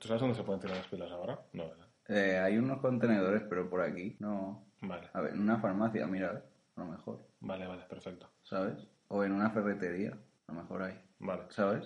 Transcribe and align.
¿Tú 0.00 0.08
sabes 0.08 0.20
dónde 0.22 0.34
se 0.34 0.42
pueden 0.42 0.60
tirar 0.60 0.78
las 0.78 0.86
pilas 0.88 1.10
ahora? 1.12 1.38
No, 1.52 1.68
¿verdad? 1.68 1.86
Eh, 2.08 2.38
hay 2.38 2.56
unos 2.58 2.80
contenedores, 2.80 3.42
pero 3.48 3.68
por 3.70 3.82
aquí 3.82 4.16
no. 4.18 4.64
Vale, 4.80 5.08
A 5.12 5.20
ver, 5.20 5.34
en 5.34 5.40
una 5.40 5.58
farmacia, 5.58 6.06
mira, 6.06 6.30
a 6.30 6.32
ver, 6.32 6.42
a 6.76 6.80
lo 6.80 6.86
mejor, 6.86 7.20
vale, 7.40 7.66
vale, 7.66 7.82
perfecto. 7.88 8.28
¿sabes? 8.42 8.78
O 9.08 9.22
en 9.22 9.32
una 9.32 9.50
ferretería, 9.50 10.12
a 10.48 10.52
lo 10.52 10.62
mejor 10.62 10.82
hay, 10.82 10.98
Vale. 11.18 11.42
¿sabes? 11.50 11.84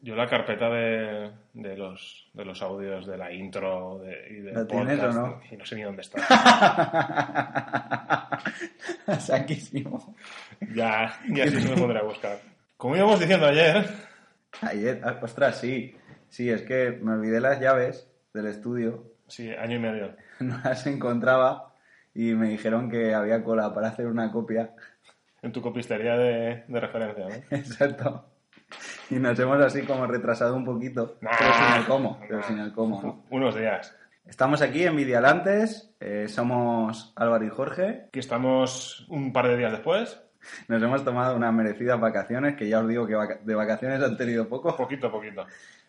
Yo 0.00 0.14
la 0.14 0.28
carpeta 0.28 0.68
de, 0.70 1.32
de, 1.54 1.76
los, 1.76 2.30
de 2.34 2.44
los 2.44 2.62
audios 2.62 3.04
de 3.06 3.16
la 3.16 3.32
intro 3.32 3.98
de, 3.98 4.28
y 4.30 4.34
del 4.42 4.54
¿La 4.54 4.66
tienes 4.66 4.98
podcast, 5.00 5.18
o 5.18 5.26
no? 5.26 5.40
y 5.50 5.56
no 5.56 5.64
sé 5.66 5.74
ni 5.76 5.82
dónde 5.82 6.02
está. 6.02 6.18
Saquísimo. 9.18 10.14
ya, 10.74 11.18
ya 11.30 11.48
sí 11.48 11.60
se 11.62 11.70
me 11.70 11.76
pondré 11.80 11.98
a 11.98 12.02
buscar. 12.04 12.38
Como 12.76 12.96
íbamos 12.96 13.18
diciendo 13.18 13.46
ayer, 13.46 13.88
Ayer, 14.62 15.00
ah, 15.04 15.18
ostras, 15.22 15.58
sí. 15.60 15.94
Sí, 16.28 16.50
es 16.50 16.62
que 16.62 16.98
me 17.02 17.12
olvidé 17.12 17.40
las 17.40 17.60
llaves 17.60 18.08
del 18.34 18.46
estudio, 18.46 19.04
sí, 19.26 19.50
año 19.50 19.76
y 19.76 19.80
medio. 19.80 20.14
no 20.40 20.58
las 20.64 20.86
encontraba 20.86 21.74
y 22.14 22.34
me 22.34 22.48
dijeron 22.48 22.90
que 22.90 23.14
había 23.14 23.42
cola 23.42 23.72
para 23.74 23.88
hacer 23.88 24.06
una 24.06 24.30
copia. 24.30 24.74
En 25.42 25.52
tu 25.52 25.62
copistería 25.62 26.16
de, 26.16 26.64
de 26.66 26.80
referencia, 26.80 27.26
¿no? 27.28 27.34
Exacto. 27.56 28.24
Y 29.10 29.14
nos 29.14 29.38
hemos 29.38 29.60
así 29.60 29.82
como 29.82 30.06
retrasado 30.06 30.54
un 30.54 30.64
poquito, 30.64 31.16
Nah. 31.20 31.30
pero 31.38 31.52
sin 31.54 31.74
el 31.80 31.86
cómo, 31.86 32.20
pero 32.28 32.42
sin 32.42 32.58
el 32.58 32.72
cómo, 32.72 33.02
¿no? 33.02 33.24
Unos 33.30 33.54
días. 33.56 33.94
Estamos 34.26 34.60
aquí 34.60 34.84
en 34.84 34.94
Vidialantes, 34.94 35.94
eh, 36.00 36.26
somos 36.28 37.14
Álvaro 37.16 37.46
y 37.46 37.48
Jorge. 37.48 38.04
Aquí 38.08 38.18
estamos 38.18 39.06
un 39.08 39.32
par 39.32 39.48
de 39.48 39.56
días 39.56 39.72
después, 39.72 40.20
Nos 40.68 40.82
hemos 40.82 41.02
tomado 41.02 41.34
unas 41.34 41.52
merecidas 41.54 41.98
vacaciones, 41.98 42.54
que 42.54 42.68
ya 42.68 42.80
os 42.80 42.88
digo 42.88 43.06
que 43.06 43.14
vaca- 43.14 43.40
de 43.42 43.54
vacaciones 43.54 44.02
han 44.02 44.18
tenido 44.18 44.46
poco. 44.48 44.76
poquito 44.76 45.10
poquito. 45.10 45.46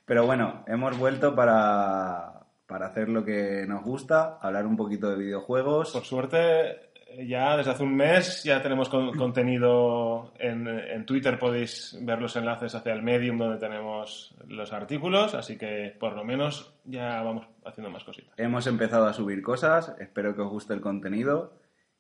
Pero 0.10 0.26
bueno, 0.26 0.64
hemos 0.66 0.98
vuelto 0.98 1.36
para, 1.36 2.42
para 2.66 2.88
hacer 2.88 3.10
lo 3.10 3.24
que 3.24 3.66
nos 3.68 3.84
gusta, 3.84 4.40
hablar 4.42 4.66
un 4.66 4.76
poquito 4.76 5.08
de 5.12 5.18
videojuegos. 5.18 5.92
Por 5.94 6.04
suerte, 6.04 6.90
ya 7.28 7.56
desde 7.56 7.70
hace 7.72 7.84
un 7.84 7.96
mes 7.96 8.44
ya 8.44 8.60
tenemos 8.64 8.90
con- 8.90 9.12
contenido 9.18 10.34
en, 10.40 10.68
en 10.68 11.06
Twitter, 11.06 11.38
podéis 11.38 11.96
ver 12.02 12.20
los 12.22 12.36
enlaces 12.36 12.74
hacia 12.74 12.94
el 12.94 13.04
Medium 13.04 13.38
donde 13.38 13.60
tenemos 13.60 14.36
los 14.48 14.74
artículos, 14.74 15.36
así 15.36 15.58
que 15.60 15.96
por 16.00 16.14
lo 16.14 16.24
menos 16.24 16.74
ya 16.86 17.22
vamos 17.22 17.46
haciendo 17.64 17.92
más 17.92 18.04
cositas. 18.04 18.34
Hemos 18.38 18.66
empezado 18.66 19.06
a 19.06 19.14
subir 19.14 19.44
cosas, 19.44 19.94
espero 20.00 20.36
que 20.36 20.42
os 20.42 20.50
guste 20.50 20.74
el 20.74 20.82
contenido. 20.82 21.54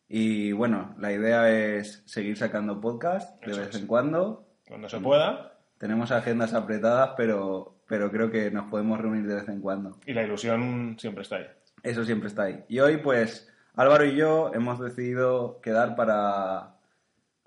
Y 0.07 0.51
bueno, 0.53 0.95
la 0.97 1.11
idea 1.13 1.47
es 1.51 2.01
seguir 2.07 2.35
sacando 2.37 2.81
podcast 2.81 3.39
de 3.45 3.51
Eso 3.51 3.59
vez 3.61 3.69
es. 3.69 3.81
en 3.81 3.85
cuando. 3.87 4.47
Cuando 4.67 4.89
se 4.89 4.99
pueda, 4.99 5.53
Tenemos 5.77 6.11
agendas 6.11 6.53
apretadas, 6.55 7.11
pero, 7.15 7.75
pero 7.89 8.11
creo 8.11 8.29
que 8.29 8.51
nos 8.51 8.69
podemos 8.69 9.01
reunir 9.01 9.25
de 9.27 9.35
vez 9.35 9.49
en 9.49 9.59
cuando. 9.59 9.97
y 10.05 10.13
la 10.13 10.23
ilusión 10.23 10.95
siempre 10.99 11.23
está 11.23 11.37
ahí. 11.37 11.47
Eso 11.81 12.05
siempre 12.05 12.27
está 12.27 12.43
ahí. 12.43 12.63
Y 12.69 12.79
hoy, 12.79 12.97
pues, 12.97 13.51
Álvaro 13.75 14.05
y 14.05 14.15
yo 14.15 14.51
hemos 14.53 14.79
decidido 14.79 15.59
quedar 15.61 15.95
para, 15.95 16.75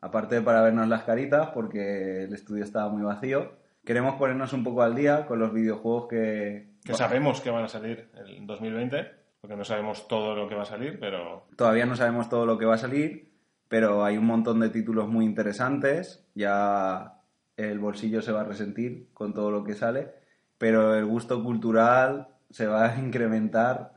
aparte 0.01 0.37
de 0.37 0.43
para 0.43 0.63
vernos 0.63 0.89
las 0.89 1.05
caritas, 1.05 1.51
porque 1.55 2.25
el 2.25 2.33
estudio 2.35 2.65
estaba 2.65 2.91
muy 2.91 3.03
vacío, 3.03 3.53
queremos 3.85 4.17
ponernos 4.17 4.53
un 4.53 4.65
poco 4.65 4.83
al 4.83 4.97
día 4.97 5.27
con 5.27 5.39
los 5.39 5.53
videojuegos 5.53 6.09
que... 6.09 6.73
Que 6.85 6.95
sabemos 6.95 7.41
que 7.41 7.51
van 7.51 7.65
a 7.65 7.69
salir 7.69 8.11
en 8.15 8.45
2020, 8.45 9.11
porque 9.41 9.57
no 9.57 9.65
sabemos 9.65 10.09
todo 10.09 10.35
lo 10.35 10.49
que 10.49 10.57
va 10.57 10.63
a 10.63 10.67
salir, 10.67 10.99
pero 10.99 11.47
Todavía 11.57 11.87
no 11.87 11.95
sabemos 11.95 12.29
todo 12.29 12.47
lo 12.47 12.59
que 12.59 12.65
va 12.65 12.75
a 12.75 12.79
salir, 12.79 13.31
pero 13.69 14.05
hay 14.05 14.17
un 14.17 14.27
montón 14.27 14.59
de 14.59 14.71
títulos 14.71 15.07
muy 15.07 15.25
interesantes. 15.25 16.27
Ya 16.35 17.21
el 17.57 17.79
bolsillo 17.79 18.23
se 18.23 18.33
va 18.33 18.41
a 18.41 18.45
resentir 18.45 19.09
con 19.13 19.35
todo 19.35 19.53
lo 19.53 19.63
que 19.63 19.75
sale, 19.75 20.22
pero 20.63 20.95
el 20.95 21.07
gusto 21.07 21.43
cultural 21.43 22.29
se 22.49 22.69
va 22.69 22.89
a 22.89 22.97
incrementar 23.01 23.95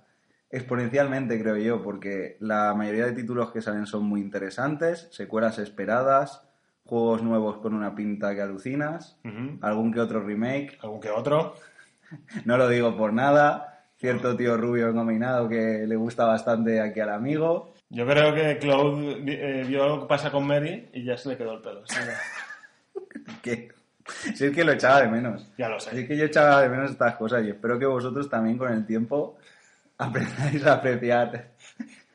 exponencialmente, 0.50 1.40
creo 1.40 1.58
yo, 1.58 1.84
porque 1.84 2.38
la 2.40 2.74
mayoría 2.74 3.06
de 3.06 3.12
títulos 3.12 3.52
que 3.52 3.62
salen 3.62 3.86
son 3.86 4.06
muy 4.06 4.20
interesantes, 4.20 5.08
secuelas 5.12 5.60
esperadas, 5.60 6.42
juegos 6.84 7.22
nuevos 7.22 7.58
con 7.58 7.76
una 7.76 7.94
pinta 7.94 8.34
que 8.34 8.42
alucinas, 8.42 9.20
algún 9.62 9.94
que 9.94 10.00
otro 10.00 10.24
remake, 10.24 10.80
algún 10.82 11.02
que 11.02 11.12
otro. 11.12 11.54
no 12.46 12.58
lo 12.58 12.68
digo 12.68 12.98
por 12.98 13.14
nada, 13.14 13.84
cierto 13.98 14.36
tío 14.36 14.58
rubio 14.58 14.90
engominado 14.90 15.48
que 15.48 15.86
le 15.86 15.96
gusta 15.96 16.26
bastante 16.26 16.82
aquí 16.82 17.00
al 17.00 17.12
amigo. 17.12 17.76
Yo 17.90 18.08
creo 18.08 18.34
que 18.34 18.58
Claude 18.58 19.22
eh, 19.28 19.66
vio 19.68 19.84
algo 19.84 20.02
que 20.02 20.08
pasa 20.08 20.32
con 20.32 20.48
Mary 20.48 20.90
y 20.94 21.04
ya 21.04 21.16
se 21.16 21.30
le 21.30 21.38
quedó 21.38 21.54
el 21.54 21.62
pelo. 21.62 21.84
Sí, 21.86 22.00
que 23.44 23.70
si 24.36 24.46
es 24.46 24.52
que 24.52 24.64
lo 24.64 24.72
echaba 24.74 25.02
de 25.02 25.08
menos. 25.08 25.48
ya 25.58 25.70
lo 25.70 25.80
Si 25.80 25.90
sé. 25.90 26.02
es 26.02 26.08
que 26.08 26.18
yo 26.18 26.26
echaba 26.26 26.62
de 26.62 26.70
menos 26.70 26.92
estas 26.92 27.16
cosas 27.16 27.44
y 27.46 27.50
espero 27.50 27.80
que 27.80 27.86
vosotros 27.86 28.30
también 28.30 28.58
con 28.58 28.72
el 28.72 28.86
tiempo 28.86 29.38
aprendáis 29.98 30.66
a 30.66 30.74
apreciar 30.74 31.52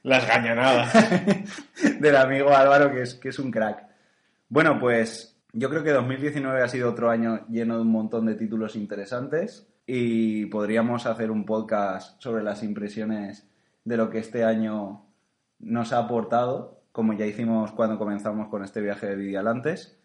Las 0.02 0.26
gañanadas. 0.26 0.92
del 2.00 2.16
amigo 2.16 2.54
Álvaro, 2.54 2.92
que 2.92 3.02
es, 3.02 3.14
que 3.14 3.28
es 3.30 3.38
un 3.38 3.50
crack. 3.50 3.84
Bueno, 4.48 4.78
pues 4.78 5.36
yo 5.52 5.68
creo 5.68 5.82
que 5.82 5.90
2019 5.90 6.62
ha 6.62 6.68
sido 6.68 6.90
otro 6.90 7.10
año 7.10 7.46
lleno 7.48 7.76
de 7.76 7.82
un 7.82 7.90
montón 7.90 8.26
de 8.26 8.34
títulos 8.34 8.76
interesantes 8.76 9.66
y 9.86 10.46
podríamos 10.46 11.06
hacer 11.06 11.30
un 11.30 11.44
podcast 11.44 12.20
sobre 12.22 12.42
las 12.42 12.62
impresiones 12.62 13.46
de 13.84 13.96
lo 13.96 14.08
que 14.10 14.18
este 14.18 14.44
año 14.44 15.04
nos 15.58 15.92
ha 15.92 15.98
aportado, 15.98 16.80
como 16.92 17.12
ya 17.12 17.26
hicimos 17.26 17.72
cuando 17.72 17.98
comenzamos 17.98 18.48
con 18.48 18.64
este 18.64 18.80
viaje 18.80 19.06
de 19.06 19.16
Vidialantes. 19.16 19.99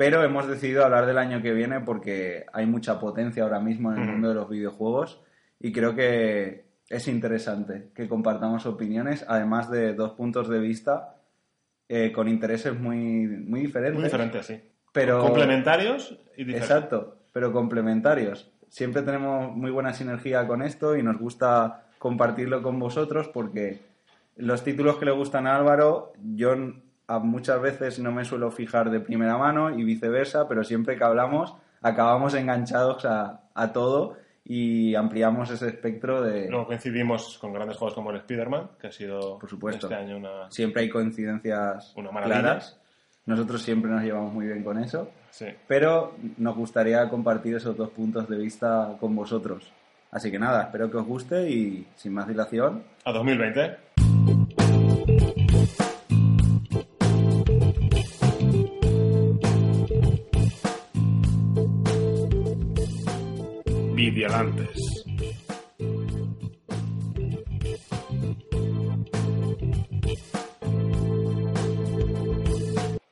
Pero 0.00 0.24
hemos 0.24 0.48
decidido 0.48 0.82
hablar 0.82 1.04
del 1.04 1.18
año 1.18 1.42
que 1.42 1.52
viene 1.52 1.80
porque 1.80 2.46
hay 2.54 2.64
mucha 2.64 2.98
potencia 2.98 3.42
ahora 3.42 3.60
mismo 3.60 3.92
en 3.92 4.00
el 4.00 4.08
mundo 4.08 4.30
de 4.30 4.34
los 4.34 4.48
videojuegos 4.48 5.20
y 5.60 5.72
creo 5.72 5.94
que 5.94 6.64
es 6.88 7.06
interesante 7.06 7.90
que 7.94 8.08
compartamos 8.08 8.64
opiniones, 8.64 9.26
además 9.28 9.70
de 9.70 9.92
dos 9.92 10.12
puntos 10.12 10.48
de 10.48 10.58
vista 10.58 11.16
eh, 11.86 12.12
con 12.12 12.28
intereses 12.28 12.80
muy, 12.80 13.26
muy 13.26 13.60
diferentes. 13.60 13.96
Muy 13.96 14.04
diferente, 14.04 14.42
sí. 14.42 14.58
Pero... 14.90 15.20
Complementarios 15.20 16.18
y 16.34 16.44
diferentes. 16.44 16.70
Exacto, 16.70 17.18
pero 17.34 17.52
complementarios. 17.52 18.50
Siempre 18.70 19.02
tenemos 19.02 19.54
muy 19.54 19.70
buena 19.70 19.92
sinergia 19.92 20.46
con 20.46 20.62
esto 20.62 20.96
y 20.96 21.02
nos 21.02 21.18
gusta 21.18 21.88
compartirlo 21.98 22.62
con 22.62 22.78
vosotros 22.78 23.28
porque 23.28 23.82
los 24.36 24.64
títulos 24.64 24.96
que 24.96 25.04
le 25.04 25.10
gustan 25.10 25.46
a 25.46 25.56
Álvaro, 25.56 26.14
yo 26.22 26.56
muchas 27.18 27.60
veces 27.60 27.98
no 27.98 28.12
me 28.12 28.24
suelo 28.24 28.50
fijar 28.50 28.90
de 28.90 29.00
primera 29.00 29.36
mano 29.36 29.70
y 29.70 29.84
viceversa, 29.84 30.46
pero 30.48 30.64
siempre 30.64 30.96
que 30.96 31.04
hablamos 31.04 31.54
acabamos 31.82 32.34
enganchados 32.34 33.04
a, 33.04 33.42
a 33.54 33.72
todo 33.72 34.16
y 34.44 34.94
ampliamos 34.94 35.50
ese 35.50 35.68
espectro 35.68 36.22
de... 36.22 36.48
Luego 36.48 36.66
coincidimos 36.66 37.38
con 37.38 37.52
grandes 37.52 37.76
juegos 37.76 37.94
como 37.94 38.10
el 38.10 38.16
Spider-Man, 38.16 38.70
que 38.80 38.88
ha 38.88 38.92
sido 38.92 39.38
Por 39.38 39.48
supuesto. 39.48 39.86
este 39.86 39.94
año 39.94 40.16
una... 40.16 40.50
Siempre 40.50 40.82
hay 40.82 40.88
coincidencias 40.88 41.92
Una 41.96 42.10
claras. 42.22 42.78
Nosotros 43.26 43.62
siempre 43.62 43.90
nos 43.90 44.02
llevamos 44.02 44.32
muy 44.32 44.46
bien 44.46 44.64
con 44.64 44.78
eso. 44.82 45.10
Sí. 45.30 45.46
pero 45.68 46.16
nos 46.38 46.56
gustaría 46.56 47.08
compartir 47.08 47.54
esos 47.54 47.76
dos 47.76 47.90
puntos 47.90 48.28
de 48.28 48.36
vista 48.36 48.96
con 48.98 49.14
vosotros. 49.14 49.72
Así 50.10 50.28
que 50.30 50.40
nada, 50.40 50.64
espero 50.64 50.90
que 50.90 50.96
os 50.96 51.06
guste 51.06 51.48
y 51.48 51.86
sin 51.94 52.12
más 52.12 52.26
dilación, 52.26 52.82
A 53.04 53.12
2020. 53.12 53.76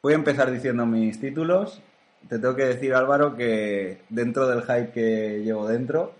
Voy 0.08 0.14
a 0.14 0.16
empezar 0.16 0.50
diciendo 0.50 0.86
mis 0.86 1.20
títulos. 1.20 1.82
Te 2.30 2.38
tengo 2.38 2.56
que 2.56 2.64
decir, 2.64 2.94
Álvaro, 2.94 3.36
que 3.36 3.98
dentro 4.08 4.48
del 4.48 4.62
hype 4.62 4.90
que 4.90 5.42
llevo 5.44 5.68
dentro, 5.68 6.14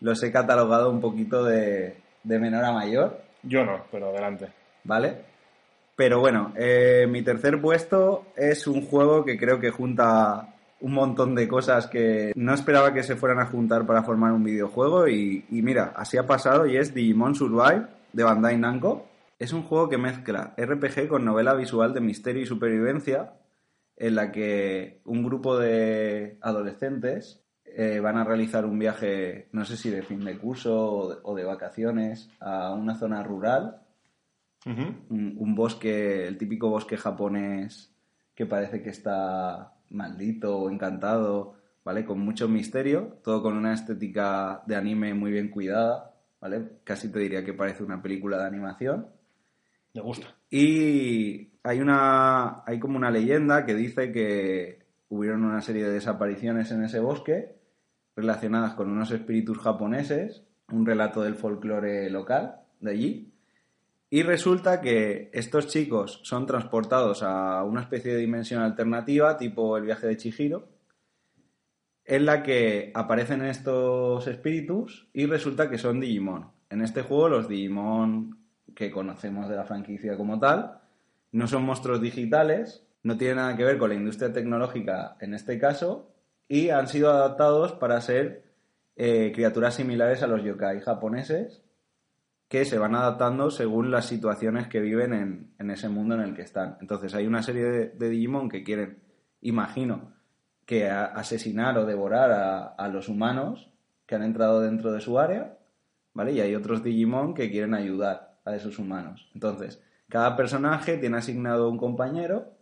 los 0.00 0.22
he 0.22 0.30
catalogado 0.30 0.90
un 0.90 1.00
poquito 1.00 1.42
de, 1.42 1.96
de 2.24 2.38
menor 2.38 2.62
a 2.66 2.72
mayor, 2.72 3.22
Yo 3.42 3.64
no, 3.64 3.84
pero 3.90 4.10
adelante. 4.10 4.48
¿vale? 4.84 5.16
Pero 5.96 6.20
bueno, 6.20 6.52
eh, 6.56 7.06
mi 7.08 7.22
tercer 7.22 7.58
puesto 7.58 8.26
es 8.36 8.66
un 8.66 8.84
juego 8.84 9.24
que 9.24 9.38
creo 9.38 9.58
que 9.60 9.70
junta 9.70 10.52
un 10.82 10.92
montón 10.92 11.34
de 11.34 11.48
cosas 11.48 11.86
que 11.86 12.34
no 12.36 12.52
esperaba 12.52 12.92
que 12.92 13.02
se 13.02 13.16
fueran 13.16 13.40
a 13.40 13.46
juntar 13.46 13.86
para 13.86 14.02
formar 14.02 14.32
un 14.32 14.44
videojuego 14.44 15.08
y, 15.08 15.46
y 15.50 15.62
mira, 15.62 15.94
así 15.96 16.18
ha 16.18 16.26
pasado 16.26 16.66
y 16.66 16.76
es 16.76 16.92
Digimon 16.92 17.34
Survive 17.34 17.86
de 18.12 18.24
Bandai 18.24 18.58
Namco. 18.58 19.06
Es 19.38 19.52
un 19.52 19.62
juego 19.62 19.88
que 19.88 19.98
mezcla 19.98 20.54
RPG 20.56 21.08
con 21.08 21.24
novela 21.24 21.54
visual 21.54 21.92
de 21.92 22.00
misterio 22.00 22.42
y 22.42 22.46
supervivencia 22.46 23.34
en 23.96 24.14
la 24.14 24.32
que 24.32 25.00
un 25.04 25.22
grupo 25.22 25.58
de 25.58 26.38
adolescentes 26.40 27.42
eh, 27.64 28.00
van 28.00 28.16
a 28.16 28.24
realizar 28.24 28.64
un 28.64 28.78
viaje, 28.78 29.48
no 29.52 29.64
sé 29.66 29.76
si 29.76 29.90
de 29.90 30.02
fin 30.02 30.24
de 30.24 30.38
curso 30.38 30.90
o 30.92 31.08
de- 31.10 31.18
o 31.22 31.34
de 31.34 31.44
vacaciones, 31.44 32.30
a 32.40 32.72
una 32.72 32.94
zona 32.94 33.22
rural 33.22 33.82
un, 35.10 35.36
un 35.38 35.54
bosque, 35.54 36.26
el 36.26 36.38
típico 36.38 36.68
bosque 36.70 36.96
japonés 36.96 37.92
que 38.34 38.46
parece 38.46 38.82
que 38.82 38.90
está 38.90 39.74
maldito 39.90 40.58
o 40.58 40.70
encantado 40.70 41.54
¿vale? 41.84 42.04
Con 42.04 42.18
mucho 42.20 42.48
misterio, 42.48 43.18
todo 43.22 43.42
con 43.42 43.56
una 43.56 43.72
estética 43.74 44.62
de 44.66 44.74
anime 44.74 45.14
muy 45.14 45.30
bien 45.30 45.50
cuidada, 45.50 46.14
¿vale? 46.40 46.80
Casi 46.82 47.12
te 47.12 47.20
diría 47.20 47.44
que 47.44 47.52
parece 47.54 47.84
una 47.84 48.02
película 48.02 48.38
de 48.38 48.44
animación. 48.46 49.06
Me 49.96 50.02
gusta. 50.02 50.26
Y 50.50 51.52
hay 51.62 51.80
una 51.80 52.62
hay 52.66 52.78
como 52.78 52.98
una 52.98 53.10
leyenda 53.10 53.64
que 53.64 53.74
dice 53.74 54.12
que 54.12 54.86
hubieron 55.08 55.42
una 55.42 55.62
serie 55.62 55.84
de 55.84 55.92
desapariciones 55.92 56.70
en 56.70 56.84
ese 56.84 57.00
bosque 57.00 57.56
relacionadas 58.14 58.74
con 58.74 58.90
unos 58.90 59.10
espíritus 59.10 59.56
japoneses, 59.56 60.44
un 60.70 60.84
relato 60.84 61.22
del 61.22 61.34
folclore 61.34 62.10
local 62.10 62.60
de 62.80 62.90
allí. 62.90 63.32
Y 64.10 64.22
resulta 64.22 64.82
que 64.82 65.30
estos 65.32 65.68
chicos 65.68 66.20
son 66.24 66.44
transportados 66.44 67.22
a 67.22 67.64
una 67.64 67.80
especie 67.80 68.12
de 68.12 68.20
dimensión 68.20 68.62
alternativa, 68.62 69.38
tipo 69.38 69.78
el 69.78 69.84
viaje 69.84 70.06
de 70.06 70.18
Chihiro, 70.18 70.68
en 72.04 72.26
la 72.26 72.42
que 72.42 72.92
aparecen 72.94 73.42
estos 73.46 74.26
espíritus 74.26 75.08
y 75.14 75.24
resulta 75.24 75.70
que 75.70 75.78
son 75.78 76.00
Digimon. 76.00 76.50
En 76.68 76.82
este 76.82 77.00
juego 77.00 77.30
los 77.30 77.48
Digimon 77.48 78.45
que 78.74 78.90
conocemos 78.90 79.48
de 79.48 79.56
la 79.56 79.64
franquicia 79.64 80.16
como 80.16 80.38
tal 80.38 80.80
no 81.32 81.46
son 81.46 81.64
monstruos 81.64 82.00
digitales, 82.00 82.86
no 83.02 83.16
tienen 83.18 83.36
nada 83.36 83.56
que 83.56 83.64
ver 83.64 83.76
con 83.76 83.90
la 83.90 83.94
industria 83.94 84.32
tecnológica 84.32 85.16
en 85.20 85.34
este 85.34 85.58
caso 85.58 86.10
y 86.48 86.70
han 86.70 86.88
sido 86.88 87.10
adaptados 87.10 87.72
para 87.72 88.00
ser 88.00 88.44
eh, 88.96 89.32
criaturas 89.34 89.74
similares 89.74 90.22
a 90.22 90.28
los 90.28 90.42
yokai 90.42 90.80
japoneses 90.80 91.62
que 92.48 92.64
se 92.64 92.78
van 92.78 92.94
adaptando 92.94 93.50
según 93.50 93.90
las 93.90 94.06
situaciones 94.06 94.68
que 94.68 94.80
viven 94.80 95.12
en, 95.12 95.54
en 95.58 95.70
ese 95.70 95.88
mundo 95.88 96.14
en 96.14 96.22
el 96.22 96.34
que 96.34 96.42
están. 96.42 96.78
Entonces 96.80 97.14
hay 97.14 97.26
una 97.26 97.42
serie 97.42 97.64
de, 97.64 98.08
Digimon 98.08 98.48
que 98.48 98.62
quieren, 98.62 99.02
imagino, 99.40 100.14
que 100.64 100.88
asesinar 100.88 101.76
o 101.76 101.84
devorar 101.84 102.30
a, 102.30 102.66
a 102.66 102.88
los 102.88 103.08
humanos 103.08 103.70
que 104.06 104.14
han 104.14 104.22
entrado 104.22 104.60
dentro 104.60 104.92
de 104.92 105.00
su 105.00 105.18
área, 105.18 105.58
¿vale? 106.14 106.32
Y 106.32 106.40
hay 106.40 106.54
otros 106.54 106.82
Digimon 106.82 107.34
que 107.34 107.50
quieren 107.50 107.74
ayudar 107.74 108.25
a 108.46 108.56
esos 108.56 108.78
humanos. 108.78 109.28
Entonces, 109.34 109.82
cada 110.08 110.36
personaje 110.36 110.96
tiene 110.96 111.18
asignado 111.18 111.68
un 111.68 111.76
compañero 111.76 112.52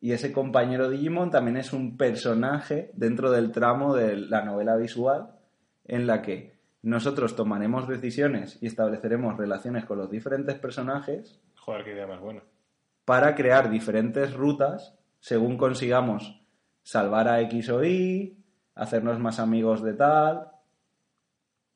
y 0.00 0.12
ese 0.12 0.32
compañero 0.32 0.88
Digimon 0.90 1.30
también 1.30 1.56
es 1.56 1.72
un 1.72 1.96
personaje 1.96 2.90
dentro 2.94 3.30
del 3.30 3.50
tramo 3.50 3.94
de 3.94 4.16
la 4.16 4.44
novela 4.44 4.76
visual 4.76 5.30
en 5.86 6.06
la 6.06 6.22
que 6.22 6.54
nosotros 6.82 7.34
tomaremos 7.34 7.88
decisiones 7.88 8.58
y 8.60 8.66
estableceremos 8.66 9.36
relaciones 9.36 9.84
con 9.84 9.98
los 9.98 10.10
diferentes 10.10 10.56
personajes 10.56 11.40
Joder, 11.56 11.84
qué 11.84 11.92
idea 11.92 12.06
más 12.06 12.20
buena. 12.20 12.42
para 13.04 13.34
crear 13.34 13.70
diferentes 13.70 14.34
rutas 14.34 14.94
según 15.18 15.56
consigamos 15.56 16.40
salvar 16.82 17.26
a 17.26 17.40
X 17.40 17.70
o 17.70 17.84
Y, 17.84 18.38
hacernos 18.76 19.18
más 19.18 19.40
amigos 19.40 19.82
de 19.82 19.94
tal. 19.94 20.52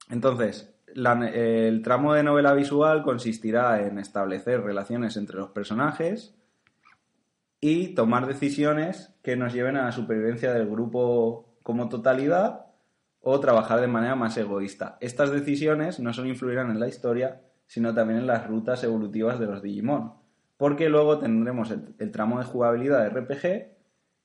Entonces, 0.08 0.72
el 0.94 1.82
tramo 1.82 2.14
de 2.14 2.22
novela 2.22 2.54
visual 2.54 3.02
consistirá 3.02 3.87
en 3.87 3.98
establecer 3.98 4.62
relaciones 4.62 5.16
entre 5.16 5.37
los 5.37 5.50
personajes 5.50 6.34
y 7.60 7.94
tomar 7.94 8.26
decisiones 8.26 9.14
que 9.22 9.37
nos 9.37 9.52
lleven 9.52 9.76
a 9.76 9.84
la 9.84 9.92
supervivencia 9.92 10.52
del 10.52 10.69
grupo 10.69 11.54
como 11.62 11.88
totalidad 11.88 12.66
o 13.20 13.38
trabajar 13.38 13.81
de 13.81 13.87
manera 13.87 14.16
más 14.16 14.37
egoísta. 14.37 14.96
Estas 15.00 15.31
decisiones 15.31 16.00
no 16.00 16.12
solo 16.12 16.28
influirán 16.28 16.70
en 16.70 16.81
la 16.81 16.88
historia, 16.88 17.42
sino 17.66 17.94
también 17.94 18.20
en 18.20 18.26
las 18.26 18.46
rutas 18.46 18.82
evolutivas 18.82 19.38
de 19.38 19.46
los 19.46 19.62
Digimon. 19.62 20.14
Porque 20.56 20.88
luego 20.88 21.19
tendremos 21.19 21.70
el, 21.70 21.94
el 21.98 22.10
tramo 22.10 22.38
de 22.38 22.46
jugabilidad 22.46 23.02
de 23.02 23.10
RPG, 23.10 23.76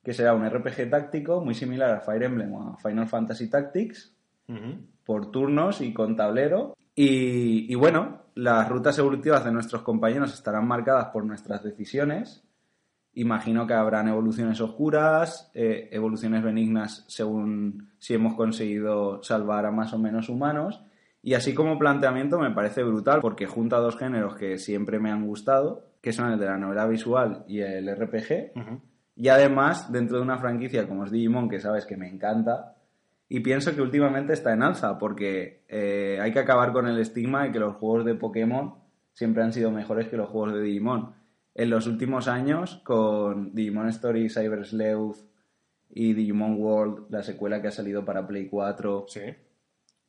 que 0.04 0.14
será 0.14 0.34
un 0.34 0.50
RPG 0.50 0.90
táctico 0.90 1.42
muy 1.42 1.56
similar 1.56 1.92
a 1.92 2.02
Fire 2.02 2.24
Emblem 2.24 2.54
o 2.54 2.70
a 2.70 2.78
Final 2.78 3.08
Fantasy 3.08 3.50
Tactics, 3.50 4.15
Por 5.06 5.32
turnos 5.32 5.82
y 5.82 5.94
con 5.94 6.16
tablero. 6.16 6.76
Y, 6.96 7.72
y 7.72 7.76
bueno, 7.76 8.26
las 8.36 8.68
rutas 8.68 8.98
evolutivas 9.00 9.44
de 9.46 9.52
nuestros 9.52 9.82
compañeros 9.82 10.34
estarán 10.34 10.68
marcadas 10.68 11.08
por 11.08 11.26
nuestras 11.26 11.64
decisiones. 11.64 12.44
Imagino 13.14 13.66
que 13.66 13.74
habrán 13.74 14.10
evoluciones 14.10 14.60
oscuras, 14.60 15.50
eh, 15.54 15.88
evoluciones 15.92 16.44
benignas 16.44 17.06
según 17.08 17.92
si 17.98 18.14
hemos 18.14 18.36
conseguido 18.36 19.24
salvar 19.24 19.66
a 19.66 19.72
más 19.72 19.94
o 19.94 19.98
menos 19.98 20.28
humanos. 20.28 20.82
Y 21.24 21.34
así 21.34 21.54
como 21.54 21.80
planteamiento 21.80 22.38
me 22.38 22.52
parece 22.52 22.84
brutal 22.84 23.22
porque 23.22 23.48
junta 23.48 23.78
dos 23.78 23.98
géneros 23.98 24.36
que 24.36 24.58
siempre 24.58 25.00
me 25.00 25.12
han 25.12 25.26
gustado, 25.26 25.86
que 26.02 26.12
son 26.12 26.30
el 26.34 26.40
de 26.40 26.46
la 26.46 26.58
novela 26.58 26.86
visual 26.88 27.46
y 27.48 27.62
el 27.62 27.90
RPG. 27.90 28.52
Y 29.16 29.30
además, 29.30 29.90
dentro 29.92 30.18
de 30.18 30.24
una 30.24 30.38
franquicia 30.38 30.86
como 30.86 31.06
es 31.06 31.12
Digimon, 31.12 31.48
que 31.48 31.62
sabes 31.62 31.86
que 31.86 31.96
me 31.96 32.10
encanta, 32.10 32.75
y 33.28 33.40
pienso 33.40 33.74
que 33.76 33.82
últimamente 33.82 34.34
está 34.34 34.54
en 34.54 34.64
alza, 34.64 34.98
porque 35.00 35.64
eh, 35.68 36.20
hay 36.22 36.32
que 36.32 36.40
acabar 36.40 36.72
con 36.74 36.88
el 36.88 37.00
estigma 37.00 37.44
de 37.44 37.52
que 37.52 37.60
los 37.60 37.76
juegos 37.76 38.06
de 38.06 38.16
Pokémon 38.16 38.76
siempre 39.14 39.44
han 39.44 39.54
sido 39.54 39.72
mejores 39.72 40.08
que 40.10 40.18
los 40.18 40.30
juegos 40.30 40.54
de 40.54 40.62
Digimon. 40.62 41.14
En 41.56 41.70
los 41.70 41.88
últimos 41.88 42.28
años, 42.28 42.82
con 42.84 43.56
Digimon 43.56 43.88
Story, 43.90 44.30
Cyber 44.30 44.66
Sleuth 44.66 45.18
y 45.90 46.14
Digimon 46.14 46.62
World, 46.62 47.06
la 47.10 47.24
secuela 47.24 47.62
que 47.62 47.70
ha 47.70 47.72
salido 47.72 48.04
para 48.06 48.28
Play 48.28 48.48
4, 48.48 49.06
Sí. 49.08 49.22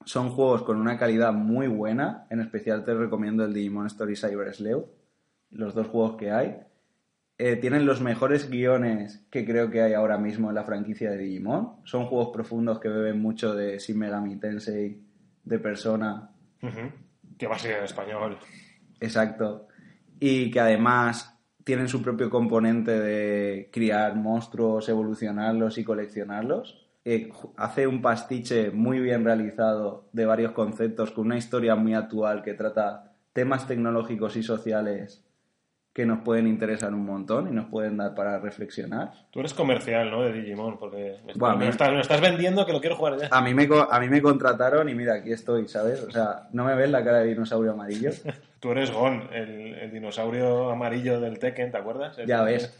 son 0.05 0.31
juegos 0.31 0.63
con 0.63 0.79
una 0.81 0.99
calidad 0.99 1.33
muy 1.33 1.69
buena. 1.69 2.27
En 2.31 2.41
especial 2.41 2.85
te 2.85 2.95
recomiendo 2.95 3.45
el 3.45 3.55
Digimon 3.55 3.87
Story 3.87 4.17
Cyber 4.17 4.53
Sleuth, 4.55 4.87
los 5.51 5.75
dos 5.75 5.87
juegos 5.87 6.17
que 6.17 6.31
hay. 6.33 6.59
Eh, 7.39 7.57
tienen 7.57 7.85
los 7.85 8.01
mejores 8.01 8.49
guiones 8.49 9.27
que 9.31 9.45
creo 9.45 9.71
que 9.71 9.83
hay 9.83 9.93
ahora 9.93 10.17
mismo 10.17 10.49
en 10.49 10.55
la 10.55 10.65
franquicia 10.65 11.11
de 11.11 11.19
Digimon. 11.19 11.77
Son 11.85 12.07
juegos 12.07 12.31
profundos 12.33 12.81
que 12.81 12.89
beben 12.89 13.21
mucho 13.21 13.55
de 13.55 13.79
Shin 13.79 13.99
Megami 13.99 14.37
Tensei, 14.37 14.99
de 15.45 15.59
Persona, 15.59 16.31
Ujú. 16.63 16.91
Que 17.37 17.47
va 17.47 17.57
a 17.57 17.59
ser 17.59 17.79
en 17.79 17.85
español. 17.85 18.39
exacto. 19.01 19.69
Y 20.19 20.51
que 20.51 20.61
además 20.61 21.39
tienen 21.65 21.89
su 21.89 22.01
propio 22.01 22.31
componente 22.31 22.99
de 22.99 23.69
criar 23.71 24.17
monstruos, 24.17 24.89
evolucionarlos 24.89 25.77
y 25.77 25.85
coleccionarlos. 25.85 26.89
Eh, 27.05 27.31
hace 27.57 27.87
un 27.87 28.01
pastiche 28.01 28.71
muy 28.71 28.99
bien 29.01 29.25
realizado 29.25 30.09
de 30.13 30.25
varios 30.25 30.53
conceptos 30.53 31.11
con 31.11 31.27
una 31.27 31.37
historia 31.37 31.75
muy 31.77 31.93
actual 31.93 32.43
que 32.43 32.55
trata 32.55 33.13
temas 33.35 33.67
tecnológicos 33.67 34.37
y 34.37 34.43
sociales 34.43 35.26
que 35.97 36.05
nos 36.05 36.19
pueden 36.19 36.47
interesar 36.47 36.93
un 36.93 37.07
montón 37.07 37.49
y 37.49 37.53
nos 37.53 37.69
pueden 37.71 37.97
dar 37.97 38.15
para 38.15 38.39
reflexionar. 38.39 39.13
Tú 39.31 39.41
eres 39.41 39.55
comercial, 39.55 40.11
¿no? 40.11 40.21
De 40.25 40.31
Digimon, 40.31 40.79
porque 40.79 41.17
me, 41.27 41.33
Bueno, 41.33 41.57
me 41.57 41.69
estás, 41.69 41.91
me 41.91 42.03
estás 42.03 42.21
vendiendo 42.21 42.67
que 42.67 42.75
lo 42.75 42.83
quiero 42.83 42.97
jugar 42.97 43.17
ya. 43.19 43.29
A 43.31 43.41
mí, 43.41 43.55
me, 43.55 43.67
a 43.91 43.99
mí 44.01 44.09
me 44.11 44.21
contrataron 44.21 44.91
y 44.91 44.95
mira, 44.95 45.15
aquí 45.15 45.33
estoy, 45.33 45.67
¿sabes? 45.69 46.03
O 46.03 46.11
sea, 46.11 46.49
no 46.53 46.65
me 46.67 46.75
ves 46.75 46.91
la 46.91 47.03
cara 47.03 47.21
de 47.21 47.29
dinosaurio 47.29 47.73
amarillo. 47.73 48.11
Tú 48.61 48.73
eres 48.73 48.91
Gon, 48.93 49.23
el, 49.33 49.73
el 49.75 49.91
dinosaurio 49.91 50.69
amarillo 50.71 51.19
del 51.19 51.39
Tekken, 51.39 51.71
¿te 51.71 51.79
acuerdas? 51.79 52.19
El- 52.19 52.27
Ya 52.27 52.43
ves. 52.43 52.71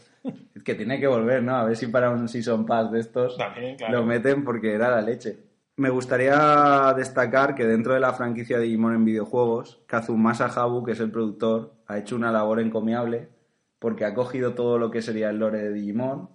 Es 0.55 0.61
que 0.61 0.75
tiene 0.75 0.99
que 0.99 1.07
volver, 1.07 1.41
¿no? 1.41 1.55
A 1.55 1.63
ver 1.63 1.75
si 1.75 1.87
para 1.87 2.11
un 2.11 2.27
Season 2.29 2.67
Pass 2.67 2.91
de 2.91 2.99
estos 2.99 3.35
También, 3.35 3.77
claro. 3.77 3.93
lo 3.97 4.05
meten 4.05 4.43
porque 4.43 4.73
era 4.75 4.91
la 4.91 5.01
leche. 5.01 5.37
Me 5.77 5.91
gustaría 5.91 6.91
destacar 6.97 7.53
que 7.53 7.63
dentro 7.63 7.93
de 7.93 7.99
la 7.99 8.13
franquicia 8.13 8.57
de 8.57 8.63
Digimon 8.63 8.95
en 8.95 9.05
videojuegos, 9.05 9.83
Kazumasa 9.85 10.47
Habu, 10.47 10.83
que 10.83 10.93
es 10.93 10.99
el 10.99 11.11
productor, 11.11 11.75
ha 11.85 11.99
hecho 11.99 12.15
una 12.15 12.31
labor 12.31 12.59
encomiable 12.59 13.29
porque 13.77 14.03
ha 14.03 14.15
cogido 14.15 14.55
todo 14.55 14.79
lo 14.79 14.89
que 14.89 15.03
sería 15.03 15.29
el 15.29 15.37
lore 15.37 15.61
de 15.61 15.73
Digimon, 15.73 16.29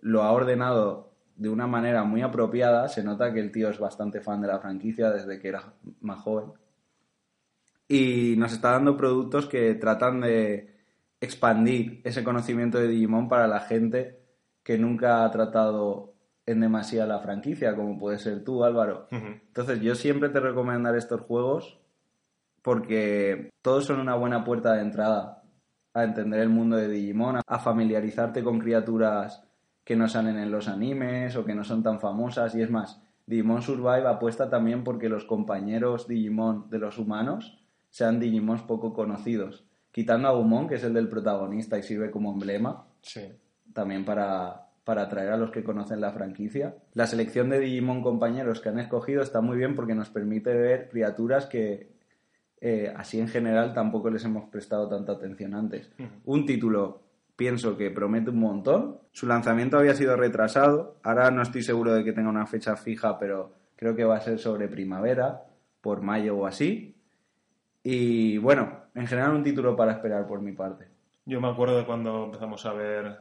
lo 0.00 0.22
ha 0.22 0.30
ordenado 0.30 1.10
de 1.34 1.48
una 1.48 1.66
manera 1.66 2.04
muy 2.04 2.22
apropiada. 2.22 2.88
Se 2.88 3.02
nota 3.02 3.32
que 3.32 3.40
el 3.40 3.50
tío 3.50 3.68
es 3.68 3.80
bastante 3.80 4.20
fan 4.20 4.40
de 4.40 4.46
la 4.46 4.60
franquicia 4.60 5.10
desde 5.10 5.40
que 5.40 5.48
era 5.48 5.72
más 6.00 6.20
joven. 6.20 6.52
Y 7.88 8.36
nos 8.36 8.52
está 8.52 8.72
dando 8.72 8.96
productos 8.96 9.46
que 9.46 9.74
tratan 9.74 10.20
de 10.20 10.76
expandir 11.20 12.00
ese 12.04 12.22
conocimiento 12.22 12.78
de 12.78 12.86
Digimon 12.86 13.28
para 13.28 13.48
la 13.48 13.58
gente 13.58 14.20
que 14.62 14.78
nunca 14.78 15.24
ha 15.24 15.30
tratado 15.32 16.14
en 16.50 16.60
demasía 16.60 17.06
la 17.06 17.18
franquicia, 17.20 17.76
como 17.76 17.98
puede 17.98 18.18
ser 18.18 18.42
tú, 18.42 18.64
Álvaro. 18.64 19.06
Entonces 19.10 19.80
yo 19.80 19.94
siempre 19.94 20.30
te 20.30 20.40
recomendaré 20.40 20.96
estos 20.98 21.20
juegos 21.20 21.78
porque 22.62 23.50
todos 23.62 23.84
son 23.84 24.00
una 24.00 24.14
buena 24.14 24.44
puerta 24.44 24.72
de 24.74 24.82
entrada 24.82 25.42
a 25.94 26.04
entender 26.04 26.40
el 26.40 26.48
mundo 26.48 26.76
de 26.76 26.88
Digimon, 26.88 27.40
a 27.46 27.58
familiarizarte 27.58 28.42
con 28.42 28.58
criaturas 28.58 29.44
que 29.84 29.96
no 29.96 30.08
salen 30.08 30.38
en 30.38 30.50
los 30.50 30.68
animes 30.68 31.36
o 31.36 31.44
que 31.44 31.54
no 31.54 31.64
son 31.64 31.82
tan 31.82 32.00
famosas 32.00 32.54
y 32.54 32.62
es 32.62 32.70
más, 32.70 33.00
Digimon 33.26 33.62
Survive 33.62 34.06
apuesta 34.06 34.48
también 34.48 34.84
porque 34.84 35.08
los 35.08 35.24
compañeros 35.24 36.08
Digimon 36.08 36.68
de 36.70 36.78
los 36.78 36.98
humanos 36.98 37.58
sean 37.90 38.20
Digimons 38.20 38.62
poco 38.62 38.92
conocidos, 38.92 39.64
quitando 39.92 40.28
a 40.28 40.32
Gumon, 40.32 40.68
que 40.68 40.74
es 40.76 40.84
el 40.84 40.94
del 40.94 41.08
protagonista 41.08 41.78
y 41.78 41.82
sirve 41.82 42.10
como 42.10 42.32
emblema, 42.32 42.84
Sí. 43.02 43.22
también 43.72 44.04
para, 44.04 44.67
para 44.88 45.02
atraer 45.02 45.28
a 45.28 45.36
los 45.36 45.50
que 45.50 45.62
conocen 45.62 46.00
la 46.00 46.12
franquicia. 46.12 46.74
La 46.94 47.06
selección 47.06 47.50
de 47.50 47.60
Digimon 47.60 48.00
compañeros 48.00 48.62
que 48.62 48.70
han 48.70 48.78
escogido 48.78 49.20
está 49.20 49.42
muy 49.42 49.58
bien 49.58 49.74
porque 49.74 49.94
nos 49.94 50.08
permite 50.08 50.54
ver 50.54 50.88
criaturas 50.88 51.44
que 51.44 51.92
eh, 52.58 52.90
así 52.96 53.20
en 53.20 53.28
general 53.28 53.74
tampoco 53.74 54.08
les 54.08 54.24
hemos 54.24 54.48
prestado 54.48 54.88
tanta 54.88 55.12
atención 55.12 55.52
antes. 55.52 55.90
Un 56.24 56.46
título 56.46 57.02
pienso 57.36 57.76
que 57.76 57.90
promete 57.90 58.30
un 58.30 58.40
montón. 58.40 58.96
Su 59.12 59.26
lanzamiento 59.26 59.76
había 59.76 59.92
sido 59.92 60.16
retrasado, 60.16 60.96
ahora 61.02 61.30
no 61.30 61.42
estoy 61.42 61.62
seguro 61.62 61.92
de 61.92 62.02
que 62.02 62.14
tenga 62.14 62.30
una 62.30 62.46
fecha 62.46 62.74
fija, 62.74 63.18
pero 63.18 63.52
creo 63.76 63.94
que 63.94 64.04
va 64.04 64.16
a 64.16 64.22
ser 64.22 64.38
sobre 64.38 64.68
primavera, 64.68 65.42
por 65.82 66.00
mayo 66.00 66.34
o 66.34 66.46
así. 66.46 66.96
Y 67.82 68.38
bueno, 68.38 68.84
en 68.94 69.06
general 69.06 69.34
un 69.34 69.42
título 69.42 69.76
para 69.76 69.92
esperar 69.92 70.26
por 70.26 70.40
mi 70.40 70.52
parte. 70.52 70.88
Yo 71.26 71.42
me 71.42 71.48
acuerdo 71.48 71.76
de 71.76 71.84
cuando 71.84 72.24
empezamos 72.24 72.64
a 72.64 72.72
ver 72.72 73.18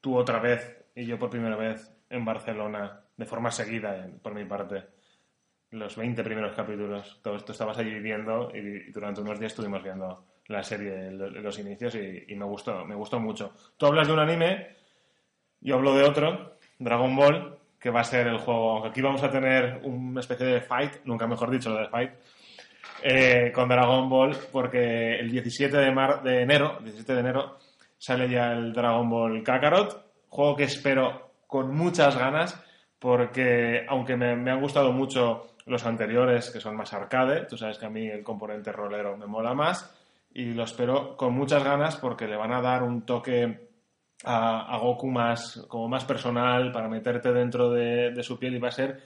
tú 0.00 0.16
otra 0.16 0.40
vez 0.40 0.79
y 1.00 1.06
yo 1.06 1.18
por 1.18 1.30
primera 1.30 1.56
vez 1.56 1.90
en 2.10 2.24
Barcelona, 2.26 3.00
de 3.16 3.24
forma 3.24 3.50
seguida, 3.50 4.06
por 4.22 4.34
mi 4.34 4.44
parte, 4.44 4.84
los 5.70 5.96
20 5.96 6.22
primeros 6.22 6.54
capítulos. 6.54 7.20
Todo 7.22 7.36
esto 7.36 7.52
estabas 7.52 7.78
allí 7.78 7.90
viviendo 7.90 8.50
y, 8.54 8.90
durante 8.92 9.22
unos 9.22 9.38
días 9.38 9.52
estuvimos 9.52 9.82
viendo 9.82 10.26
la 10.48 10.62
serie, 10.62 11.10
los 11.10 11.58
inicios, 11.58 11.94
y, 11.94 12.34
me 12.34 12.44
gustó, 12.44 12.84
me 12.84 12.94
gustó 12.94 13.18
mucho. 13.18 13.54
Tú 13.78 13.86
hablas 13.86 14.08
de 14.08 14.12
un 14.12 14.18
anime, 14.18 14.76
yo 15.60 15.76
hablo 15.76 15.94
de 15.94 16.02
otro, 16.02 16.58
Dragon 16.78 17.16
Ball, 17.16 17.58
que 17.78 17.88
va 17.88 18.00
a 18.00 18.04
ser 18.04 18.26
el 18.26 18.38
juego. 18.38 18.84
Aquí 18.84 19.00
vamos 19.00 19.22
a 19.22 19.30
tener 19.30 19.80
una 19.84 20.20
especie 20.20 20.46
de 20.46 20.60
fight, 20.60 21.04
nunca 21.04 21.26
mejor 21.26 21.50
dicho 21.50 21.70
lo 21.70 21.78
de 21.78 21.88
fight, 21.88 22.10
eh, 23.02 23.52
con 23.54 23.70
Dragon 23.70 24.06
Ball, 24.10 24.36
porque 24.52 25.18
el 25.18 25.30
17 25.30 25.74
de, 25.74 25.92
mar 25.92 26.22
de 26.22 26.42
enero, 26.42 26.78
17 26.82 27.14
de 27.14 27.20
enero, 27.20 27.58
sale 27.96 28.28
ya 28.28 28.52
el 28.52 28.74
Dragon 28.74 29.08
Ball 29.08 29.42
Kakarot, 29.42 30.09
juego 30.30 30.56
que 30.56 30.64
espero 30.64 31.32
con 31.46 31.74
muchas 31.74 32.16
ganas, 32.16 32.58
porque 32.98 33.84
aunque 33.88 34.16
me, 34.16 34.50
han 34.50 34.60
gustado 34.60 34.92
mucho 34.92 35.48
los 35.66 35.84
anteriores, 35.84 36.50
que 36.50 36.60
son 36.60 36.76
más 36.76 36.92
arcade, 36.94 37.44
tú 37.46 37.58
sabes 37.58 37.76
que 37.76 37.86
a 37.86 37.90
mí 37.90 38.06
el 38.06 38.22
componente 38.22 38.72
rolero 38.72 39.16
me 39.16 39.26
mola 39.26 39.52
más, 39.52 39.92
y 40.32 40.54
lo 40.54 40.62
espero 40.62 41.16
con 41.16 41.34
muchas 41.34 41.64
ganas 41.64 41.96
porque 41.96 42.28
le 42.28 42.36
van 42.36 42.52
a 42.52 42.62
dar 42.62 42.82
un 42.82 43.02
toque 43.02 43.68
a, 44.24 44.78
Goku 44.78 45.08
más, 45.08 45.64
como 45.66 45.88
más 45.88 46.04
personal 46.04 46.70
para 46.72 46.88
meterte 46.88 47.32
dentro 47.32 47.70
de, 47.70 48.22
su 48.22 48.38
piel 48.38 48.54
y 48.54 48.58
va 48.60 48.68
a 48.68 48.72
ser, 48.72 49.02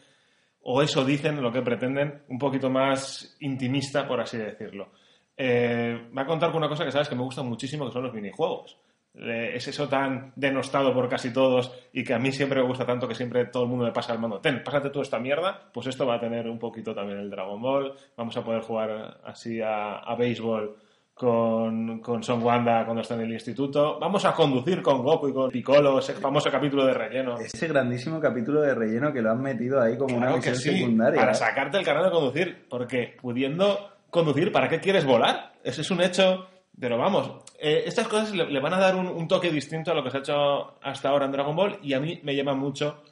o 0.63 0.83
eso 0.83 1.05
dicen, 1.05 1.43
lo 1.43 1.51
que 1.51 1.63
pretenden, 1.63 2.23
un 2.29 2.39
poquito 2.39 2.69
más 2.69 3.37
intimista, 3.41 4.07
por 4.07 4.21
así 4.21 4.37
decirlo. 4.37 4.89
Eh, 5.37 6.11
va 6.17 6.23
a 6.23 6.27
contar 6.27 6.51
con 6.51 6.59
una 6.59 6.69
cosa 6.69 6.85
que 6.85 6.93
sabes 6.93 7.09
que 7.09 7.17
me 7.17 7.23
gusta 7.23 7.43
muchísimo, 7.43 7.87
que 7.87 7.93
son 7.93 8.03
los 8.03 8.15
minijuegos. 8.15 8.77
Es 9.15 9.69
eso 9.69 9.89
tan 9.89 10.33
denostado 10.35 10.93
por 10.93 11.09
casi 11.09 11.33
todos 11.33 11.73
y 11.93 12.03
que 12.03 12.15
a 12.15 12.19
mí 12.19 12.33
siempre 12.33 12.61
me 12.61 12.67
gusta 12.67 12.85
tanto 12.85 13.07
que 13.07 13.15
siempre 13.15 13.47
todo 13.47 13.63
el 13.63 13.69
mundo 13.69 13.85
me 13.85 13.93
pasa 13.93 14.13
el 14.13 14.19
mando. 14.19 14.41
Ten, 14.41 14.63
pásate 14.65 14.91
tú 14.91 15.01
esta 15.01 15.19
mierda. 15.19 15.71
Pues 15.73 15.87
esto 15.87 16.07
va 16.07 16.17
a 16.17 16.21
tener 16.21 16.49
un 16.49 16.59
poquito 16.59 16.95
también 16.95 17.19
el 17.19 17.31
Dragon 17.31 17.61
Ball. 17.61 17.95
Vamos 18.17 18.37
a 18.37 18.45
poder 18.45 18.63
jugar 18.63 19.19
así 19.25 19.61
a, 19.61 19.99
a 19.99 20.17
béisbol 20.17 20.77
con, 21.15 22.01
con 22.01 22.25
Son 22.25 22.43
Wanda 22.43 22.85
cuando 22.85 23.03
está 23.03 23.15
en 23.15 23.23
el 23.23 23.33
instituto. 23.33 23.99
Vamos 24.01 24.25
a 24.25 24.33
conducir 24.33 24.83
con 24.83 25.03
Goku 25.03 25.29
y 25.29 25.33
con 25.33 25.51
Piccolo, 25.51 26.01
ese 26.01 26.15
famoso 26.15 26.51
capítulo 26.51 26.85
de 26.85 26.95
relleno. 26.95 27.39
Ese 27.39 27.69
grandísimo 27.69 28.21
capítulo 28.21 28.61
de 28.61 28.75
relleno 28.75 29.13
que 29.13 29.23
lo 29.23 29.31
han 29.31 29.41
metido 29.41 29.81
ahí 29.81 29.97
como 29.97 30.17
una 30.17 30.35
misión 30.35 30.57
secundaria. 30.57 31.21
Para 31.21 31.35
sacarte 31.35 31.79
el 31.79 31.85
canal 31.85 32.05
de 32.05 32.11
conducir, 32.11 32.67
porque 32.69 33.17
pudiendo 33.21 33.91
conducir, 34.11 34.51
¿para 34.51 34.69
qué 34.69 34.81
quieres 34.81 35.05
volar? 35.05 35.53
Ese 35.63 35.83
es 35.83 35.91
un 35.91 36.03
hecho. 36.03 36.49
Pero 36.79 36.99
vamos, 36.99 37.31
eh, 37.59 37.85
estas 37.87 38.09
cosas 38.09 38.33
le, 38.33 38.61
van 38.61 38.75
a 38.75 38.79
dar 38.79 38.97
un, 38.97 39.29
toque 39.29 39.51
distinto 39.51 39.93
a 39.93 39.95
lo 39.95 40.03
que 40.03 40.11
se 40.11 40.17
ha 40.17 40.21
hecho 40.21 40.79
hasta 40.83 41.09
ahora 41.09 41.27
en 41.27 41.33
Dragon 41.33 41.55
Ball 41.55 41.79
y 41.83 41.95
a 41.95 42.01
mí 42.01 42.21
me 42.23 42.35
llama 42.35 42.55
mucho 42.55 43.03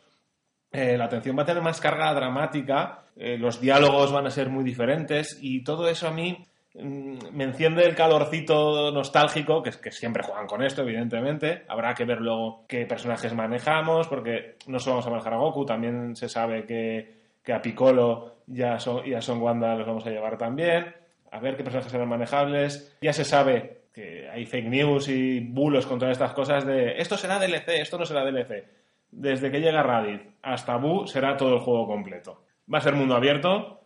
eh, 0.71 0.97
la 0.99 1.05
atención. 1.05 1.39
Va 1.39 1.43
a 1.43 1.47
tener 1.47 1.63
más 1.63 1.81
carga 1.81 2.13
dramática, 2.13 3.05
eh, 3.17 3.39
los 3.39 3.61
diálogos 3.61 4.11
van 4.13 4.27
a 4.27 4.31
ser 4.31 4.49
muy 4.49 4.65
diferentes 4.65 5.39
y 5.41 5.63
todo 5.63 5.89
eso 5.89 6.09
a 6.09 6.11
mí 6.11 6.47
Mm, 6.75 7.19
me 7.33 7.45
enciende 7.45 7.85
el 7.85 7.95
calorcito 7.95 8.91
nostálgico, 8.93 9.63
que 9.63 9.71
que 9.73 9.91
siempre 9.91 10.23
juegan 10.23 10.47
con 10.47 10.63
esto, 10.63 10.83
evidentemente. 10.83 11.65
Habrá 11.69 11.95
que 11.95 12.05
ver 12.05 12.21
luego 12.21 12.65
qué 12.67 12.87
personajes 12.87 13.35
manejamos, 13.35 14.09
porque 14.09 14.57
no 14.67 14.79
solo 14.79 14.97
vamos 14.97 15.07
a 15.07 15.11
manejar 15.11 15.35
a 15.35 15.37
Goku, 15.39 15.67
también 15.67 16.17
se 16.17 16.29
sabe 16.29 16.65
que, 16.65 17.53
a 17.53 17.61
Piccolo 17.61 18.37
y 18.47 18.63
Son, 18.79 19.07
y 19.07 19.15
a 19.15 19.21
Son 19.21 19.41
Wanda 19.43 19.75
los 19.75 19.87
vamos 19.87 20.07
a 20.07 20.11
llevar 20.11 20.39
también. 20.39 20.95
A 21.33 21.41
ver 21.41 21.57
qué 21.57 21.65
personajes 21.65 21.91
serán 21.91 22.09
manejables. 22.09 22.97
Ya 23.03 23.13
se 23.13 23.25
sabe 23.25 23.83
que 23.93 24.29
hay 24.29 24.47
fake 24.47 24.69
news 24.69 25.09
y 25.09 25.41
bulos 25.41 25.87
con 25.87 25.99
todas 25.99 26.13
estas 26.13 26.33
cosas 26.33 26.65
de 26.65 26.99
esto 26.99 27.17
será 27.17 27.39
DLC, 27.39 27.81
esto 27.81 27.99
no 27.99 28.07
será 28.07 28.25
DLC. 28.25 28.65
Desde 29.11 29.51
que 29.51 29.61
llega 29.61 29.83
Raditz 29.83 30.23
hasta 30.43 30.77
Bu 30.77 31.07
será 31.07 31.37
todo 31.37 31.55
el 31.55 31.61
juego 31.61 31.87
completo. 31.87 32.45
Va 32.73 32.79
a 32.79 32.81
ser 32.81 32.95
mundo 32.95 33.15
abierto, 33.15 33.81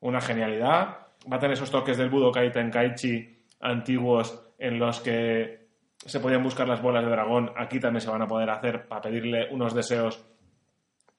una 0.00 0.20
genialidad 0.20 1.06
va 1.30 1.36
a 1.36 1.38
tener 1.38 1.54
esos 1.54 1.70
toques 1.70 1.96
del 1.96 2.10
Budokai 2.10 2.52
Tenkaichi 2.52 3.36
antiguos 3.60 4.52
en 4.58 4.78
los 4.78 5.00
que 5.00 5.66
se 5.96 6.20
podían 6.20 6.42
buscar 6.42 6.68
las 6.68 6.82
bolas 6.82 7.04
de 7.04 7.10
dragón. 7.10 7.52
Aquí 7.56 7.80
también 7.80 8.00
se 8.00 8.10
van 8.10 8.22
a 8.22 8.26
poder 8.26 8.50
hacer 8.50 8.86
para 8.86 9.02
pedirle 9.02 9.48
unos 9.50 9.74
deseos 9.74 10.24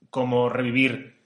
como 0.10 0.50
revivir 0.50 1.17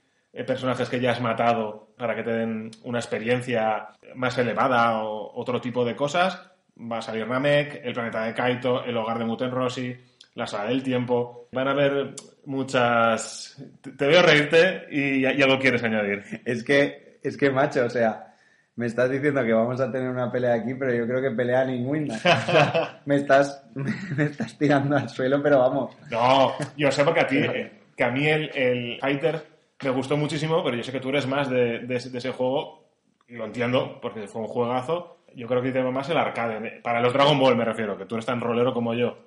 personajes 0.46 0.90
que 0.90 1.00
ya 1.00 1.12
has 1.12 1.22
matado 1.22 1.94
para 1.98 2.16
que 2.16 2.24
te 2.24 2.32
den 2.32 2.72
una 2.84 3.00
experiencia 3.00 3.90
más 4.16 4.38
elevada 4.38 5.04
o 5.04 5.40
otro 5.40 5.60
tipo 5.62 5.86
de 5.86 5.96
cosas. 5.96 6.42
Va 6.80 6.98
a 6.98 7.02
salir 7.02 7.28
Namek, 7.28 7.82
el 7.84 7.94
planeta 7.94 8.24
de 8.24 8.34
Kaito, 8.34 8.84
el 8.84 8.98
hogar 8.98 9.20
de 9.20 9.26
Muten 9.26 9.52
Rossi, 9.52 9.96
la 10.36 10.48
sala 10.48 10.70
del 10.70 10.84
tiempo. 10.84 11.50
Van 11.52 11.68
a 11.68 11.72
haber 11.72 12.16
muchas... 12.46 13.62
Te 13.98 14.08
veo 14.08 14.22
reírte 14.22 14.88
y, 14.90 15.26
y 15.26 15.42
algo 15.42 15.60
quieres 15.60 15.84
añadir. 15.84 16.42
Es 16.46 16.64
que, 16.64 17.20
es 17.22 17.38
que 17.38 17.52
macho, 17.52 17.86
o 17.86 17.90
sea, 17.90 18.32
me 18.76 18.88
estás 18.88 19.10
diciendo 19.10 19.44
que 19.44 19.54
vamos 19.54 19.80
a 19.82 19.92
tener 19.92 20.10
una 20.10 20.32
pelea 20.32 20.56
aquí, 20.56 20.74
pero 20.74 20.94
yo 20.94 21.06
creo 21.06 21.22
que 21.22 21.32
pelea 21.32 21.66
ninguna. 21.66 22.20
me, 23.06 23.18
estás, 23.18 23.64
me 23.76 24.24
estás 24.24 24.58
tirando 24.58 24.98
al 24.98 25.10
suelo, 25.10 25.42
pero 25.44 25.60
vamos. 25.60 25.96
No, 26.10 26.54
yo 26.78 26.92
sé 26.92 27.04
porque 27.04 27.20
a 27.20 27.28
ti, 27.28 27.38
eh, 27.38 27.72
que 27.96 28.04
a 28.04 28.10
mí 28.10 28.28
el, 28.28 28.98
Fighter 29.00 29.51
me 29.84 29.90
gustó 29.90 30.18
muchísimo, 30.18 30.64
pero 30.64 30.78
yo 30.78 30.84
sé 30.84 30.92
que 30.92 31.00
tú 31.00 31.10
eres 31.10 31.28
más 31.28 31.50
de, 31.50 31.86
ese, 31.90 32.32
juego, 32.32 32.90
y 33.28 33.36
lo 33.36 33.46
entiendo, 33.46 34.00
porque 34.02 34.28
fue 34.28 34.42
un 34.42 34.48
juegazo. 34.48 35.18
Yo 35.36 35.48
creo 35.48 35.62
que 35.62 35.72
tengo 35.72 35.92
más 35.92 36.10
el 36.10 36.18
arcade. 36.18 36.82
Para 36.84 37.02
los 37.02 37.14
Dragon 37.14 37.40
Ball 37.40 37.56
me 37.56 37.66
refiero, 37.66 37.98
que 37.98 38.06
tú 38.06 38.16
eres 38.16 38.26
tan 38.26 38.42
rolero 38.42 38.74
como 38.74 38.94
yo. 38.94 39.18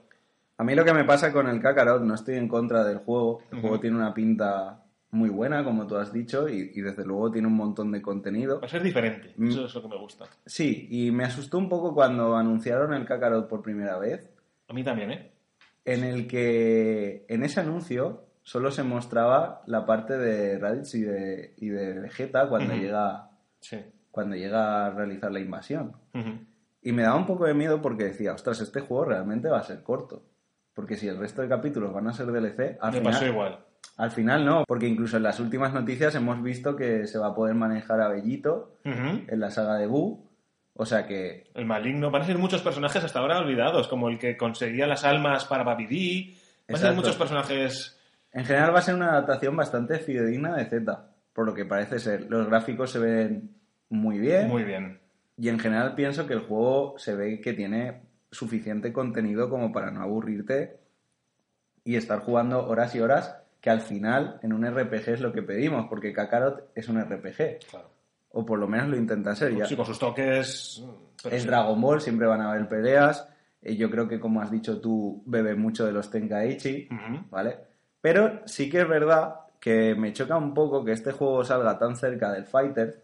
A 0.56 0.64
mí 0.64 0.74
lo 0.74 0.84
que 0.84 0.92
me 0.92 1.04
pasa 1.04 1.32
con 1.32 1.48
el 1.48 1.60
Kakarot, 1.60 2.02
no 2.02 2.14
estoy 2.14 2.36
en 2.36 2.48
contra 2.48 2.84
del 2.84 2.98
juego. 2.98 3.40
El 3.50 3.60
juego 3.60 3.80
tiene 3.80 3.96
una 3.96 4.14
pinta 4.14 4.84
muy 5.14 5.30
buena, 5.30 5.64
como 5.64 5.86
tú 5.86 5.96
has 5.96 6.12
dicho, 6.12 6.48
y, 6.48 6.80
desde 6.80 7.04
luego 7.04 7.30
tiene 7.30 7.48
un 7.48 7.54
montón 7.54 7.90
de 7.92 8.02
contenido. 8.02 8.60
Va 8.60 8.66
a 8.66 8.70
ser 8.70 8.82
diferente, 8.82 9.32
mm. 9.36 9.48
eso 9.48 9.64
es 9.64 9.74
lo 9.74 9.82
que 9.82 9.88
me 9.88 9.98
gusta. 9.98 10.26
Sí, 10.44 10.88
y 10.90 11.10
me 11.10 11.24
asustó 11.24 11.58
un 11.58 11.68
poco 11.68 11.94
cuando 11.94 12.36
anunciaron 12.36 12.92
el 12.92 13.06
Kakarot 13.06 13.48
por 13.48 13.62
primera 13.62 13.98
vez. 13.98 14.28
A 14.68 14.72
mí 14.72 14.82
también, 14.82 15.12
¿eh? 15.12 15.32
En 15.84 16.02
el 16.02 16.26
que 16.26 17.24
en 17.28 17.44
ese 17.44 17.60
anuncio 17.60 18.24
solo 18.44 18.70
se 18.70 18.84
mostraba 18.84 19.62
la 19.66 19.84
parte 19.84 20.16
de 20.16 20.58
Raditz 20.58 20.94
y 20.94 21.02
de, 21.02 21.54
y 21.56 21.70
de 21.70 21.98
Vegeta 21.98 22.48
cuando, 22.48 22.74
llega, 22.74 23.30
cuando 24.12 24.36
llega 24.36 24.86
a 24.86 24.90
realizar 24.90 25.32
la 25.32 25.40
invasión. 25.40 25.96
Y 26.80 26.92
me 26.92 27.02
daba 27.02 27.16
un 27.16 27.26
poco 27.26 27.46
de 27.46 27.54
miedo 27.54 27.82
porque 27.82 28.04
decía, 28.04 28.34
ostras, 28.34 28.60
este 28.60 28.80
juego 28.80 29.06
realmente 29.06 29.48
va 29.48 29.58
a 29.58 29.64
ser 29.64 29.82
corto. 29.82 30.22
Porque 30.72 30.96
si 30.96 31.08
el 31.08 31.18
resto 31.18 31.42
de 31.42 31.48
capítulos 31.48 31.92
van 31.92 32.06
a 32.06 32.12
ser 32.12 32.26
DLC, 32.26 32.78
al 32.80 32.92
me 32.92 33.00
pasó 33.00 33.26
igual 33.26 33.58
al 33.96 34.10
final 34.10 34.44
no, 34.44 34.64
porque 34.66 34.88
incluso 34.88 35.16
en 35.16 35.22
las 35.22 35.38
últimas 35.38 35.72
noticias 35.72 36.14
hemos 36.14 36.42
visto 36.42 36.74
que 36.74 37.06
se 37.06 37.18
va 37.18 37.28
a 37.28 37.34
poder 37.34 37.54
manejar 37.54 38.00
a 38.00 38.08
Bellito 38.08 38.76
en 38.84 39.40
la 39.40 39.50
saga 39.50 39.76
de 39.76 39.86
Boo. 39.86 40.30
O 40.76 40.84
sea 40.84 41.06
que... 41.06 41.44
El 41.54 41.66
maligno. 41.66 42.10
Van 42.10 42.22
a 42.22 42.26
ser 42.26 42.36
muchos 42.36 42.60
personajes 42.62 43.04
hasta 43.04 43.20
ahora 43.20 43.38
olvidados, 43.38 43.86
como 43.86 44.08
el 44.08 44.18
que 44.18 44.36
conseguía 44.36 44.88
las 44.88 45.04
almas 45.04 45.44
para 45.44 45.62
Babidi. 45.62 46.36
Van 46.68 46.76
a 46.76 46.78
ser 46.80 46.94
muchos 46.94 47.16
personajes... 47.16 48.00
En 48.34 48.44
general 48.44 48.74
va 48.74 48.80
a 48.80 48.82
ser 48.82 48.96
una 48.96 49.10
adaptación 49.10 49.56
bastante 49.56 50.00
fidedigna 50.00 50.56
de 50.56 50.66
Z, 50.66 51.06
por 51.32 51.46
lo 51.46 51.54
que 51.54 51.64
parece 51.64 52.00
ser. 52.00 52.26
Los 52.28 52.48
gráficos 52.48 52.90
se 52.90 52.98
ven 52.98 53.54
muy 53.88 54.18
bien. 54.18 54.48
Muy 54.48 54.64
bien. 54.64 55.00
Y 55.36 55.48
en 55.48 55.58
general 55.60 55.94
pienso 55.94 56.26
que 56.26 56.34
el 56.34 56.40
juego 56.40 56.98
se 56.98 57.14
ve 57.14 57.40
que 57.40 57.52
tiene 57.52 58.02
suficiente 58.32 58.92
contenido 58.92 59.48
como 59.48 59.72
para 59.72 59.92
no 59.92 60.02
aburrirte 60.02 60.80
y 61.84 61.94
estar 61.94 62.20
jugando 62.20 62.66
horas 62.66 62.94
y 62.96 63.00
horas 63.00 63.36
que 63.60 63.70
al 63.70 63.80
final 63.80 64.40
en 64.42 64.52
un 64.52 64.66
RPG 64.66 65.10
es 65.10 65.20
lo 65.20 65.32
que 65.32 65.42
pedimos, 65.42 65.86
porque 65.88 66.12
Kakarot 66.12 66.70
es 66.74 66.88
un 66.88 67.00
RPG. 67.00 67.60
Claro. 67.70 67.90
O 68.30 68.44
por 68.44 68.58
lo 68.58 68.66
menos 68.66 68.88
lo 68.88 68.96
intenta 68.96 69.34
ser. 69.36 69.56
ya. 69.56 69.64
Sí, 69.64 69.76
con 69.76 69.86
sus 69.86 69.98
toques. 69.98 70.84
Es 71.30 71.46
Dragon 71.46 71.80
Ball, 71.80 72.00
siempre 72.00 72.26
van 72.26 72.40
a 72.40 72.50
haber 72.50 72.68
peleas. 72.68 73.28
Eh, 73.62 73.76
yo 73.76 73.88
creo 73.90 74.08
que, 74.08 74.18
como 74.18 74.42
has 74.42 74.50
dicho 74.50 74.80
tú, 74.80 75.22
bebe 75.24 75.54
mucho 75.54 75.86
de 75.86 75.92
los 75.92 76.10
Tenkaichi, 76.10 76.88
¿vale? 77.30 77.73
Pero 78.04 78.42
sí 78.44 78.68
que 78.68 78.82
es 78.82 78.86
verdad 78.86 79.36
que 79.58 79.94
me 79.94 80.12
choca 80.12 80.36
un 80.36 80.52
poco 80.52 80.84
que 80.84 80.92
este 80.92 81.10
juego 81.10 81.42
salga 81.42 81.78
tan 81.78 81.96
cerca 81.96 82.30
del 82.32 82.44
Fighter, 82.44 83.02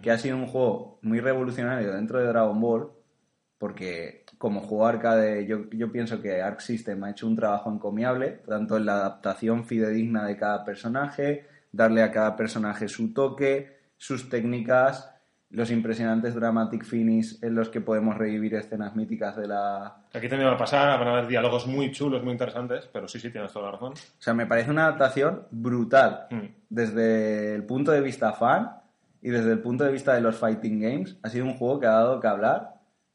que 0.00 0.10
ha 0.10 0.16
sido 0.16 0.38
un 0.38 0.46
juego 0.46 0.98
muy 1.02 1.20
revolucionario 1.20 1.92
dentro 1.92 2.18
de 2.18 2.26
Dragon 2.26 2.58
Ball, 2.58 2.90
porque 3.58 4.24
como 4.38 4.62
juego 4.62 4.86
arcade 4.86 5.44
yo, 5.44 5.68
yo 5.68 5.92
pienso 5.92 6.22
que 6.22 6.40
Arc 6.40 6.60
System 6.60 7.04
ha 7.04 7.10
hecho 7.10 7.26
un 7.26 7.36
trabajo 7.36 7.70
encomiable, 7.70 8.40
tanto 8.46 8.78
en 8.78 8.86
la 8.86 8.94
adaptación 8.94 9.66
fidedigna 9.66 10.24
de 10.24 10.38
cada 10.38 10.64
personaje, 10.64 11.46
darle 11.70 12.02
a 12.02 12.10
cada 12.10 12.34
personaje 12.34 12.88
su 12.88 13.12
toque, 13.12 13.76
sus 13.98 14.30
técnicas, 14.30 15.11
los 15.52 15.70
impresionantes 15.70 16.34
dramatic 16.34 16.82
finish 16.84 17.38
en 17.44 17.54
los 17.54 17.68
que 17.68 17.80
podemos 17.80 18.16
revivir 18.16 18.54
escenas 18.54 18.96
míticas 18.96 19.36
de 19.36 19.46
la... 19.48 19.96
Aquí 20.14 20.28
también 20.28 20.48
va 20.50 20.54
a 20.54 20.58
pasar, 20.58 20.98
van 20.98 21.08
a 21.08 21.12
haber 21.12 21.26
diálogos 21.26 21.66
muy 21.66 21.90
chulos, 21.92 22.22
muy 22.24 22.32
interesantes, 22.32 22.88
pero 22.92 23.06
sí, 23.06 23.20
sí, 23.20 23.30
tienes 23.30 23.52
toda 23.52 23.66
la 23.66 23.72
razón. 23.72 23.92
O 23.92 24.22
sea, 24.22 24.32
me 24.34 24.46
parece 24.46 24.70
una 24.70 24.84
adaptación 24.86 25.42
brutal. 25.50 26.26
Mm. 26.30 26.46
Desde 26.70 27.54
el 27.54 27.64
punto 27.64 27.92
de 27.92 28.00
vista 28.00 28.32
fan 28.32 28.70
y 29.20 29.28
desde 29.30 29.52
el 29.52 29.60
punto 29.60 29.84
de 29.84 29.92
vista 29.92 30.14
de 30.14 30.20
los 30.22 30.36
fighting 30.36 30.80
games, 30.80 31.18
ha 31.22 31.28
sido 31.28 31.44
un 31.44 31.54
juego 31.54 31.78
que 31.80 31.86
ha 31.86 31.90
dado 31.92 32.18
que 32.18 32.26
hablar 32.28 32.70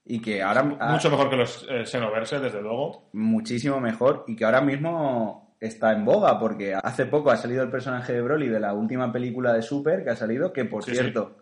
y 0.05 0.21
que 0.21 0.41
ahora... 0.43 0.77
ha- 0.79 0.91
Mucho 0.91 1.09
mejor 1.09 1.29
que 1.29 1.35
los 1.37 1.65
eh, 1.69 1.85
Xenoverse, 1.85 2.39
desde 2.39 2.61
luego. 2.61 3.09
muchísimo 3.13 3.79
mejor 3.81 4.23
y 4.27 4.35
que 4.35 4.45
ahora 4.45 4.61
mismo 4.61 5.55
está 5.59 5.91
en 5.91 6.05
boga 6.05 6.37
porque 6.39 6.75
hace 6.75 7.07
poco 7.07 7.31
ha 7.31 7.35
salido 7.37 7.63
el 7.63 7.71
personaje 7.71 8.13
de 8.13 8.21
Broly 8.21 8.47
de 8.47 8.59
la 8.59 8.73
última 8.73 9.11
película 9.11 9.53
de 9.53 9.63
Super 9.63 10.03
que 10.03 10.11
ha 10.11 10.15
salido, 10.15 10.53
que 10.53 10.65
por 10.65 10.83
Sí, 10.83 10.91
cierto, 10.91 11.35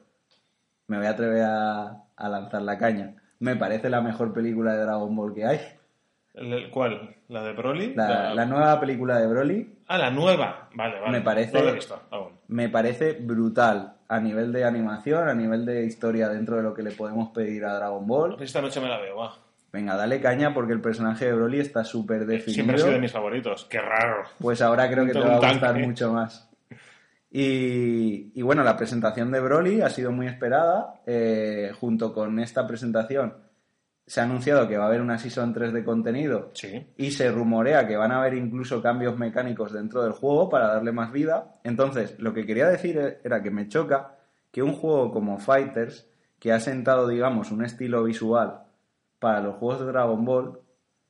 me 0.88 0.98
voy 0.98 1.06
a 1.08 1.12
atrever 1.12 1.44
a, 1.44 2.04
a 2.16 2.30
lanzar 2.30 2.62
la 2.62 2.78
caña. 2.78 3.16
Me 3.40 3.56
parece 3.56 3.90
la 3.90 4.02
mejor 4.02 4.34
película 4.34 4.74
de 4.74 4.82
Dragon 4.84 5.16
Ball 5.16 5.34
que 5.34 5.46
hay. 5.46 5.60
¿Cuál? 6.72 7.16
¿La 7.30 7.44
de 7.44 7.54
Broly? 7.54 7.94
La, 7.96 8.34
la 8.34 8.46
nueva 8.46 8.78
película 8.80 9.18
de 9.20 9.28
Broly 9.28 9.74
Ah, 9.88 9.98
la 9.98 10.10
nueva. 10.10 10.68
Vale, 10.74 11.00
vale. 11.00 11.12
Me 11.12 11.22
parece- 11.22 11.58
No 11.58 11.64
la 11.64 11.72
he 11.72 11.76
visto 11.76 12.02
aún. 12.12 12.30
me 12.48 12.70
parece 12.70 13.14
brutal 13.14 13.94
a 14.08 14.20
nivel 14.20 14.52
de 14.52 14.66
animación, 14.66 15.30
a 15.30 15.34
nivel 15.34 15.66
de 15.66 15.86
historia 15.86 16.28
dentro 16.28 16.58
de 16.58 16.64
lo 16.64 16.74
que 16.74 16.84
le 16.84 16.92
podemos 16.92 17.30
pedir 17.30 17.64
a 17.66 17.76
Dragon 17.76 18.06
Ball. 18.06 18.36
Esta 18.42 18.62
noche 18.62 18.82
me 18.82 18.90
la 18.90 19.00
veo, 19.00 19.16
va. 19.18 19.36
Venga, 19.72 19.96
dale 19.96 20.20
caña 20.22 20.54
porque 20.54 20.74
el 20.74 20.82
personaje 20.82 21.26
de 21.26 21.34
Broly 21.34 21.60
está 21.60 21.84
súper 21.84 22.18
Siempre 22.20 22.36
ha 22.36 22.38
definido. 22.40 22.78
sido 22.78 22.92
de 22.92 23.00
mis 23.00 23.12
favoritos. 23.12 23.66
Qué 23.70 23.80
raro. 23.82 24.24
Pues 24.40 24.62
ahora 24.62 24.90
creo 24.90 25.06
que 25.06 25.12
te 25.14 25.20
va 25.20 25.36
a 25.36 25.40
gustar 25.52 25.78
mucho 25.80 26.12
más. 26.14 26.50
Y, 27.38 28.32
y 28.34 28.42
bueno, 28.44 28.64
la 28.64 28.78
presentación 28.78 29.30
de 29.30 29.42
Broly 29.42 29.82
ha 29.82 29.90
sido 29.90 30.10
muy 30.14 30.26
esperada. 30.26 31.02
Eh, 31.06 31.74
junto 31.78 32.14
con 32.14 32.40
esta 32.40 32.66
presentación 32.66 33.34
se 34.06 34.22
ha 34.22 34.24
anunciado 34.24 34.70
que 34.70 34.78
va 34.78 34.86
a 34.86 34.88
haber 34.88 35.02
una 35.02 35.18
season 35.18 35.52
3 35.52 35.74
de 35.74 35.84
contenido 35.84 36.52
Sí. 36.54 36.94
y 36.96 37.12
se 37.12 37.30
rumorea 37.32 37.88
que 37.88 37.98
van 37.98 38.14
a 38.14 38.20
haber 38.20 38.36
incluso 38.36 38.82
cambios 38.82 39.18
mecánicos 39.18 39.74
dentro 39.74 40.02
del 40.04 40.14
juego 40.14 40.48
para 40.48 40.68
darle 40.68 40.94
más 40.94 41.12
vida. 41.12 41.56
Entonces, 41.66 42.16
lo 42.20 42.34
que 42.34 42.46
quería 42.46 42.70
decir 42.70 42.98
e- 42.98 43.20
era 43.26 43.44
que 43.44 43.52
me 43.52 43.68
choca 43.68 44.16
que 44.52 44.64
un 44.64 44.72
juego 44.74 45.12
como 45.12 45.38
Fighters, 45.38 46.08
que 46.40 46.54
ha 46.54 46.60
sentado, 46.62 47.08
digamos, 47.10 47.52
un 47.52 47.66
estilo 47.66 48.04
visual 48.06 48.62
para 49.20 49.42
los 49.42 49.56
juegos 49.56 49.82
de 49.82 49.88
Dragon 49.88 50.24
Ball, 50.24 50.60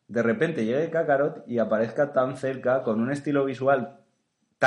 de 0.08 0.24
repente 0.24 0.66
llegue 0.66 0.90
Kakarot 0.90 1.44
y 1.48 1.60
aparezca 1.60 2.14
tan 2.14 2.36
cerca 2.38 2.82
con 2.82 3.00
un 3.00 3.12
estilo 3.12 3.46
visual 3.46 4.00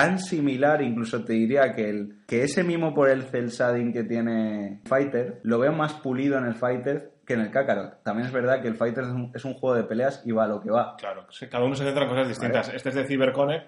tan 0.01 0.19
similar, 0.19 0.83
incluso 0.83 1.25
te 1.25 1.33
diría 1.35 1.75
que, 1.75 1.89
el, 1.91 2.19
que 2.27 2.43
ese 2.45 2.63
mimo 2.65 2.95
por 2.95 3.09
el 3.11 3.23
cel 3.23 3.49
shading 3.49 3.93
que 3.93 4.05
tiene 4.05 4.81
Fighter, 4.85 5.41
lo 5.43 5.59
veo 5.59 5.73
más 5.73 5.95
pulido 5.95 6.39
en 6.39 6.45
el 6.47 6.55
Fighter 6.55 7.13
que 7.27 7.35
en 7.35 7.41
el 7.41 7.51
Kakarot. 7.51 8.03
También 8.03 8.27
es 8.27 8.33
verdad 8.33 8.63
que 8.63 8.69
el 8.69 8.75
Fighter 8.77 9.05
es 9.05 9.11
un, 9.11 9.33
es 9.35 9.45
un 9.45 9.55
juego 9.55 9.77
de 9.77 9.85
peleas 9.85 10.23
y 10.25 10.33
va 10.33 10.45
a 10.45 10.49
lo 10.49 10.61
que 10.61 10.71
va. 10.71 10.97
Claro. 10.97 11.27
Cada 11.51 11.65
uno 11.65 11.75
se 11.75 11.85
centra 11.85 12.05
en 12.05 12.09
cosas 12.11 12.29
distintas. 12.29 12.73
Este 12.73 12.89
es 12.89 12.95
de 12.95 13.05
CyberConnect, 13.05 13.67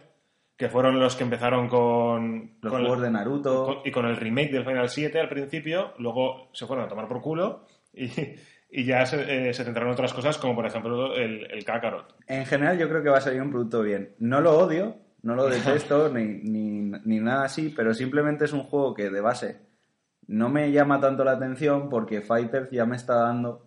que 0.56 0.68
fueron 0.68 0.99
los 1.00 1.14
que 1.16 1.25
empezaron 1.25 1.68
con... 1.68 2.52
Los 2.62 2.72
con 2.72 2.80
juegos 2.82 3.02
de 3.02 3.10
Naruto. 3.10 3.64
con- 3.64 3.78
y 3.84 3.90
con 3.90 4.06
el 4.06 4.16
remake 4.16 4.52
del 4.52 4.64
Final 4.64 4.88
7 4.88 5.18
al 5.20 5.28
principio, 5.28 5.92
luego 5.99 6.49
se 6.54 6.66
fueron 6.66 6.84
a 6.87 6.88
tomar 6.88 7.06
por 7.08 7.20
culo 7.20 7.64
y, 7.92 8.08
y 8.70 8.84
ya 8.84 9.04
se, 9.04 9.49
eh, 9.49 9.52
se 9.52 9.64
centraron 9.64 9.88
en 9.90 9.94
otras 9.94 10.14
cosas, 10.14 10.38
como 10.38 10.54
por 10.54 10.64
ejemplo 10.66 11.14
el, 11.16 11.50
el 11.50 11.64
Kakarot. 11.64 12.14
En 12.28 12.46
general 12.46 12.78
yo 12.78 12.88
creo 12.88 13.02
que 13.02 13.10
va 13.10 13.18
a 13.18 13.22
salir 13.22 13.42
un 13.42 13.50
producto 13.50 13.82
bien. 13.82 14.14
No 14.20 14.40
lo 14.40 14.56
odio, 14.58 14.96
no 15.23 15.35
lo 15.35 15.49
detesto 15.49 16.09
ni, 16.15 16.25
ni, 16.43 16.93
ni 17.05 17.21
nada 17.21 17.45
así, 17.45 17.73
pero 17.75 17.95
simplemente 17.95 18.45
es 18.45 18.53
un 18.53 18.62
juego 18.62 18.95
que 18.95 19.11
de 19.11 19.21
base 19.21 19.61
no 20.27 20.49
me 20.49 20.71
llama 20.71 21.00
tanto 21.00 21.25
la 21.25 21.33
atención 21.33 21.89
porque 21.89 22.21
Fighters 22.21 22.71
ya 22.71 22.87
me 22.87 22.97
está 22.97 23.15
dando 23.17 23.67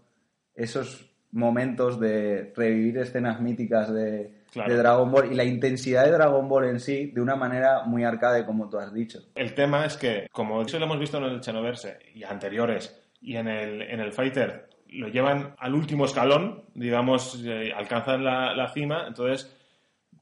esos 0.55 1.11
momentos 1.31 1.99
de 1.99 2.53
revivir 2.55 2.99
escenas 2.99 3.41
míticas 3.41 3.93
de, 3.93 4.43
Claro. 4.53 4.71
de 4.71 4.77
Dragon 4.77 5.11
Ball 5.11 5.31
y 5.31 5.35
la 5.35 5.43
intensidad 5.43 6.05
de 6.05 6.11
Dragon 6.11 6.47
Ball 6.47 6.65
en 6.65 6.79
sí 6.79 7.07
de 7.07 7.21
una 7.21 7.35
manera 7.35 7.85
muy 7.85 8.03
arcade 8.03 8.45
como 8.45 8.69
tú 8.69 8.77
has 8.77 8.93
dicho. 8.93 9.19
El 9.33 9.55
tema 9.55 9.83
es 9.83 9.97
que, 9.97 10.27
como 10.31 10.61
eso 10.61 10.77
lo 10.77 10.85
hemos 10.85 10.99
visto 10.99 11.17
en 11.17 11.23
el 11.23 11.43
Xenoverse 11.43 11.97
y 12.13 12.23
anteriores, 12.23 13.03
y 13.19 13.35
en 13.35 13.47
el, 13.47 13.81
en 13.81 13.99
el 13.99 14.11
Fighter, 14.11 14.69
lo 14.89 15.07
llevan 15.07 15.55
al 15.57 15.73
último 15.73 16.05
escalón, 16.05 16.65
digamos, 16.75 17.41
eh, 17.43 17.73
alcanzan 17.75 18.23
la, 18.23 18.53
la 18.55 18.71
cima, 18.71 19.05
entonces, 19.07 19.51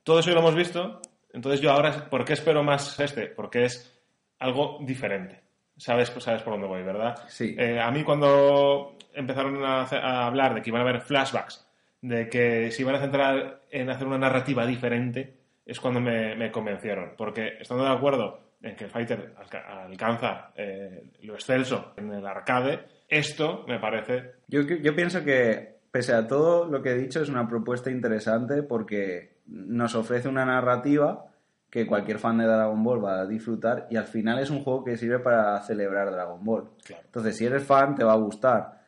todo 0.04 0.20
eso 0.20 0.30
ya 0.30 0.36
lo 0.36 0.42
hemos 0.42 0.56
visto, 0.56 1.02
entonces 1.34 1.62
yo 1.62 1.72
ahora, 1.72 2.10
¿por 2.10 2.26
qué 2.26 2.34
espero 2.34 2.64
más 2.64 3.00
este? 3.00 3.28
Porque 3.28 3.66
es 3.66 4.00
algo 4.40 4.80
diferente. 4.82 5.42
Sabes, 5.78 6.12
pues 6.12 6.26
sabes 6.26 6.44
por 6.44 6.54
dónde 6.54 6.68
voy, 6.68 6.84
¿verdad? 6.84 7.16
Sí. 7.28 7.56
Eh, 7.58 7.80
a 7.80 7.90
mí 7.92 8.04
cuando 8.04 8.98
empezaron 9.14 9.64
a, 9.64 9.82
hacer- 9.82 10.04
a 10.04 10.28
hablar 10.28 10.54
de 10.54 10.62
que 10.62 10.70
iban 10.70 10.82
a 10.82 10.88
haber 10.90 11.02
flashbacks, 11.02 11.66
de 12.02 12.30
que 12.30 12.72
se 12.72 12.82
iban 12.82 12.96
a 12.96 13.00
centrar 13.00 13.62
en 13.72 13.90
hacer 13.90 14.08
una 14.08 14.18
narrativa 14.18 14.66
diferente, 14.66 15.38
es 15.66 15.80
cuando 15.80 16.00
me, 16.02 16.36
me 16.36 16.52
convencieron. 16.52 17.14
Porque 17.18 17.58
estando 17.60 17.84
de 17.84 17.92
acuerdo 17.92 18.40
en 18.62 18.76
que 18.76 18.88
Fighter 18.88 19.34
alca- 19.38 19.84
alcanza 19.86 20.52
eh, 20.56 21.04
lo 21.24 21.34
excelso 21.34 21.94
en 21.98 22.12
el 22.14 22.26
arcade, 22.28 22.80
esto 23.08 23.66
me 23.68 23.80
parece... 23.80 24.34
Yo, 24.48 24.62
yo 24.62 24.96
pienso 24.96 25.24
que, 25.24 25.78
pese 25.92 26.14
a 26.14 26.28
todo 26.28 26.66
lo 26.66 26.82
que 26.82 26.92
he 26.92 26.98
dicho, 26.98 27.22
es 27.22 27.30
una 27.30 27.48
propuesta 27.48 27.90
interesante 27.90 28.62
porque 28.64 29.41
nos 29.52 29.96
ofrece 29.96 30.28
una 30.30 30.46
narrativa 30.46 31.26
que 31.70 31.86
cualquier 31.86 32.20
fan 32.20 32.38
de 32.38 32.46
Dragon 32.46 32.84
Ball 32.84 33.04
va 33.04 33.20
a 33.22 33.26
disfrutar 33.28 33.88
y 33.90 33.96
al 33.98 34.06
final 34.06 34.40
es 34.40 34.50
un 34.50 34.64
juego 34.64 34.84
que 34.84 34.98
sirve 34.98 35.20
para 35.20 35.62
celebrar 35.62 36.12
Dragon 36.12 36.44
Ball. 36.44 36.70
Claro. 36.84 37.04
Entonces, 37.06 37.38
si 37.38 37.46
eres 37.46 37.64
fan, 37.64 37.96
te 37.96 38.04
va 38.04 38.14
a 38.14 38.18
gustar. 38.18 38.82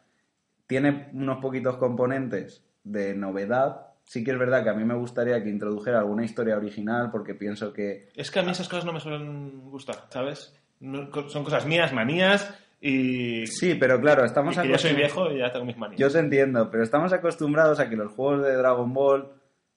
Tiene 0.67 1.10
unos 1.13 1.39
poquitos 1.39 1.78
componentes 1.78 2.63
de 2.84 3.13
novedad. 3.15 3.88
Sí 4.04 4.23
que 4.23 4.32
es 4.32 4.38
verdad 4.39 4.63
que 4.63 4.69
a 4.69 4.73
mí 4.73 4.84
me 4.84 4.95
gustaría 4.95 5.41
que 5.43 5.49
introdujera 5.49 5.99
alguna 5.99 6.26
historia 6.26 6.58
original 6.58 7.10
porque 7.12 7.34
pienso 7.36 7.71
que 7.71 8.10
Es 8.15 8.32
que 8.32 8.39
a 8.39 8.43
mí 8.43 8.52
esas 8.52 8.67
cosas 8.67 8.84
no 8.86 8.91
me 8.91 8.99
suelen 8.99 9.69
gustar, 9.69 10.08
¿sabes? 10.10 10.54
No- 10.82 11.10
son 11.30 11.43
cosas 11.45 11.65
mías, 11.65 11.93
manías, 11.93 12.54
y, 12.86 13.47
Sí, 13.47 13.76
pero 13.76 14.02
claro, 14.02 14.26
estamos 14.26 14.58
que 14.58 14.67
yo 14.67 14.78
soy 14.78 14.93
viejo 14.93 15.32
y 15.32 15.38
ya 15.38 15.54
tengo 15.54 15.63
mis 15.65 15.78
manías. 15.78 15.97
Yo 15.97 16.12
te 16.12 16.19
entiendo, 16.19 16.69
pero 16.69 16.84
estamos 16.84 17.13
acostumbrados 17.13 17.80
a 17.80 17.89
que 17.89 17.95
los 17.95 18.12
juegos 18.12 18.43
de 18.43 18.58
Dragon 18.58 18.93
Ball 18.93 19.32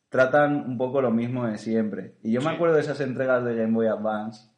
tratan 0.08 0.64
un 0.66 0.78
poco 0.78 1.00
lo 1.00 1.10
mismo 1.10 1.46
de 1.46 1.58
siempre. 1.58 2.14
Y 2.22 2.32
yo 2.32 2.40
me 2.40 2.50
acuerdo 2.50 2.74
de 2.74 2.82
esas 2.82 3.00
entregas 3.00 3.44
de 3.44 3.54
Game 3.56 3.74
Boy 3.74 3.86
Advance, 3.86 4.50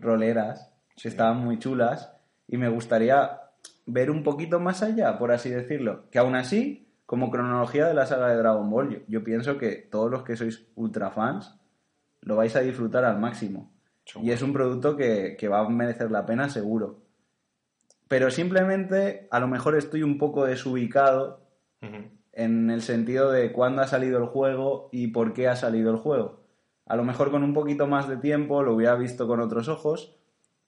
roleras, 0.00 0.72
que 1.00 1.08
estaban 1.08 1.38
muy 1.38 1.58
chulas, 1.58 2.12
y 2.48 2.56
me 2.56 2.68
gustaría 2.68 3.40
ver 3.86 4.10
un 4.10 4.22
poquito 4.22 4.60
más 4.60 4.82
allá, 4.82 5.18
por 5.18 5.32
así 5.32 5.50
decirlo. 5.50 6.08
Que 6.10 6.18
aún 6.18 6.34
así, 6.34 6.88
como 7.04 7.30
cronología 7.30 7.86
de 7.86 7.94
la 7.94 8.06
saga 8.06 8.28
de 8.28 8.36
Dragon 8.36 8.68
Ball, 8.70 8.90
yo, 8.90 8.98
yo 9.08 9.24
pienso 9.24 9.58
que 9.58 9.76
todos 9.76 10.10
los 10.10 10.22
que 10.22 10.36
sois 10.36 10.66
ultra 10.74 11.10
fans 11.10 11.58
lo 12.20 12.36
vais 12.36 12.54
a 12.56 12.60
disfrutar 12.60 13.04
al 13.04 13.18
máximo. 13.18 13.72
Y 14.22 14.30
es 14.30 14.42
un 14.42 14.52
producto 14.52 14.96
que, 14.96 15.36
que 15.38 15.48
va 15.48 15.60
a 15.60 15.68
merecer 15.68 16.10
la 16.10 16.26
pena 16.26 16.48
seguro. 16.48 17.02
Pero 18.08 18.30
simplemente, 18.30 19.26
a 19.30 19.40
lo 19.40 19.48
mejor 19.48 19.76
estoy 19.76 20.02
un 20.02 20.18
poco 20.18 20.44
desubicado. 20.44 21.44
En 22.36 22.70
el 22.70 22.82
sentido 22.82 23.32
de 23.32 23.50
cuándo 23.50 23.80
ha 23.82 23.86
salido 23.86 24.18
el 24.18 24.26
juego 24.26 24.90
y 24.92 25.08
por 25.08 25.32
qué 25.32 25.48
ha 25.48 25.56
salido 25.56 25.90
el 25.90 25.96
juego. 25.96 26.44
A 26.84 26.94
lo 26.94 27.02
mejor 27.02 27.30
con 27.30 27.42
un 27.42 27.54
poquito 27.54 27.86
más 27.86 28.08
de 28.08 28.18
tiempo 28.18 28.62
lo 28.62 28.74
hubiera 28.74 28.94
visto 28.94 29.26
con 29.26 29.40
otros 29.40 29.68
ojos, 29.68 30.14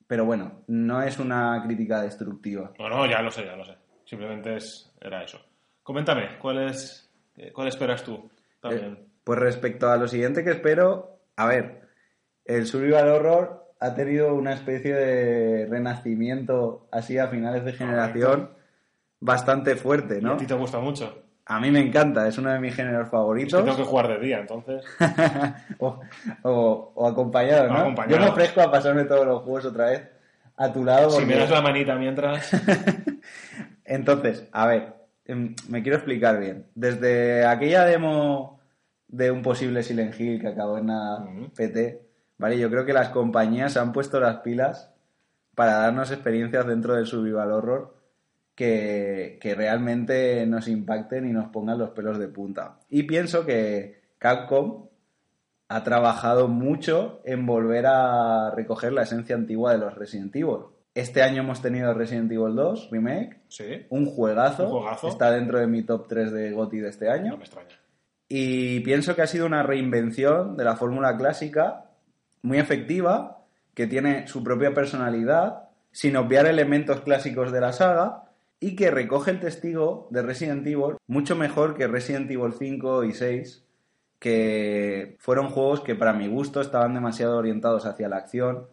pero 0.07 0.25
bueno, 0.25 0.63
no 0.67 1.03
es 1.03 1.19
una 1.19 1.63
crítica 1.65 2.01
destructiva. 2.01 2.73
No, 2.79 2.89
no, 2.89 3.07
ya 3.07 3.21
lo 3.21 3.31
sé, 3.31 3.45
ya 3.45 3.55
lo 3.55 3.67
sé. 3.67 3.77
Simplemente 4.07 4.57
es, 4.57 4.91
era 4.99 5.23
eso. 5.23 5.39
Coméntame, 5.83 6.39
¿cuál 6.41 6.71
es, 6.71 7.13
eh, 7.37 7.53
cuál 7.53 7.69
esperas 7.69 8.03
tú 8.03 8.31
también? 8.61 8.95
Eh, 8.95 9.07
pues 9.23 9.39
respecto 9.39 9.91
a 9.91 9.99
lo 9.99 10.09
siguiente 10.09 10.43
que 10.43 10.53
espero, 10.53 11.21
a 11.37 11.47
ver, 11.47 11.83
el 12.47 12.67
Survival 12.67 13.09
Horror 13.09 13.75
ha 13.79 13.95
tenido 13.95 14.35
una 14.35 14.55
especie 14.55 14.95
de 14.95 15.67
renacimiento 15.67 16.89
así 16.91 17.19
a 17.19 17.29
finales 17.29 17.63
de 17.67 17.75
generación 17.75 18.51
bastante 19.21 19.77
fuerte, 19.77 20.19
Y 20.19 20.23
¿no? 20.23 20.33
a 20.33 20.37
ti 20.39 20.47
te 20.47 20.55
gusta 20.55 20.79
mucho. 20.81 21.28
A 21.51 21.59
mí 21.61 21.71
me 21.71 21.81
encanta, 21.81 22.29
es 22.29 22.37
uno 22.37 22.51
de 22.51 22.61
mis 22.61 22.75
géneros 22.75 23.01
Es 23.01 23.07
que 23.07 23.11
favoritos. 23.11 23.65
tengo 23.65 23.77
que 23.77 23.83
jugar 23.85 24.09
de 24.09 24.19
día, 24.19 24.39
entonces. 24.41 24.85
o, 25.79 25.99
o- 26.43 26.93
o 26.95 27.07
acompañado, 27.09 27.65
O 27.65 27.69
¿no? 27.73 27.79
acompañado. 27.79 28.17
Yo 28.17 28.23
me 28.23 28.29
ofrezco 28.31 28.61
a 28.61 28.71
pasarme 28.71 29.05
todos 29.05 29.27
los 29.27 29.43
juegos 29.43 29.65
otra 29.65 29.87
vez 29.87 30.03
a 30.57 30.71
tu 30.73 30.85
lado. 30.85 31.11
Si 31.11 31.25
me 31.25 31.37
das 31.37 31.51
la 31.51 31.63
manita 31.63 31.95
mientras. 31.97 32.51
Entonces, 33.85 34.47
a 34.53 34.67
ver, 34.67 34.95
em, 35.25 35.55
me 35.69 35.83
quiero 35.83 35.97
explicar 35.97 36.39
bien. 36.39 36.67
Desde 36.75 37.47
aquella 37.47 37.85
demo 37.85 38.61
de 39.09 39.31
un 39.31 39.43
posible 39.43 39.83
Silent 39.83 40.19
Hill 40.21 40.41
que 40.41 40.49
acabó 40.49 40.77
en 40.79 40.91
Ujú. 40.91 41.51
PT, 41.55 42.03
¿vale? 42.37 42.59
Yo 42.59 42.69
creo 42.71 42.85
que 42.85 42.93
las 42.93 43.09
compañías 43.09 43.77
han 43.77 43.93
puesto 43.93 44.21
las 44.21 44.37
pilas 44.41 44.93
para 45.55 45.79
darnos 45.79 46.11
experiencias 46.11 46.67
dentro 46.67 46.95
del 46.95 47.07
survival 47.07 47.53
horror 47.53 47.95
que, 48.59 49.39
que 49.41 49.55
realmente 49.55 50.45
nos 50.47 50.67
impacten 50.67 51.29
y 51.29 51.33
nos 51.33 51.49
pongan 51.51 51.79
los 51.79 51.91
pelos 51.91 52.19
de 52.19 52.27
punta. 52.27 52.81
Y 52.91 53.05
pienso 53.05 53.47
que 53.47 54.01
Capcom 54.19 54.89
ha 55.69 55.85
trabajado 55.85 56.49
mucho 56.49 57.21
en 57.25 57.47
volver 57.47 57.87
a 57.87 58.51
recoger 58.51 58.93
la 58.93 59.03
esencia 59.03 59.37
antigua 59.37 59.71
de 59.73 59.79
los 59.79 59.95
Resident 59.95 60.35
Evil. 60.35 60.65
Este 60.93 61.23
año 61.23 61.43
hemos 61.43 61.63
tenido 61.63 61.95
Resident 61.95 62.33
Evil 62.33 62.57
2 62.57 62.89
Remake, 62.91 63.43
Sí. 63.47 63.87
un 63.91 64.07
juegazo, 64.07 64.65
Un 64.65 64.81
juegazo. 64.81 65.07
está 65.09 65.31
dentro 65.31 65.61
de 65.61 65.69
mi 65.69 65.85
top 65.85 66.09
3 66.09 66.33
de 66.33 66.51
GOTY 66.51 66.81
de 66.81 66.89
este 66.89 67.09
año. 67.09 67.31
No 67.31 67.37
me 67.37 67.45
extraña. 67.45 67.77
Y 68.29 68.81
pienso 68.81 69.15
que 69.15 69.23
ha 69.23 69.29
sido 69.29 69.47
una 69.47 69.63
reinvención 69.63 70.57
de 70.57 70.65
la 70.65 70.75
fórmula 70.75 71.17
clásica, 71.17 71.85
muy 72.43 72.59
efectiva, 72.59 73.45
que 73.75 73.87
tiene 73.87 74.27
su 74.27 74.43
propia 74.43 74.75
personalidad, 74.75 75.69
sin 75.93 76.17
obviar 76.17 76.47
elementos 76.47 77.03
clásicos 77.03 77.53
de 77.53 77.61
la 77.61 77.73
saga, 77.73 78.25
y 78.61 78.75
que 78.75 78.91
recoge 78.91 79.31
el 79.31 79.41
testigo 79.41 80.09
de 80.11 80.23
Resident 80.23 80.67
Evil 80.67 80.97
mucho 81.07 81.37
mejor 81.37 81.77
que 81.77 81.87
Resident 81.87 82.31
Evil 82.31 82.53
5 82.53 83.05
y 83.05 83.13
6, 83.13 83.65
que 84.19 85.17
fueron 85.21 85.51
juegos 85.51 85.81
que 85.81 85.95
para 85.95 86.13
mi 86.13 86.29
gusto 86.29 86.61
estaban 86.61 86.95
demasiado 86.95 87.37
orientados 87.37 87.87
hacia 87.87 88.09
la 88.09 88.17
acción 88.17 88.67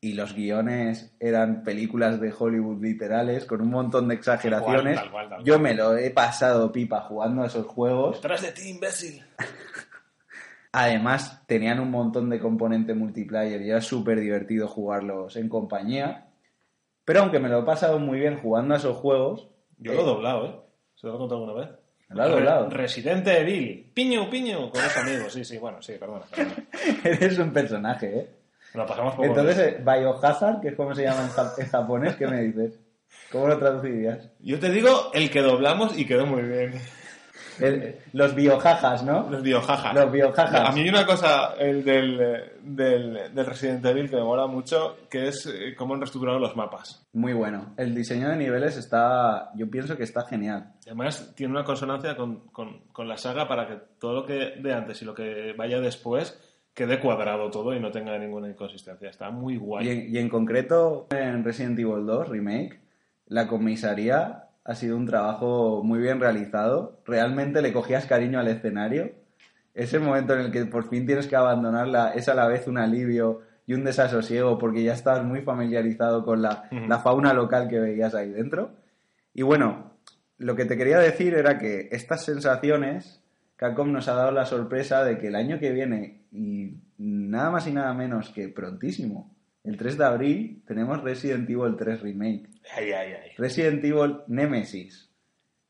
y 0.00 0.12
los 0.14 0.34
guiones 0.34 1.14
eran 1.18 1.64
películas 1.64 2.20
de 2.20 2.32
Hollywood 2.36 2.82
literales 2.82 3.44
con 3.44 3.60
un 3.60 3.70
montón 3.70 4.08
de 4.08 4.14
exageraciones. 4.14 4.96
Tal 4.96 5.10
cual, 5.10 5.28
tal 5.28 5.38
cual. 5.38 5.44
Yo 5.44 5.58
me 5.58 5.74
lo 5.74 5.96
he 5.96 6.10
pasado 6.10 6.70
pipa 6.70 7.00
jugando 7.00 7.42
a 7.42 7.46
esos 7.46 7.66
juegos. 7.66 8.16
Detrás 8.16 8.42
de 8.42 8.52
ti, 8.52 8.68
imbécil. 8.68 9.24
Además, 10.72 11.42
tenían 11.46 11.80
un 11.80 11.90
montón 11.90 12.30
de 12.30 12.38
componente 12.38 12.94
multiplayer 12.94 13.60
y 13.62 13.70
era 13.70 13.80
súper 13.80 14.20
divertido 14.20 14.68
jugarlos 14.68 15.36
en 15.36 15.48
compañía. 15.48 16.27
Pero 17.08 17.20
aunque 17.20 17.38
me 17.38 17.48
lo 17.48 17.60
he 17.60 17.62
pasado 17.62 17.98
muy 17.98 18.18
bien 18.20 18.36
jugando 18.38 18.74
a 18.74 18.76
esos 18.76 18.98
juegos, 18.98 19.48
Yo 19.78 19.94
lo 19.94 20.02
he 20.02 20.04
doblado, 20.04 20.46
¿eh? 20.46 20.56
¿Se 20.94 21.06
lo 21.06 21.14
he 21.14 21.16
contado 21.16 21.40
alguna 21.42 21.58
vez? 21.66 21.70
¿Lo 22.10 22.22
has 22.22 22.30
doblado? 22.30 22.68
Re- 22.68 22.76
Residente 22.76 23.40
Evil. 23.40 23.90
Piño, 23.94 24.28
piño. 24.28 24.70
Con 24.70 24.82
los 24.82 24.94
amigos. 24.98 25.32
Sí, 25.32 25.42
sí, 25.42 25.56
bueno, 25.56 25.80
sí, 25.80 25.94
perdona. 25.98 26.26
perdona. 26.26 26.54
eres 27.04 27.38
un 27.38 27.50
personaje, 27.50 28.06
¿eh? 28.18 28.28
Lo 28.74 28.84
pasamos 28.84 29.14
poco. 29.14 29.24
Entonces, 29.24 29.58
eh, 29.58 29.82
Biohazard, 29.82 30.60
que 30.60 30.68
es 30.68 30.74
como 30.76 30.94
se 30.94 31.04
llama 31.04 31.30
en 31.56 31.66
japonés, 31.68 32.16
¿qué 32.16 32.26
me 32.26 32.42
dices? 32.42 32.78
¿Cómo 33.32 33.48
lo 33.48 33.58
traducirías? 33.58 34.28
Yo 34.40 34.58
te 34.58 34.70
digo 34.70 35.10
el 35.14 35.30
que 35.30 35.40
doblamos 35.40 35.98
y 35.98 36.04
quedó 36.06 36.26
muy 36.26 36.42
bien. 36.42 36.74
El- 37.60 37.96
los 38.12 38.34
biojajas, 38.34 39.02
¿no? 39.04 39.28
Los 39.30 39.42
biojajas. 39.42 39.94
Los 39.94 40.10
biojajas. 40.12 40.68
A 40.68 40.72
mí 40.72 40.80
hay 40.82 40.88
una 40.88 41.04
cosa 41.06 41.54
el 41.58 41.84
del, 41.84 42.18
del, 42.62 43.34
del 43.34 43.46
Resident 43.46 43.84
Evil 43.84 44.08
que 44.10 44.16
me 44.16 44.22
mola 44.22 44.46
mucho, 44.46 44.96
que 45.10 45.28
es 45.28 45.46
eh, 45.46 45.74
cómo 45.76 45.94
han 45.94 46.00
reestructurado 46.00 46.38
los 46.38 46.56
mapas. 46.56 47.06
Muy 47.12 47.32
bueno. 47.32 47.74
El 47.76 47.94
diseño 47.94 48.28
de 48.28 48.36
niveles 48.36 48.76
está, 48.76 49.50
yo 49.56 49.68
pienso 49.70 49.96
que 49.96 50.04
está 50.04 50.24
genial. 50.26 50.72
Además, 50.86 51.32
tiene 51.34 51.52
una 51.52 51.64
consonancia 51.64 52.16
con, 52.16 52.40
con- 52.48 52.80
con 52.92 53.08
la 53.08 53.16
saga 53.16 53.46
para 53.48 53.66
que 53.66 53.74
todo 53.98 54.14
lo 54.14 54.24
que 54.26 54.54
de 54.60 54.72
antes 54.74 55.02
y 55.02 55.04
lo 55.04 55.14
que 55.14 55.54
vaya 55.56 55.80
después 55.80 56.40
quede 56.74 57.00
cuadrado 57.00 57.50
todo 57.50 57.74
y 57.74 57.80
no 57.80 57.90
tenga 57.90 58.16
ninguna 58.18 58.48
inconsistencia. 58.48 59.10
Está 59.10 59.30
muy 59.30 59.56
guay. 59.56 59.86
Y 59.86 59.90
en, 59.90 60.14
y 60.14 60.18
en 60.18 60.28
concreto, 60.28 61.08
en 61.10 61.42
Resident 61.42 61.78
Evil 61.78 62.06
2 62.06 62.28
Remake, 62.28 62.78
la 63.26 63.48
comisaría 63.48 64.44
ha 64.68 64.74
sido 64.74 64.98
un 64.98 65.06
trabajo 65.06 65.82
muy 65.82 65.98
bien 65.98 66.20
realizado. 66.20 67.00
Realmente 67.06 67.62
le 67.62 67.72
cogías 67.72 68.04
cariño 68.04 68.38
al 68.38 68.48
escenario. 68.48 69.12
Ese 69.72 69.98
momento 69.98 70.34
en 70.34 70.40
el 70.40 70.50
que 70.52 70.66
por 70.66 70.90
fin 70.90 71.06
tienes 71.06 71.26
que 71.26 71.36
abandonarla 71.36 72.10
es 72.10 72.28
a 72.28 72.34
la 72.34 72.46
vez 72.46 72.68
un 72.68 72.76
alivio 72.76 73.40
y 73.64 73.72
un 73.72 73.82
desasosiego 73.82 74.58
porque 74.58 74.82
ya 74.82 74.92
estás 74.92 75.24
muy 75.24 75.40
familiarizado 75.40 76.22
con 76.22 76.42
la, 76.42 76.68
la 76.86 76.98
fauna 76.98 77.32
local 77.32 77.66
que 77.68 77.80
veías 77.80 78.14
ahí 78.14 78.28
dentro. 78.28 78.72
Y 79.32 79.40
bueno, 79.40 79.94
lo 80.36 80.54
que 80.54 80.66
te 80.66 80.76
quería 80.76 80.98
decir 80.98 81.32
era 81.32 81.56
que 81.56 81.88
estas 81.90 82.26
sensaciones, 82.26 83.22
Capcom 83.56 83.90
nos 83.90 84.06
ha 84.08 84.14
dado 84.14 84.32
la 84.32 84.44
sorpresa 84.44 85.02
de 85.02 85.16
que 85.16 85.28
el 85.28 85.36
año 85.36 85.58
que 85.58 85.72
viene, 85.72 86.26
y 86.30 86.74
nada 86.98 87.50
más 87.50 87.66
y 87.66 87.72
nada 87.72 87.94
menos 87.94 88.28
que 88.28 88.50
prontísimo, 88.50 89.34
el 89.64 89.78
3 89.78 89.96
de 89.96 90.04
abril, 90.04 90.62
tenemos 90.66 91.02
Resident 91.02 91.48
Evil 91.48 91.74
3 91.76 92.02
Remake. 92.02 92.50
Ay, 92.76 92.92
ay, 92.92 93.12
ay. 93.22 93.30
Resident 93.36 93.84
Evil 93.84 94.18
Nemesis. 94.28 95.10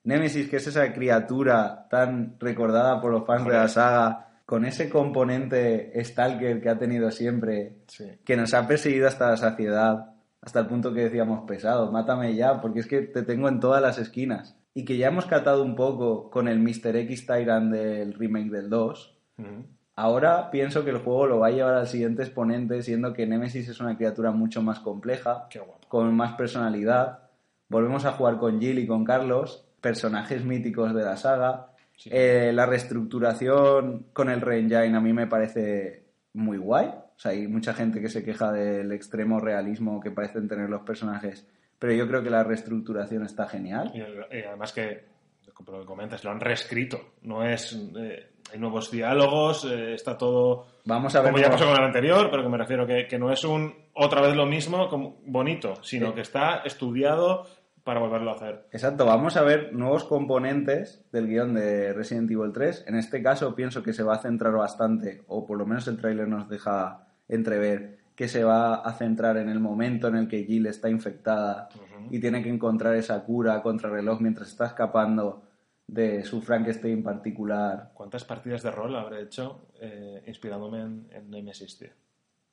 Nemesis, 0.04 0.48
que 0.48 0.56
es 0.56 0.66
esa 0.66 0.92
criatura 0.92 1.86
tan 1.90 2.36
recordada 2.38 3.00
por 3.00 3.12
los 3.12 3.26
fans 3.26 3.44
de 3.46 3.52
la 3.52 3.68
saga, 3.68 4.24
con 4.46 4.64
ese 4.64 4.88
componente 4.88 5.92
Stalker 6.02 6.62
que 6.62 6.70
ha 6.70 6.78
tenido 6.78 7.10
siempre, 7.10 7.76
Sí. 7.88 8.04
que 8.24 8.36
nos 8.36 8.54
ha 8.54 8.66
perseguido 8.66 9.06
hasta 9.06 9.30
la 9.30 9.36
saciedad, 9.36 10.14
hasta 10.40 10.60
el 10.60 10.66
punto 10.66 10.94
que 10.94 11.02
decíamos 11.04 11.44
pesado, 11.46 11.92
mátame 11.92 12.34
ya, 12.34 12.60
porque 12.60 12.80
es 12.80 12.86
que 12.86 13.02
te 13.02 13.22
tengo 13.22 13.48
en 13.48 13.60
todas 13.60 13.82
las 13.82 13.98
esquinas. 13.98 14.56
Y 14.72 14.84
que 14.84 14.96
ya 14.96 15.08
hemos 15.08 15.26
catado 15.26 15.62
un 15.64 15.74
poco 15.74 16.30
con 16.30 16.48
el 16.48 16.60
Mr. 16.60 16.96
X 16.96 17.26
Tyrant 17.26 17.72
del 17.72 18.14
remake 18.14 18.50
del 18.50 18.70
2. 18.70 19.18
Ujú. 19.38 19.66
Ahora 19.96 20.50
pienso 20.52 20.84
que 20.84 20.90
el 20.90 20.98
juego 20.98 21.26
lo 21.26 21.40
va 21.40 21.48
a 21.48 21.50
llevar 21.50 21.74
al 21.74 21.88
siguiente 21.88 22.22
exponente, 22.22 22.80
siendo 22.82 23.12
que 23.12 23.26
Nemesis 23.26 23.68
es 23.68 23.80
una 23.80 23.96
criatura 23.96 24.30
mucho 24.30 24.62
más 24.62 24.78
compleja, 24.78 25.46
Qué 25.50 25.58
guapo. 25.58 25.77
Con 25.88 26.14
más 26.14 26.34
personalidad. 26.34 27.30
Volvemos 27.68 28.04
a 28.04 28.12
jugar 28.12 28.38
con 28.38 28.60
Jill 28.60 28.78
y 28.78 28.86
con 28.86 29.04
Carlos, 29.04 29.66
personajes 29.80 30.44
míticos 30.44 30.94
de 30.94 31.02
la 31.02 31.16
saga. 31.16 31.72
Sí. 31.96 32.10
Eh, 32.12 32.52
la 32.52 32.66
reestructuración 32.66 34.06
con 34.12 34.30
el 34.30 34.40
Re-Engine 34.40 34.96
a 34.96 35.00
mí 35.00 35.12
me 35.12 35.26
parece 35.26 36.04
muy 36.34 36.58
guay. 36.58 36.86
O 36.86 37.20
sea, 37.20 37.32
hay 37.32 37.48
mucha 37.48 37.74
gente 37.74 38.00
que 38.00 38.08
se 38.08 38.24
queja 38.24 38.52
del 38.52 38.92
extremo 38.92 39.40
realismo 39.40 40.00
que 40.00 40.12
parecen 40.12 40.46
tener 40.46 40.70
los 40.70 40.82
personajes, 40.82 41.44
pero 41.78 41.92
yo 41.92 42.06
creo 42.06 42.22
que 42.22 42.30
la 42.30 42.44
reestructuración 42.44 43.24
está 43.24 43.48
genial. 43.48 43.90
Y, 43.92 44.42
además 44.42 44.72
que, 44.72 45.04
como 45.52 45.78
lo 45.78 45.84
comentas, 45.84 46.22
lo 46.22 46.30
han 46.30 46.40
reescrito. 46.40 47.14
No 47.22 47.44
es... 47.44 47.72
eh, 47.96 48.30
hay 48.52 48.58
nuevos 48.58 48.90
diálogos, 48.90 49.64
eh, 49.64 49.94
está 49.94 50.16
todo... 50.16 50.66
Vamos 50.84 51.14
a 51.14 51.20
ver. 51.20 51.32
Como 51.32 51.42
ya 51.42 51.50
pasó 51.50 51.66
con 51.66 51.76
el 51.76 51.84
anterior, 51.84 52.28
pero 52.30 52.42
que 52.42 52.48
me 52.48 52.58
refiero 52.58 52.86
que, 52.86 53.06
que 53.06 53.18
no 53.18 53.30
es 53.30 53.44
un 53.44 53.74
otra 53.94 54.20
vez 54.22 54.34
lo 54.36 54.46
mismo 54.46 54.88
como 54.88 55.18
bonito, 55.26 55.74
sino 55.82 56.08
Sí. 56.08 56.12
que 56.14 56.20
está 56.22 56.58
estudiado 56.64 57.44
para 57.84 58.00
volverlo 58.00 58.30
a 58.30 58.34
hacer. 58.34 58.66
Exacto, 58.72 59.06
vamos 59.06 59.36
a 59.36 59.42
ver 59.42 59.72
nuevos 59.72 60.04
componentes 60.04 61.04
del 61.10 61.26
guion 61.26 61.54
de 61.54 61.92
Resident 61.94 62.30
Evil 62.30 62.52
3. 62.52 62.84
En 62.86 62.96
este 62.96 63.22
caso 63.22 63.54
pienso 63.54 63.82
que 63.82 63.92
se 63.92 64.02
va 64.02 64.14
a 64.14 64.18
centrar 64.18 64.52
bastante, 64.54 65.22
o 65.26 65.46
por 65.46 65.56
lo 65.58 65.64
menos 65.66 65.88
el 65.88 65.96
tráiler 65.96 66.28
nos 66.28 66.48
deja 66.48 67.06
entrever, 67.28 67.98
que 68.14 68.28
se 68.28 68.44
va 68.44 68.74
a 68.76 68.92
centrar 68.94 69.36
en 69.38 69.48
el 69.48 69.60
momento 69.60 70.08
en 70.08 70.16
el 70.16 70.28
que 70.28 70.44
Jill 70.44 70.66
está 70.66 70.90
infectada 70.90 71.68
y 72.10 72.20
tiene 72.20 72.42
que 72.42 72.48
encontrar 72.50 72.94
esa 72.94 73.22
cura 73.24 73.62
contra 73.62 73.90
reloj 73.90 74.20
mientras 74.20 74.48
está 74.48 74.66
escapando 74.66 75.42
de 75.88 76.22
su 76.22 76.40
Frankenstein 76.40 77.02
particular. 77.02 77.90
¿Cuántas 77.94 78.24
partidas 78.24 78.62
de 78.62 78.70
rol 78.70 78.94
habré 78.94 79.22
hecho 79.22 79.66
eh, 79.80 80.22
inspirándome 80.26 80.82
en, 80.82 81.08
en 81.10 81.30
Nemesis, 81.30 81.78
tío? 81.78 81.88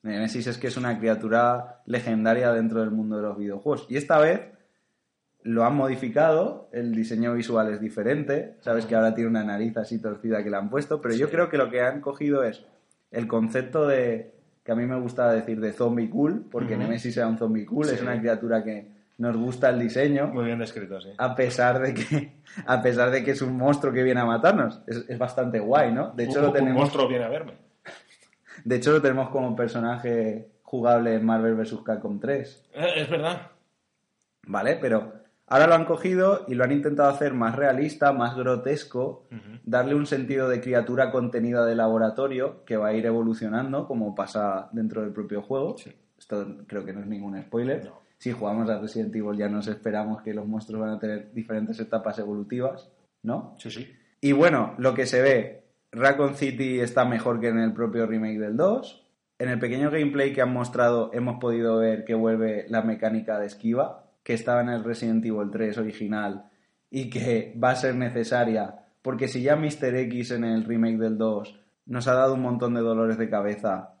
Nemesis 0.02 0.46
es 0.46 0.58
que 0.58 0.68
es 0.68 0.76
una 0.76 0.98
criatura 0.98 1.82
legendaria 1.86 2.52
dentro 2.52 2.80
del 2.80 2.90
mundo 2.90 3.16
de 3.16 3.22
los 3.22 3.36
videojuegos. 3.36 3.86
Y 3.88 3.96
esta 3.96 4.18
vez 4.18 4.40
lo 5.42 5.64
han 5.64 5.76
modificado, 5.76 6.68
el 6.72 6.94
diseño 6.94 7.34
visual 7.34 7.72
es 7.72 7.80
diferente, 7.80 8.56
sabes 8.60 8.86
que 8.86 8.96
ahora 8.96 9.14
tiene 9.14 9.30
una 9.30 9.44
nariz 9.44 9.76
así 9.76 10.00
torcida 10.00 10.42
que 10.42 10.50
le 10.50 10.56
han 10.56 10.70
puesto, 10.70 11.00
pero 11.00 11.14
yo 11.14 11.30
creo 11.30 11.48
que 11.48 11.56
lo 11.56 11.70
que 11.70 11.82
han 11.82 12.00
cogido 12.00 12.42
es 12.42 12.64
el 13.12 13.28
concepto 13.28 13.86
de, 13.86 14.34
que 14.64 14.72
a 14.72 14.74
mí 14.74 14.86
me 14.86 14.98
gusta 14.98 15.30
decir 15.30 15.60
de 15.60 15.72
zombie 15.72 16.10
cool, 16.10 16.46
porque 16.50 16.74
Ujú. 16.74 16.82
Nemesis 16.82 17.16
era 17.16 17.28
un 17.28 17.38
zombie 17.38 17.64
cool, 17.64 17.88
es 17.88 18.02
una 18.02 18.18
criatura 18.18 18.64
que 18.64 18.95
nos 19.18 19.36
gusta 19.36 19.70
el 19.70 19.78
diseño, 19.80 20.28
Muy 20.28 20.44
bien 20.44 20.58
descrito, 20.58 21.00
sí. 21.00 21.10
a 21.16 21.34
pesar 21.34 21.80
de 21.80 21.94
que 21.94 22.40
a 22.66 22.82
pesar 22.82 23.10
de 23.10 23.24
que 23.24 23.30
es 23.32 23.42
un 23.42 23.56
monstruo 23.56 23.92
que 23.92 24.02
viene 24.02 24.20
a 24.20 24.24
matarnos. 24.26 24.82
Es, 24.86 25.04
es 25.08 25.18
bastante 25.18 25.58
guay, 25.58 25.92
¿no? 25.92 26.10
De 26.12 26.24
hecho, 26.24 26.38
Un- 26.38 26.44
lo 26.44 26.48
Un 26.50 26.54
tenemos 26.56 26.80
monstruo 26.80 27.08
viene 27.08 27.24
a 27.24 27.28
verme. 27.28 27.52
de 28.64 28.76
hecho, 28.76 28.92
lo 28.92 29.00
tenemos 29.00 29.28
como 29.30 29.54
personaje 29.56 30.50
jugable 30.62 31.14
en 31.14 31.24
Marvel 31.24 31.54
vs. 31.54 31.78
Capcom 31.84 32.18
3, 32.20 32.68
Eh, 32.74 32.86
es 32.96 33.08
verdad. 33.10 33.50
¿vale? 34.46 34.76
Pero 34.80 35.12
ahora 35.46 35.66
lo 35.66 35.74
han 35.74 35.84
cogido 35.84 36.44
y 36.48 36.54
lo 36.54 36.64
han 36.64 36.72
intentado 36.72 37.08
hacer 37.08 37.32
más 37.34 37.54
realista, 37.56 38.12
más 38.12 38.36
grotesco, 38.36 39.26
darle 39.64 39.94
un 39.94 40.06
sentido 40.06 40.48
de 40.48 40.60
criatura 40.60 41.10
contenida 41.10 41.64
de 41.64 41.74
laboratorio 41.74 42.64
que 42.64 42.76
va 42.76 42.88
a 42.88 42.92
ir 42.94 43.06
evolucionando, 43.06 43.86
como 43.86 44.14
pasa 44.14 44.68
dentro 44.72 45.02
del 45.02 45.12
propio 45.12 45.42
juego. 45.42 45.76
Sí. 45.78 45.92
Esto 46.18 46.46
creo 46.66 46.84
que 46.84 46.92
no 46.92 47.00
es 47.00 47.06
ningún 47.06 47.40
spoiler. 47.42 47.84
No. 47.84 48.05
Si 48.18 48.32
jugamos 48.32 48.68
a 48.70 48.78
Resident 48.78 49.14
Evil 49.14 49.36
ya 49.36 49.48
nos 49.48 49.68
esperamos 49.68 50.22
que 50.22 50.32
los 50.32 50.46
monstruos 50.46 50.82
van 50.82 50.94
a 50.94 50.98
tener 50.98 51.32
diferentes 51.32 51.78
etapas 51.80 52.18
evolutivas, 52.18 52.90
¿no? 53.22 53.54
Sí, 53.58 53.70
sí. 53.70 53.86
Y 54.20 54.32
bueno, 54.32 54.74
lo 54.78 54.94
que 54.94 55.06
se 55.06 55.20
ve, 55.20 55.64
Raccoon 55.92 56.34
City 56.34 56.80
está 56.80 57.04
mejor 57.04 57.40
que 57.40 57.48
en 57.48 57.58
el 57.58 57.72
propio 57.72 58.06
remake 58.06 58.38
del 58.38 58.56
2. 58.56 59.06
En 59.38 59.50
el 59.50 59.58
pequeño 59.58 59.90
gameplay 59.90 60.32
que 60.32 60.40
han 60.40 60.52
mostrado 60.52 61.10
hemos 61.12 61.38
podido 61.38 61.78
ver 61.78 62.04
que 62.04 62.14
vuelve 62.14 62.64
la 62.68 62.82
mecánica 62.82 63.38
de 63.38 63.46
esquiva, 63.46 64.06
que 64.22 64.32
estaba 64.32 64.62
en 64.62 64.70
el 64.70 64.82
Resident 64.82 65.24
Evil 65.24 65.50
3 65.50 65.78
original 65.78 66.50
y 66.90 67.10
que 67.10 67.54
va 67.62 67.70
a 67.70 67.76
ser 67.76 67.94
necesaria, 67.94 68.86
porque 69.02 69.28
si 69.28 69.42
ya 69.42 69.56
Mr. 69.56 69.94
X 69.94 70.30
en 70.30 70.44
el 70.44 70.64
remake 70.64 70.96
del 70.96 71.18
2 71.18 71.60
nos 71.86 72.08
ha 72.08 72.14
dado 72.14 72.34
un 72.34 72.42
montón 72.42 72.74
de 72.74 72.80
dolores 72.80 73.18
de 73.18 73.28
cabeza, 73.28 73.94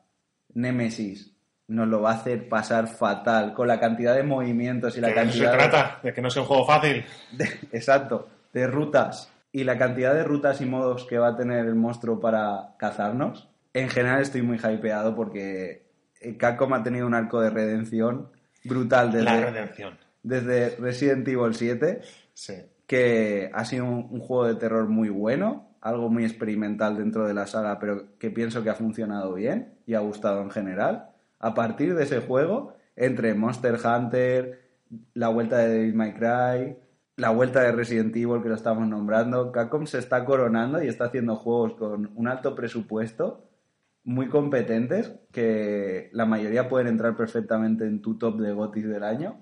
Nemesis 0.54 1.35
nos 1.68 1.88
lo 1.88 2.00
va 2.02 2.12
a 2.12 2.14
hacer 2.14 2.48
pasar 2.48 2.86
fatal 2.88 3.52
con 3.54 3.66
la 3.68 3.80
cantidad 3.80 4.14
de 4.14 4.22
movimientos 4.22 4.96
y 4.96 5.00
la 5.00 5.08
Que 5.08 5.14
de 5.14 5.20
eso 5.22 5.32
se 5.32 5.44
cantidad 5.44 5.52
de- 5.64 5.70
trata, 5.70 6.00
de 6.02 6.12
que 6.14 6.22
no 6.22 6.30
sea 6.30 6.42
un 6.42 6.48
juego 6.48 6.66
fácil. 6.66 7.04
de- 7.32 7.48
exacto, 7.72 8.28
de 8.52 8.66
rutas 8.66 9.32
y 9.52 9.64
la 9.64 9.76
cantidad 9.78 10.14
de 10.14 10.22
rutas 10.24 10.60
y 10.60 10.66
modos 10.66 11.04
que 11.06 11.18
va 11.18 11.28
a 11.28 11.36
tener 11.36 11.66
el 11.66 11.74
monstruo 11.74 12.20
para 12.20 12.74
cazarnos. 12.78 13.48
En 13.74 13.88
general 13.88 14.22
estoy 14.22 14.42
muy 14.42 14.58
hypeado 14.58 15.14
porque 15.16 15.86
eh, 16.20 16.36
Capcom 16.36 16.72
ha 16.74 16.82
tenido 16.82 17.06
un 17.06 17.14
arco 17.14 17.40
de 17.40 17.50
redención 17.50 18.28
brutal 18.64 19.10
desde, 19.12 19.24
La 19.24 19.40
redención. 19.40 19.98
desde 20.22 20.76
Resident 20.76 21.26
Evil 21.28 21.54
7, 21.54 22.00
Sí. 22.34 22.54
que 22.86 23.50
ha 23.52 23.64
sido 23.64 23.84
un, 23.86 24.08
un 24.10 24.20
juego 24.20 24.46
de 24.46 24.54
terror 24.56 24.88
muy 24.88 25.08
bueno, 25.08 25.68
algo 25.80 26.08
muy 26.10 26.24
experimental 26.24 26.96
dentro 26.96 27.26
de 27.26 27.34
la 27.34 27.46
saga, 27.46 27.78
pero 27.78 28.04
que 28.18 28.30
pienso 28.30 28.62
que 28.62 28.70
ha 28.70 28.74
funcionado 28.74 29.34
bien 29.34 29.74
y 29.86 29.94
ha 29.94 30.00
gustado 30.00 30.42
en 30.42 30.50
general. 30.50 31.10
A 31.38 31.54
partir 31.54 31.94
de 31.94 32.04
ese 32.04 32.20
juego, 32.20 32.74
entre 32.94 33.34
Monster 33.34 33.76
Hunter, 33.84 34.60
la 35.14 35.28
vuelta 35.28 35.58
de 35.58 35.68
Devil 35.68 35.94
May 35.94 36.14
Cry, 36.14 36.76
la 37.16 37.30
vuelta 37.30 37.62
de 37.62 37.72
Resident 37.72 38.14
Evil 38.14 38.42
que 38.42 38.48
lo 38.48 38.54
estamos 38.54 38.86
nombrando, 38.86 39.50
Capcom 39.50 39.86
se 39.86 39.98
está 39.98 40.24
coronando 40.24 40.82
y 40.82 40.88
está 40.88 41.06
haciendo 41.06 41.36
juegos 41.36 41.74
con 41.74 42.12
un 42.14 42.28
alto 42.28 42.54
presupuesto, 42.54 43.48
muy 44.04 44.28
competentes, 44.28 45.12
que 45.32 46.10
la 46.12 46.26
mayoría 46.26 46.68
pueden 46.68 46.86
entrar 46.86 47.16
perfectamente 47.16 47.84
en 47.84 48.02
tu 48.02 48.18
top 48.18 48.38
de 48.38 48.52
GOTYs 48.52 48.88
del 48.88 49.02
año 49.02 49.40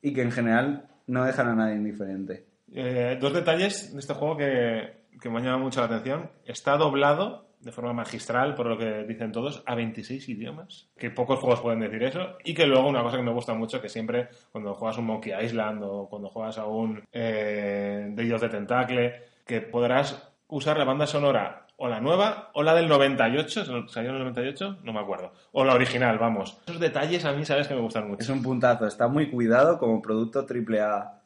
y 0.00 0.14
que 0.14 0.22
en 0.22 0.32
general 0.32 0.88
no 1.06 1.24
dejan 1.24 1.48
a 1.48 1.54
nadie 1.54 1.76
indiferente. 1.76 2.46
Eh, 2.72 3.18
dos 3.20 3.34
detalles 3.34 3.92
de 3.92 3.98
este 3.98 4.14
juego 4.14 4.36
que, 4.36 5.04
que 5.20 5.28
me 5.28 5.38
han 5.38 5.44
llamado 5.44 5.64
mucho 5.64 5.80
la 5.80 5.86
atención. 5.86 6.30
Está 6.44 6.76
doblado 6.76 7.47
de 7.60 7.72
forma 7.72 7.92
magistral, 7.92 8.54
por 8.54 8.66
lo 8.66 8.78
que 8.78 9.04
dicen 9.04 9.32
todos, 9.32 9.62
a 9.66 9.74
26 9.74 10.28
idiomas. 10.28 10.88
Que 10.96 11.10
pocos 11.10 11.40
juegos 11.40 11.60
pueden 11.60 11.80
decir 11.80 12.02
eso. 12.02 12.36
Y 12.44 12.54
que 12.54 12.66
luego 12.66 12.88
una 12.88 13.02
cosa 13.02 13.16
que 13.16 13.22
me 13.22 13.32
gusta 13.32 13.54
mucho, 13.54 13.80
que 13.80 13.88
siempre 13.88 14.28
cuando 14.52 14.74
juegas 14.74 14.98
un 14.98 15.06
Monkey 15.06 15.32
Island 15.44 15.82
o 15.82 16.08
cuando 16.08 16.28
juegas 16.28 16.58
a 16.58 16.66
un 16.66 17.02
eh, 17.12 18.10
Day 18.12 18.28
de 18.28 18.48
Tentacle, 18.48 19.22
que 19.46 19.60
podrás 19.60 20.32
usar 20.48 20.78
la 20.78 20.84
banda 20.84 21.06
sonora 21.06 21.66
o 21.76 21.88
la 21.88 22.00
nueva 22.00 22.50
o 22.54 22.62
la 22.62 22.74
del 22.74 22.88
98, 22.88 23.88
¿salió 23.88 24.10
en 24.10 24.16
el 24.16 24.22
98? 24.22 24.78
No 24.82 24.92
me 24.92 25.00
acuerdo. 25.00 25.32
O 25.52 25.64
la 25.64 25.74
original, 25.74 26.18
vamos. 26.18 26.60
Esos 26.66 26.80
detalles 26.80 27.24
a 27.24 27.32
mí 27.32 27.44
sabes 27.44 27.68
que 27.68 27.74
me 27.74 27.80
gustan 27.80 28.08
mucho. 28.08 28.22
Es 28.22 28.28
un 28.28 28.42
puntazo, 28.42 28.86
está 28.86 29.08
muy 29.08 29.30
cuidado 29.30 29.78
como 29.78 30.02
producto 30.02 30.46
AAA, 30.48 31.22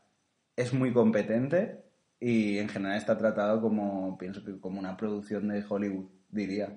es 0.56 0.74
muy 0.74 0.92
competente 0.92 1.82
y 2.20 2.58
en 2.58 2.68
general 2.68 2.98
está 2.98 3.16
tratado 3.16 3.60
como, 3.60 4.16
pienso 4.18 4.44
que 4.44 4.60
como 4.60 4.78
una 4.78 4.96
producción 4.96 5.48
de 5.48 5.64
Hollywood, 5.66 6.06
diría. 6.32 6.70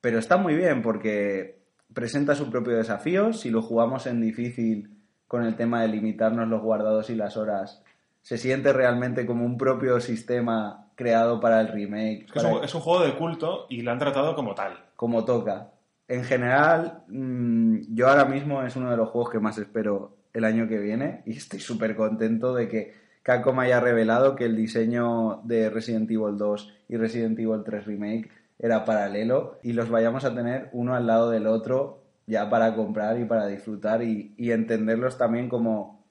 Pero 0.00 0.18
está 0.18 0.36
muy 0.38 0.54
bien 0.56 0.80
porque 0.82 1.60
presenta 1.92 2.34
su 2.34 2.50
propio 2.50 2.76
desafío, 2.76 3.32
si 3.34 3.50
lo 3.50 3.60
jugamos 3.60 4.06
en 4.06 4.20
difícil 4.22 4.96
con 5.28 5.44
el 5.44 5.54
tema 5.56 5.82
de 5.82 5.88
limitarnos 5.88 6.48
los 6.48 6.62
guardados 6.62 7.10
y 7.10 7.14
las 7.14 7.36
horas, 7.36 7.82
se 8.22 8.38
siente 8.38 8.72
realmente 8.72 9.26
como 9.26 9.44
un 9.44 9.58
propio 9.58 10.00
sistema 10.00 10.86
creado 10.94 11.40
para 11.40 11.60
el 11.60 11.68
remake, 11.68 12.24
Es, 12.26 12.32
que 12.32 12.38
es 12.38 12.44
para- 12.44 12.56
un, 12.56 12.64
es 12.64 12.74
un 12.74 12.80
juego 12.80 13.04
de 13.04 13.14
culto 13.16 13.66
y 13.68 13.82
lo 13.82 13.90
han 13.92 13.98
tratado 13.98 14.34
como 14.34 14.54
tal. 14.54 14.78
como 14.96 15.24
toca. 15.24 15.70
En 16.08 16.24
general, 16.24 17.02
mm, 17.08 17.94
yo 17.94 18.08
ahora 18.08 18.24
mismo 18.24 18.62
es 18.62 18.76
uno 18.76 18.90
de 18.90 18.96
los 18.96 19.08
juegos 19.08 19.30
que 19.30 19.40
más 19.40 19.58
espero 19.58 20.16
el 20.32 20.44
año 20.44 20.68
que 20.68 20.78
viene 20.78 21.22
y 21.26 21.36
estoy 21.36 21.60
súper 21.60 21.96
contento 21.96 22.54
de 22.54 22.68
que 22.68 22.94
Capcom 23.22 23.58
haya 23.60 23.80
revelado 23.80 24.34
que 24.36 24.44
el 24.44 24.56
diseño 24.56 25.40
de 25.44 25.70
Resident 25.70 26.10
Evil 26.10 26.36
2 26.36 26.74
y 26.88 26.96
Resident 26.96 27.38
Evil 27.38 27.62
3 27.64 27.84
Remake 27.86 28.30
era 28.62 28.84
paralelo 28.86 29.58
y 29.62 29.74
los 29.74 29.90
vayamos 29.90 30.24
a 30.24 30.34
tener 30.34 30.70
uno 30.72 30.94
al 30.94 31.06
lado 31.06 31.28
del 31.30 31.46
otro 31.46 32.04
ya 32.26 32.48
para 32.48 32.74
comprar 32.74 33.18
y 33.18 33.24
para 33.26 33.46
disfrutar 33.48 34.02
y, 34.02 34.34
y 34.38 34.52
entenderlos 34.52 35.18
también 35.18 35.48
como 35.50 36.06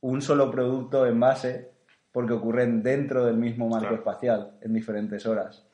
un 0.00 0.20
solo 0.20 0.50
producto 0.50 1.06
en 1.06 1.18
base 1.20 1.70
porque 2.12 2.32
ocurren 2.34 2.82
dentro 2.82 3.24
del 3.24 3.36
mismo 3.36 3.66
marco 3.68 3.86
Claro. 3.88 3.96
espacial 3.96 4.50
en 4.60 4.72
diferentes 4.74 5.24
horas. 5.24 5.66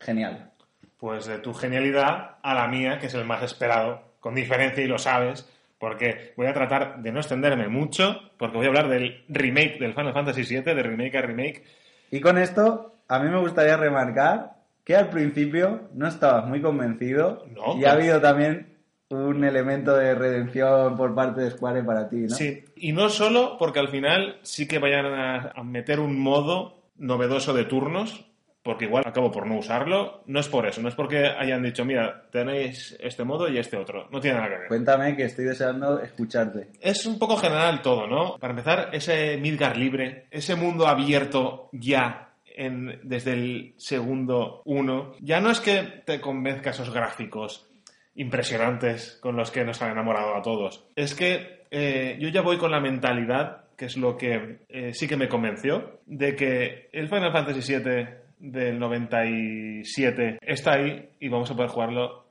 Genial. 0.00 0.50
Pues 0.98 1.26
de 1.26 1.38
tu 1.38 1.52
genialidad 1.54 2.36
a 2.42 2.54
la 2.54 2.68
mía, 2.68 2.98
que 2.98 3.06
es 3.06 3.14
el 3.14 3.24
más 3.24 3.42
esperado, 3.42 4.02
con 4.20 4.34
diferencia 4.34 4.82
y 4.82 4.86
lo 4.86 4.98
sabes, 4.98 5.48
porque 5.78 6.32
voy 6.36 6.46
a 6.46 6.54
tratar 6.54 7.02
de 7.02 7.12
no 7.12 7.18
extenderme 7.20 7.68
mucho, 7.68 8.16
porque 8.38 8.56
voy 8.56 8.66
a 8.66 8.68
hablar 8.68 8.88
del 8.88 9.24
remake 9.28 9.78
del 9.78 9.92
Final 9.94 10.14
Fantasy 10.14 10.42
VII, 10.42 10.62
de 10.74 10.82
remake 10.82 11.16
a 11.16 11.22
remake. 11.22 11.64
Y 12.10 12.20
con 12.20 12.38
esto, 12.38 12.94
a 13.08 13.18
mí 13.18 13.28
me 13.28 13.40
gustaría 13.40 13.76
remarcar 13.76 14.53
que 14.84 14.94
al 14.96 15.08
principio 15.10 15.88
no 15.94 16.06
estabas 16.06 16.46
muy 16.46 16.60
convencido 16.60 17.44
No, 17.50 17.76
y 17.78 17.84
ha 17.84 17.92
pues- 17.92 18.02
habido 18.02 18.20
también 18.20 18.74
un 19.10 19.44
elemento 19.44 19.96
de 19.96 20.14
redención 20.14 20.96
por 20.96 21.14
parte 21.14 21.42
de 21.42 21.50
Square 21.50 21.82
para 21.84 22.08
ti, 22.08 22.16
¿no? 22.16 22.30
Sí, 22.34 22.64
y 22.76 22.92
no 22.92 23.08
solo 23.08 23.56
porque 23.58 23.78
al 23.78 23.88
final 23.88 24.38
sí 24.42 24.66
que 24.66 24.78
vayan 24.78 25.06
a 25.54 25.62
meter 25.62 26.00
un 26.00 26.18
modo 26.18 26.82
novedoso 26.96 27.52
de 27.54 27.64
turnos, 27.64 28.24
porque 28.62 28.86
igual 28.86 29.04
acabo 29.06 29.30
por 29.30 29.46
no 29.46 29.58
usarlo, 29.58 30.22
no 30.26 30.40
es 30.40 30.48
por 30.48 30.66
eso, 30.66 30.80
no 30.80 30.88
es 30.88 30.94
porque 30.94 31.26
hayan 31.26 31.62
dicho, 31.62 31.84
mira, 31.84 32.24
tenéis 32.32 32.96
este 32.98 33.22
modo 33.22 33.46
y 33.48 33.58
este 33.58 33.76
otro, 33.76 34.08
no 34.10 34.20
tiene 34.20 34.38
nada 34.38 34.48
que 34.48 34.58
ver. 34.60 34.68
Cuéntame 34.68 35.14
que 35.14 35.24
estoy 35.24 35.44
deseando 35.44 36.00
escucharte. 36.00 36.68
Es 36.80 37.04
un 37.04 37.18
poco 37.18 37.36
general 37.36 37.82
todo, 37.82 38.06
¿no? 38.06 38.38
Para 38.38 38.52
empezar, 38.52 38.88
ese 38.92 39.36
Midgar 39.36 39.76
libre, 39.76 40.26
ese 40.30 40.56
mundo 40.56 40.86
abierto 40.88 41.68
ya 41.72 42.23
desde 42.56 43.32
el 43.32 43.74
segundo 43.76 44.62
uno, 44.64 45.12
ya 45.20 45.40
no 45.40 45.50
es 45.50 45.60
que 45.60 46.02
te 46.04 46.20
convenzca 46.20 46.70
esos 46.70 46.92
gráficos 46.92 47.68
impresionantes 48.14 49.18
con 49.20 49.36
los 49.36 49.50
que 49.50 49.64
nos 49.64 49.82
han 49.82 49.92
enamorado 49.92 50.36
a 50.36 50.42
todos. 50.42 50.86
Es 50.94 51.14
que 51.14 51.64
eh, 51.70 52.16
yo 52.20 52.28
ya 52.28 52.42
voy 52.42 52.56
con 52.56 52.70
la 52.70 52.80
mentalidad, 52.80 53.64
que 53.76 53.86
es 53.86 53.96
lo 53.96 54.16
que 54.16 54.60
eh, 54.68 54.94
sí 54.94 55.08
que 55.08 55.16
me 55.16 55.28
convenció, 55.28 56.00
de 56.06 56.36
que 56.36 56.88
el 56.92 57.08
Final 57.08 57.32
Fantasy 57.32 57.76
VII 57.76 58.06
del 58.38 58.78
97 58.78 60.38
está 60.40 60.74
ahí 60.74 61.10
y 61.18 61.28
vamos 61.28 61.50
a 61.50 61.56
poder 61.56 61.70
jugarlo 61.70 62.26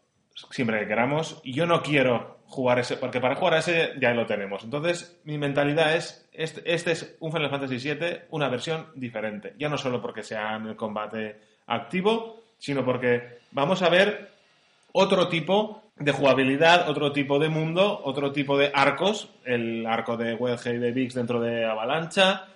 siempre 0.51 0.79
que 0.79 0.87
queramos. 0.87 1.41
Y 1.43 1.53
yo 1.53 1.65
no 1.65 1.81
quiero 1.81 2.39
jugar 2.45 2.79
ese, 2.79 2.97
porque 2.97 3.19
para 3.19 3.35
jugar 3.35 3.55
ese 3.55 3.93
ya 3.99 4.13
lo 4.13 4.25
tenemos. 4.25 4.63
Entonces, 4.63 5.19
mi 5.25 5.37
mentalidad 5.37 5.95
es, 5.95 6.22
este, 6.33 6.73
este 6.73 6.91
es 6.91 7.15
un 7.19 7.31
Final 7.31 7.49
Fantasy 7.49 7.77
VII, 7.77 8.21
una 8.31 8.49
versión 8.49 8.87
diferente. 8.95 9.53
Ya 9.57 9.69
no 9.69 9.77
solo 9.77 10.01
porque 10.01 10.23
sea 10.23 10.55
en 10.55 10.67
el 10.67 10.75
combate 10.75 11.39
activo, 11.67 12.41
sino 12.57 12.83
porque 12.83 13.39
vamos 13.51 13.81
a 13.81 13.89
ver 13.89 14.31
otro 14.91 15.27
tipo 15.27 15.83
de 15.95 16.11
jugabilidad, 16.11 16.89
otro 16.89 17.11
tipo 17.11 17.39
de 17.39 17.49
mundo, 17.49 18.01
otro 18.03 18.31
tipo 18.31 18.57
de 18.57 18.71
arcos, 18.73 19.29
el 19.45 19.85
arco 19.85 20.17
de 20.17 20.33
Wellhead 20.35 20.73
y 20.73 20.79
de 20.79 20.91
Vix 20.91 21.13
dentro 21.13 21.39
de 21.39 21.65
Avalancha, 21.65 22.47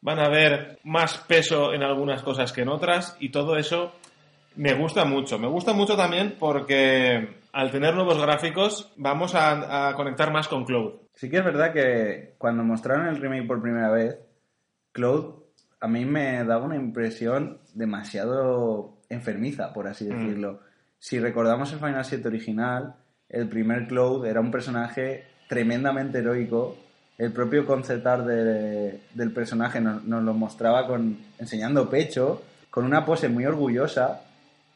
van 0.00 0.18
a 0.18 0.28
ver 0.28 0.78
más 0.82 1.18
peso 1.18 1.72
en 1.72 1.82
algunas 1.82 2.22
cosas 2.22 2.52
que 2.52 2.62
en 2.62 2.68
otras 2.68 3.16
y 3.20 3.28
todo 3.30 3.56
eso 3.56 3.92
me 4.56 4.74
gusta 4.74 5.04
mucho. 5.04 5.38
Me 5.38 5.48
gusta 5.48 5.72
mucho 5.72 5.96
también 5.96 6.36
porque 6.38 7.36
al 7.52 7.70
tener 7.70 7.94
nuevos 7.94 8.20
gráficos 8.20 8.92
vamos 8.96 9.34
a, 9.34 9.88
a 9.88 9.94
conectar 9.94 10.32
más 10.32 10.48
con 10.48 10.64
Cloud. 10.64 10.94
Sí 11.14 11.28
que 11.28 11.38
es 11.38 11.44
verdad 11.44 11.72
que 11.72 12.34
cuando 12.38 12.62
mostraron 12.64 13.06
el 13.08 13.16
remake 13.20 13.46
por 13.46 13.60
primera 13.62 13.90
vez, 13.90 14.16
Cloud 14.92 15.42
a 15.80 15.88
mí 15.88 16.04
me 16.04 16.44
daba 16.44 16.64
una 16.64 16.76
impresión 16.76 17.58
demasiado 17.74 18.98
enfermiza, 19.08 19.72
por 19.72 19.86
así 19.88 20.04
Mm. 20.04 20.08
decirlo. 20.08 20.60
Si 20.98 21.18
recordamos 21.18 21.72
el 21.72 21.78
Final 21.80 22.04
7 22.04 22.28
original, 22.28 22.94
el 23.28 23.48
primer 23.48 23.88
Cloud 23.88 24.24
era 24.26 24.40
un 24.40 24.50
personaje 24.50 25.24
tremendamente 25.48 26.18
heroico. 26.18 26.76
El 27.18 27.32
propio 27.32 27.66
concept 27.66 28.06
art 28.06 28.24
de- 28.26 29.00
del 29.12 29.32
personaje 29.32 29.80
nos, 29.80 30.04
nos 30.04 30.22
lo 30.22 30.32
mostraba 30.34 30.86
con, 30.86 31.18
enseñando 31.38 31.90
pecho, 31.90 32.42
con 32.70 32.84
una 32.84 33.04
pose 33.04 33.28
muy 33.28 33.44
orgullosa. 33.44 34.22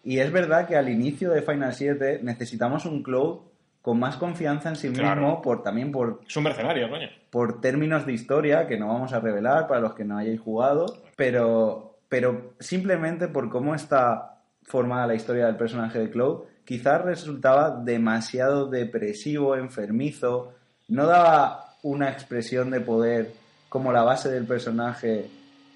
Y 0.06 0.20
es 0.20 0.30
verdad 0.30 0.68
que 0.68 0.76
al 0.76 0.88
inicio 0.88 1.30
de 1.32 1.42
Final 1.42 1.74
7 1.74 2.20
necesitamos 2.22 2.86
un 2.86 3.02
Cloud 3.02 3.40
con 3.82 3.98
más 3.98 4.16
confianza 4.16 4.68
en 4.68 4.76
sí 4.76 4.88
mismo, 4.88 5.02
Claro. 5.02 5.42
por, 5.42 5.62
también 5.64 5.90
por 5.90 6.20
Es 6.26 6.36
un 6.36 6.44
mercenario, 6.44 6.88
coño. 6.88 7.08
por 7.30 7.60
términos 7.60 8.06
de 8.06 8.12
historia 8.12 8.66
que 8.68 8.78
no 8.78 8.86
vamos 8.88 9.12
a 9.12 9.18
revelar 9.20 9.66
para 9.66 9.80
los 9.80 9.94
que 9.94 10.04
no 10.04 10.16
hayáis 10.16 10.40
jugado, 10.40 10.86
pero, 11.16 11.98
pero 12.08 12.52
simplemente 12.60 13.26
por 13.28 13.48
cómo 13.50 13.74
está 13.74 14.42
formada 14.62 15.08
la 15.08 15.14
historia 15.16 15.46
del 15.46 15.56
personaje 15.56 15.98
de 15.98 16.10
Cloud, 16.10 16.44
quizás 16.64 17.02
resultaba 17.04 17.70
demasiado 17.84 18.66
depresivo, 18.66 19.56
enfermizo, 19.56 20.52
no 20.88 21.06
daba 21.06 21.74
una 21.82 22.10
expresión 22.10 22.70
de 22.70 22.80
poder 22.80 23.32
como 23.68 23.92
la 23.92 24.02
base 24.04 24.30
del 24.30 24.46
personaje 24.46 25.26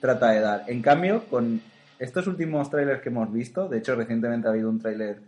trata 0.01 0.31
de 0.31 0.41
dar. 0.41 0.63
En 0.69 0.83
cambio, 0.83 1.25
con 1.29 1.61
estos 2.01 2.27
últimos 2.27 2.69
trailers 2.71 3.01
que 3.01 3.11
hemos 3.11 3.33
visto, 3.33 3.69
de 3.69 3.79
hecho 3.79 3.95
recientemente 3.95 4.49
ha 4.49 4.51
habido 4.51 4.69
un 4.69 4.81
trailer 4.81 5.21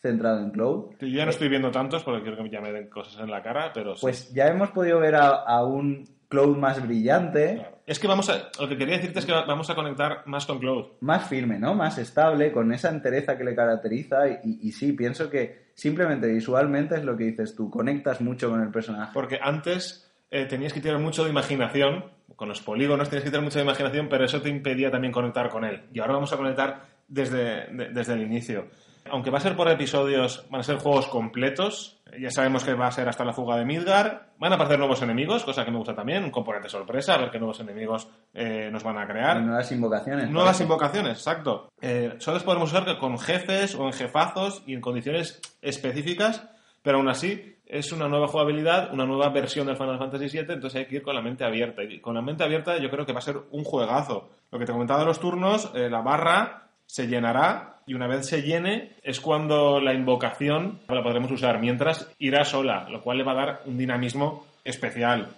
centrado 0.00 0.40
en 0.40 0.50
Cloud, 0.50 0.96
Yo 1.00 1.06
ya 1.06 1.24
no 1.24 1.30
estoy 1.30 1.48
viendo 1.48 1.70
tantos 1.70 2.02
porque 2.02 2.22
quiero 2.22 2.42
que 2.42 2.50
ya 2.50 2.60
me 2.60 2.72
den 2.72 2.88
cosas 2.88 3.22
en 3.22 3.30
la 3.30 3.42
cara, 3.42 3.70
pero 3.72 3.94
sí. 3.94 4.02
pues 4.02 4.32
ya 4.34 4.48
hemos 4.48 4.70
podido 4.70 4.98
ver 4.98 5.14
a, 5.14 5.28
a 5.28 5.64
un 5.64 6.04
Cloud 6.28 6.56
más 6.56 6.82
brillante, 6.82 7.54
Claro. 7.54 7.74
Es 7.86 7.98
que 7.98 8.06
vamos 8.06 8.30
a. 8.30 8.50
Lo 8.58 8.68
que 8.68 8.78
quería 8.78 8.96
decirte 8.96 9.18
es 9.18 9.26
que 9.26 9.32
vamos 9.32 9.68
a 9.68 9.74
conectar 9.74 10.22
más 10.26 10.46
con 10.46 10.58
Cloud. 10.58 10.92
más 11.00 11.28
firme, 11.28 11.58
¿no? 11.58 11.74
Más 11.74 11.98
estable, 11.98 12.50
con 12.50 12.72
esa 12.72 12.88
entereza 12.88 13.36
que 13.36 13.44
le 13.44 13.54
caracteriza. 13.54 14.26
Y, 14.42 14.58
y 14.62 14.72
sí, 14.72 14.92
pienso 14.92 15.28
que 15.28 15.66
simplemente 15.74 16.26
visualmente 16.28 16.94
es 16.94 17.04
lo 17.04 17.16
que 17.16 17.24
dices 17.24 17.54
tú, 17.54 17.70
conectas 17.70 18.22
mucho 18.22 18.48
con 18.48 18.62
el 18.62 18.70
personaje. 18.70 19.10
Porque 19.12 19.38
antes 19.40 20.10
eh, 20.30 20.46
tenías 20.46 20.72
que 20.72 20.80
tener 20.80 20.98
mucho 20.98 21.24
de 21.24 21.30
imaginación, 21.30 22.06
con 22.36 22.48
los 22.48 22.60
polígonos 22.62 23.08
tenías 23.08 23.24
que 23.24 23.30
tener 23.30 23.44
mucha 23.44 23.60
imaginación, 23.60 24.08
pero 24.08 24.24
eso 24.24 24.40
te 24.40 24.48
impedía 24.48 24.90
también 24.90 25.12
conectar 25.12 25.48
con 25.48 25.64
él. 25.64 25.84
Y 25.92 26.00
ahora 26.00 26.14
vamos 26.14 26.32
a 26.32 26.36
conectar 26.36 26.82
desde, 27.08 27.66
de- 27.72 27.90
desde 27.90 28.12
el 28.14 28.22
inicio. 28.22 28.68
Aunque 29.10 29.30
va 29.30 29.36
a 29.36 29.40
ser 29.42 29.54
por 29.54 29.68
episodios, 29.68 30.46
van 30.50 30.60
a 30.60 30.64
ser 30.64 30.76
juegos 30.76 31.06
completos, 31.08 32.00
Ya 32.18 32.30
sabemos 32.30 32.62
que 32.64 32.74
va 32.74 32.86
a 32.86 32.92
ser 32.92 33.08
hasta 33.08 33.24
la 33.24 33.32
fuga 33.32 33.56
de 33.56 33.64
Midgar. 33.64 34.28
Van 34.38 34.52
a 34.52 34.54
aparecer 34.54 34.78
nuevos 34.78 35.02
enemigos, 35.02 35.42
cosa 35.44 35.64
que 35.64 35.72
me 35.72 35.78
gusta 35.78 35.96
también. 35.96 36.22
Un 36.22 36.30
componente 36.30 36.68
sorpresa, 36.68 37.14
a 37.14 37.18
ver 37.18 37.30
qué 37.30 37.38
nuevos 37.40 37.58
enemigos 37.58 38.08
eh, 38.32 38.68
nos 38.70 38.84
van 38.84 38.98
a 38.98 39.06
crear. 39.06 39.38
Y 39.38 39.42
nuevas 39.44 39.70
invocaciones. 39.72 40.30
Nuevas 40.30 40.50
parece. 40.52 40.62
invocaciones, 40.62 41.18
exacto. 41.18 41.68
Eh, 41.82 42.14
solo 42.18 42.38
podemos 42.40 42.70
usar 42.72 42.84
que 42.84 42.96
con 42.98 43.18
jefes 43.18 43.74
o 43.74 43.84
en 43.86 43.92
jefazos 43.92 44.62
y 44.64 44.74
en 44.74 44.80
condiciones 44.80 45.40
específicas, 45.60 46.48
pero 46.82 46.98
aún 46.98 47.08
así 47.08 47.53
es 47.66 47.92
una 47.92 48.08
nueva 48.08 48.28
jugabilidad, 48.28 48.92
una 48.92 49.06
nueva 49.06 49.28
versión 49.30 49.66
del 49.66 49.76
Final 49.76 49.98
Fantasy 49.98 50.28
VII, 50.28 50.54
entonces 50.54 50.76
hay 50.76 50.86
que 50.86 50.96
ir 50.96 51.02
con 51.02 51.14
la 51.14 51.22
mente 51.22 51.44
abierta. 51.44 51.82
Y 51.82 52.00
con 52.00 52.14
la 52.14 52.22
mente 52.22 52.44
abierta 52.44 52.78
yo 52.78 52.90
creo 52.90 53.06
que 53.06 53.12
va 53.12 53.18
a 53.18 53.22
ser 53.22 53.38
un 53.50 53.64
juegazo. 53.64 54.30
Lo 54.50 54.58
que 54.58 54.66
te 54.66 54.72
comentaba 54.72 55.00
de 55.00 55.06
los 55.06 55.20
turnos, 55.20 55.70
eh, 55.74 55.88
la 55.88 56.00
barra 56.00 56.68
se 56.86 57.06
llenará 57.06 57.80
y 57.86 57.94
una 57.94 58.06
vez 58.06 58.26
se 58.26 58.42
llene 58.42 58.96
es 59.02 59.20
cuando 59.20 59.80
la 59.80 59.94
invocación 59.94 60.80
la 60.88 61.02
podremos 61.02 61.30
usar, 61.30 61.60
mientras 61.60 62.10
irá 62.18 62.44
sola, 62.44 62.88
lo 62.88 63.02
cual 63.02 63.18
le 63.18 63.24
va 63.24 63.32
a 63.32 63.46
dar 63.46 63.62
un 63.66 63.78
dinamismo 63.78 64.46
especial. 64.64 65.28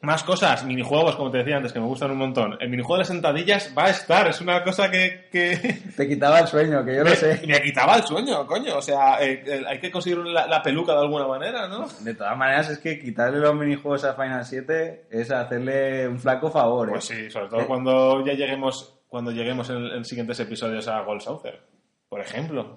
Más 0.00 0.22
cosas, 0.22 0.64
minijuegos, 0.64 1.16
como 1.16 1.28
te 1.32 1.38
decía 1.38 1.56
antes, 1.56 1.72
que 1.72 1.80
me 1.80 1.86
gustan 1.86 2.12
un 2.12 2.18
montón. 2.18 2.56
El 2.60 2.68
minijuego 2.70 2.94
de 2.94 2.98
las 3.00 3.08
sentadillas 3.08 3.74
va 3.76 3.86
a 3.86 3.90
estar, 3.90 4.28
es 4.28 4.40
una 4.40 4.62
cosa 4.62 4.88
que... 4.92 5.28
que... 5.32 5.56
Te 5.96 6.06
quitaba 6.06 6.38
el 6.38 6.46
sueño, 6.46 6.84
que 6.84 6.94
yo 6.94 7.02
lo 7.02 7.10
me, 7.10 7.16
sé. 7.16 7.42
me 7.48 7.60
quitaba 7.60 7.96
el 7.96 8.04
sueño, 8.04 8.46
coño. 8.46 8.76
O 8.76 8.82
sea, 8.82 9.20
eh, 9.20 9.42
eh, 9.44 9.62
hay 9.66 9.80
que 9.80 9.90
conseguir 9.90 10.18
la, 10.18 10.46
la 10.46 10.62
peluca 10.62 10.92
de 10.92 11.00
alguna 11.00 11.26
manera, 11.26 11.66
¿no? 11.66 11.88
De 12.00 12.14
todas 12.14 12.36
maneras, 12.36 12.70
es 12.70 12.78
que 12.78 13.00
quitarle 13.00 13.40
los 13.40 13.54
minijuegos 13.56 14.04
a 14.04 14.14
Final 14.14 14.44
7 14.44 15.08
es 15.10 15.32
hacerle 15.32 16.06
un 16.06 16.20
flaco 16.20 16.48
favor. 16.48 16.88
¿eh? 16.88 16.92
Pues 16.92 17.04
sí, 17.06 17.28
sobre 17.28 17.48
todo 17.48 17.60
Eh. 17.62 17.66
cuando 17.66 18.24
ya 18.24 18.34
lleguemos, 18.34 19.00
cuando 19.08 19.32
lleguemos 19.32 19.68
en, 19.70 19.84
en 19.84 20.04
siguientes 20.04 20.38
episodios 20.38 20.86
a 20.86 21.00
Gold 21.00 21.22
Saucer, 21.22 21.60
por 22.08 22.20
ejemplo. 22.20 22.76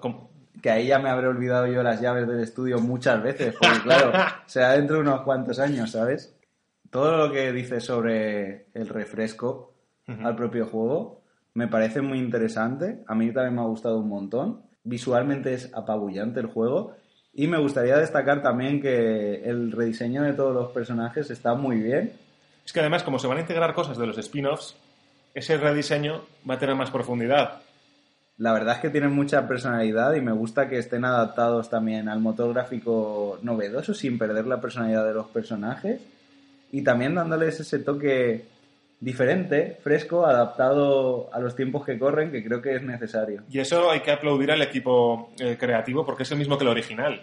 Que 0.60 0.70
ahí 0.70 0.88
ya 0.88 0.98
me 0.98 1.08
habré 1.08 1.28
olvidado 1.28 1.68
yo 1.68 1.84
las 1.84 2.00
llaves 2.00 2.26
del 2.26 2.40
estudio 2.40 2.78
muchas 2.80 3.22
veces, 3.22 3.54
porque 3.60 3.80
claro, 3.84 4.12
será 4.46 4.72
dentro 4.72 4.96
de 4.96 5.02
unos 5.02 5.20
cuantos 5.22 5.60
años, 5.60 5.92
¿sabes? 5.92 6.36
Todo 6.92 7.16
lo 7.16 7.32
que 7.32 7.52
dices 7.52 7.84
sobre 7.84 8.66
el 8.74 8.86
refresco 8.86 9.72
al 10.06 10.36
propio 10.36 10.66
juego 10.66 11.22
me 11.54 11.66
parece 11.66 12.02
muy 12.02 12.18
interesante. 12.18 13.02
A 13.06 13.14
mí 13.14 13.32
también 13.32 13.54
me 13.54 13.62
ha 13.62 13.64
gustado 13.64 13.96
un 13.96 14.10
montón. 14.10 14.60
Visualmente 14.84 15.54
es 15.54 15.72
apabullante 15.72 16.40
el 16.40 16.48
juego. 16.48 16.94
Y 17.32 17.46
me 17.46 17.56
gustaría 17.56 17.96
destacar 17.96 18.42
también 18.42 18.82
que 18.82 19.36
el 19.36 19.72
rediseño 19.72 20.22
de 20.22 20.34
todos 20.34 20.54
los 20.54 20.70
personajes 20.72 21.30
está 21.30 21.54
muy 21.54 21.80
bien. 21.80 22.12
Es 22.62 22.74
que 22.74 22.80
además, 22.80 23.04
como 23.04 23.18
se 23.18 23.26
van 23.26 23.38
a 23.38 23.40
integrar 23.40 23.72
cosas 23.72 23.96
de 23.96 24.06
los 24.06 24.18
spin-offs, 24.18 24.76
ese 25.32 25.56
rediseño 25.56 26.20
va 26.48 26.56
a 26.56 26.58
tener 26.58 26.74
más 26.76 26.90
profundidad. 26.90 27.62
La 28.36 28.52
verdad 28.52 28.74
es 28.74 28.80
que 28.82 28.90
tienen 28.90 29.14
mucha 29.14 29.48
personalidad 29.48 30.12
y 30.12 30.20
me 30.20 30.32
gusta 30.32 30.68
que 30.68 30.76
estén 30.76 31.06
adaptados 31.06 31.70
también 31.70 32.10
al 32.10 32.20
motor 32.20 32.52
gráfico 32.52 33.38
novedoso 33.40 33.94
sin 33.94 34.18
perder 34.18 34.46
la 34.46 34.60
personalidad 34.60 35.06
de 35.06 35.14
los 35.14 35.28
personajes 35.28 36.02
y 36.72 36.82
también 36.82 37.14
dándoles 37.14 37.60
ese 37.60 37.78
toque 37.78 38.46
diferente, 38.98 39.78
fresco, 39.82 40.26
adaptado 40.26 41.28
a 41.32 41.38
los 41.38 41.54
tiempos 41.54 41.84
que 41.84 41.98
corren, 41.98 42.32
que 42.32 42.42
creo 42.42 42.60
que 42.60 42.76
es 42.76 42.82
necesario. 42.82 43.42
Y 43.50 43.60
eso 43.60 43.90
hay 43.90 44.00
que 44.00 44.10
aplaudir 44.10 44.50
al 44.50 44.62
equipo 44.62 45.30
eh, 45.38 45.56
creativo 45.58 46.04
porque 46.04 46.24
es 46.24 46.32
el 46.32 46.38
mismo 46.38 46.56
que 46.56 46.64
el 46.64 46.70
original 46.70 47.20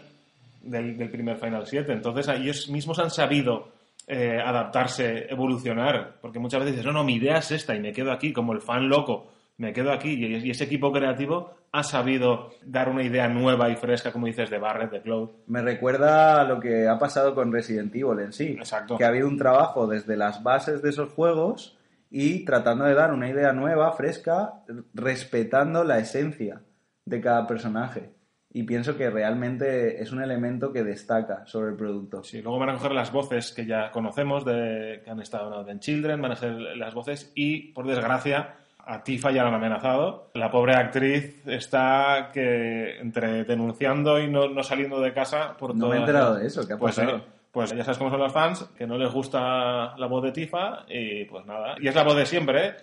del, 0.62 0.98
del 0.98 1.10
primer 1.10 1.38
Final 1.38 1.66
7. 1.66 1.92
Entonces 1.92 2.28
ellos 2.28 2.70
mismos 2.70 3.00
han 3.00 3.10
sabido 3.10 3.70
eh, 4.12 4.40
adaptarse, 4.44 5.28
evolucionar, 5.30 6.16
porque 6.20 6.40
muchas 6.40 6.62
veces 6.62 6.78
dices, 6.78 6.86
no, 6.86 6.94
no, 6.94 7.04
mi 7.04 7.16
idea 7.16 7.38
es 7.38 7.52
esta 7.52 7.76
y 7.76 7.80
me 7.80 7.94
quedo 7.94 8.12
aquí 8.12 8.34
como 8.34 8.54
el 8.54 8.62
fan 8.62 8.90
loco, 8.90 9.32
me 9.60 9.74
quedo 9.74 9.92
aquí 9.92 10.14
y, 10.14 10.50
ese 10.50 10.64
equipo 10.64 10.92
creativo 10.92 11.54
ha 11.74 11.84
sabido 11.84 12.50
dar 12.64 12.88
una 12.88 13.04
idea 13.04 13.28
nueva 13.28 13.70
y 13.70 13.76
fresca, 13.76 14.12
como 14.12 14.26
dices, 14.26 14.50
de 14.50 14.58
Barret, 14.58 14.90
de 14.90 15.02
Cloud. 15.02 15.32
Me 15.48 15.62
recuerda 15.62 16.42
a 16.42 16.46
lo 16.46 16.62
que 16.62 16.88
ha 16.88 16.98
pasado 16.98 17.36
con 17.36 17.52
Resident 17.52 17.94
Evil 17.94 18.20
en 18.20 18.32
sí. 18.32 18.56
Exacto. 18.58 18.98
Que 18.98 19.04
ha 19.04 19.10
habido 19.10 19.28
un 19.28 19.38
trabajo 19.38 19.86
desde 19.86 20.16
las 20.16 20.42
bases 20.44 20.82
de 20.82 20.90
esos 20.90 21.12
juegos 21.12 21.78
y 22.10 22.46
tratando 22.46 22.86
de 22.86 22.96
dar 22.96 23.14
una 23.14 23.30
idea 23.30 23.52
nueva, 23.52 23.92
fresca, 23.92 24.64
respetando 24.94 25.84
la 25.84 26.00
esencia 26.00 26.62
de 27.04 27.20
cada 27.20 27.46
personaje. 27.46 28.14
Y 28.52 28.64
pienso 28.64 28.96
que 28.96 29.10
realmente 29.10 30.02
es 30.02 30.14
un 30.14 30.24
elemento 30.24 30.72
que 30.72 30.86
destaca 30.86 31.46
sobre 31.46 31.72
el 31.72 31.76
producto. 31.76 32.24
Sí, 32.24 32.42
luego 32.42 32.60
van 32.60 32.70
a 32.70 32.74
coger 32.76 32.94
las 32.94 33.12
voces 33.12 33.52
que 33.52 33.66
ya 33.66 33.92
conocemos, 33.92 34.46
de, 34.46 35.02
que 35.04 35.12
han 35.12 35.20
estado 35.20 35.68
en 35.68 35.82
Children, 35.82 36.22
van 36.22 36.32
a 36.32 36.36
ser 36.38 36.54
las 36.54 36.94
voces 36.94 37.32
y, 37.36 37.74
por 37.74 37.86
desgracia, 37.86 38.56
a 38.86 39.04
Tifa 39.04 39.32
ya 39.32 39.44
la 39.44 39.50
han 39.50 39.56
amenazado. 39.56 40.30
La 40.34 40.50
pobre 40.50 40.76
actriz 40.76 41.46
está 41.48 42.30
que 42.34 43.00
entre 43.00 43.44
denunciando 43.44 44.20
y 44.20 44.28
no, 44.28 44.48
no 44.50 44.64
saliendo 44.64 45.00
de 45.00 45.14
casa 45.14 45.56
por 45.58 45.76
No 45.76 45.90
me 45.90 45.98
he 45.98 46.00
enterado 46.00 46.36
de 46.36 46.48
eso, 46.48 46.66
¿qué 46.68 46.74
ha 46.74 46.78
pues, 46.78 46.96
pasado? 46.96 47.18
eh, 47.18 47.24
pues 47.52 47.72
ya 47.76 47.84
sabes 47.84 47.98
cómo 47.98 48.10
son 48.12 48.20
los 48.20 48.32
fans, 48.32 48.64
que 48.78 48.86
no 48.88 48.98
les 48.98 49.12
gusta 49.12 49.96
la 49.98 50.08
voz 50.08 50.24
de 50.24 50.32
Tifa 50.32 50.86
y 50.88 51.26
pues 51.26 51.46
nada. 51.46 51.76
Y 51.80 51.88
es 51.88 51.96
la 51.96 52.04
voz 52.04 52.16
de 52.16 52.26
siempre, 52.26 52.68
¿eh? 52.68 52.74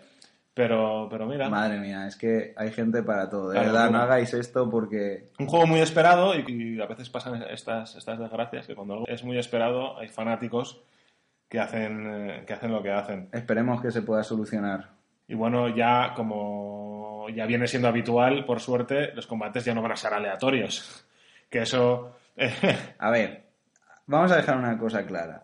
Pero, 0.55 1.07
pero 1.11 1.27
mira, 1.27 1.51
Madre 1.51 1.79
mía, 1.79 2.07
es 2.07 2.17
que 2.17 2.55
hay 2.57 2.73
gente 2.73 3.03
para 3.03 3.29
todo. 3.29 3.51
De 3.51 3.57
Claro, 3.57 3.73
verdad, 3.73 3.91
no 3.91 3.99
hagáis 3.99 4.33
esto 4.33 4.71
porque 4.71 5.29
un 5.39 5.47
juego 5.49 5.67
muy 5.67 5.81
esperado 5.81 6.35
y, 6.35 6.45
y 6.49 6.81
a 6.81 6.87
veces 6.87 7.11
pasan 7.11 7.43
estas, 7.51 7.95
estas 7.95 8.19
desgracias, 8.19 8.67
que 8.67 8.75
cuando 8.75 8.95
algo 8.95 9.07
es 9.07 9.23
muy 9.23 9.39
esperado 9.39 9.99
hay 9.99 10.09
fanáticos 10.09 10.81
que 11.51 11.61
hacen, 11.61 12.07
eh, 12.07 12.45
que 12.47 12.55
hacen 12.55 12.73
lo 12.73 12.83
que 12.83 12.91
hacen. 12.91 13.29
esperemos 13.33 13.83
que 13.83 13.91
se 13.91 14.01
pueda 14.01 14.25
solucionar. 14.25 14.96
Y 15.29 15.35
bueno, 15.35 15.69
ya 15.75 16.13
como 16.15 17.27
ya 17.35 17.47
viene 17.47 17.67
siendo 17.67 17.89
habitual, 17.89 18.45
por 18.45 18.61
suerte, 18.61 19.13
los 19.15 19.27
combates 19.27 19.65
ya 19.65 19.75
no 19.75 19.83
van 19.83 19.93
a 19.93 19.97
ser 19.97 20.15
aleatorios. 20.15 21.03
Que 21.49 21.61
eso 21.61 22.17
A 22.99 23.11
ver, 23.11 23.45
vamos 24.07 24.31
a 24.33 24.37
dejar 24.37 24.59
una 24.59 24.79
cosa 24.79 25.07
clara. 25.07 25.43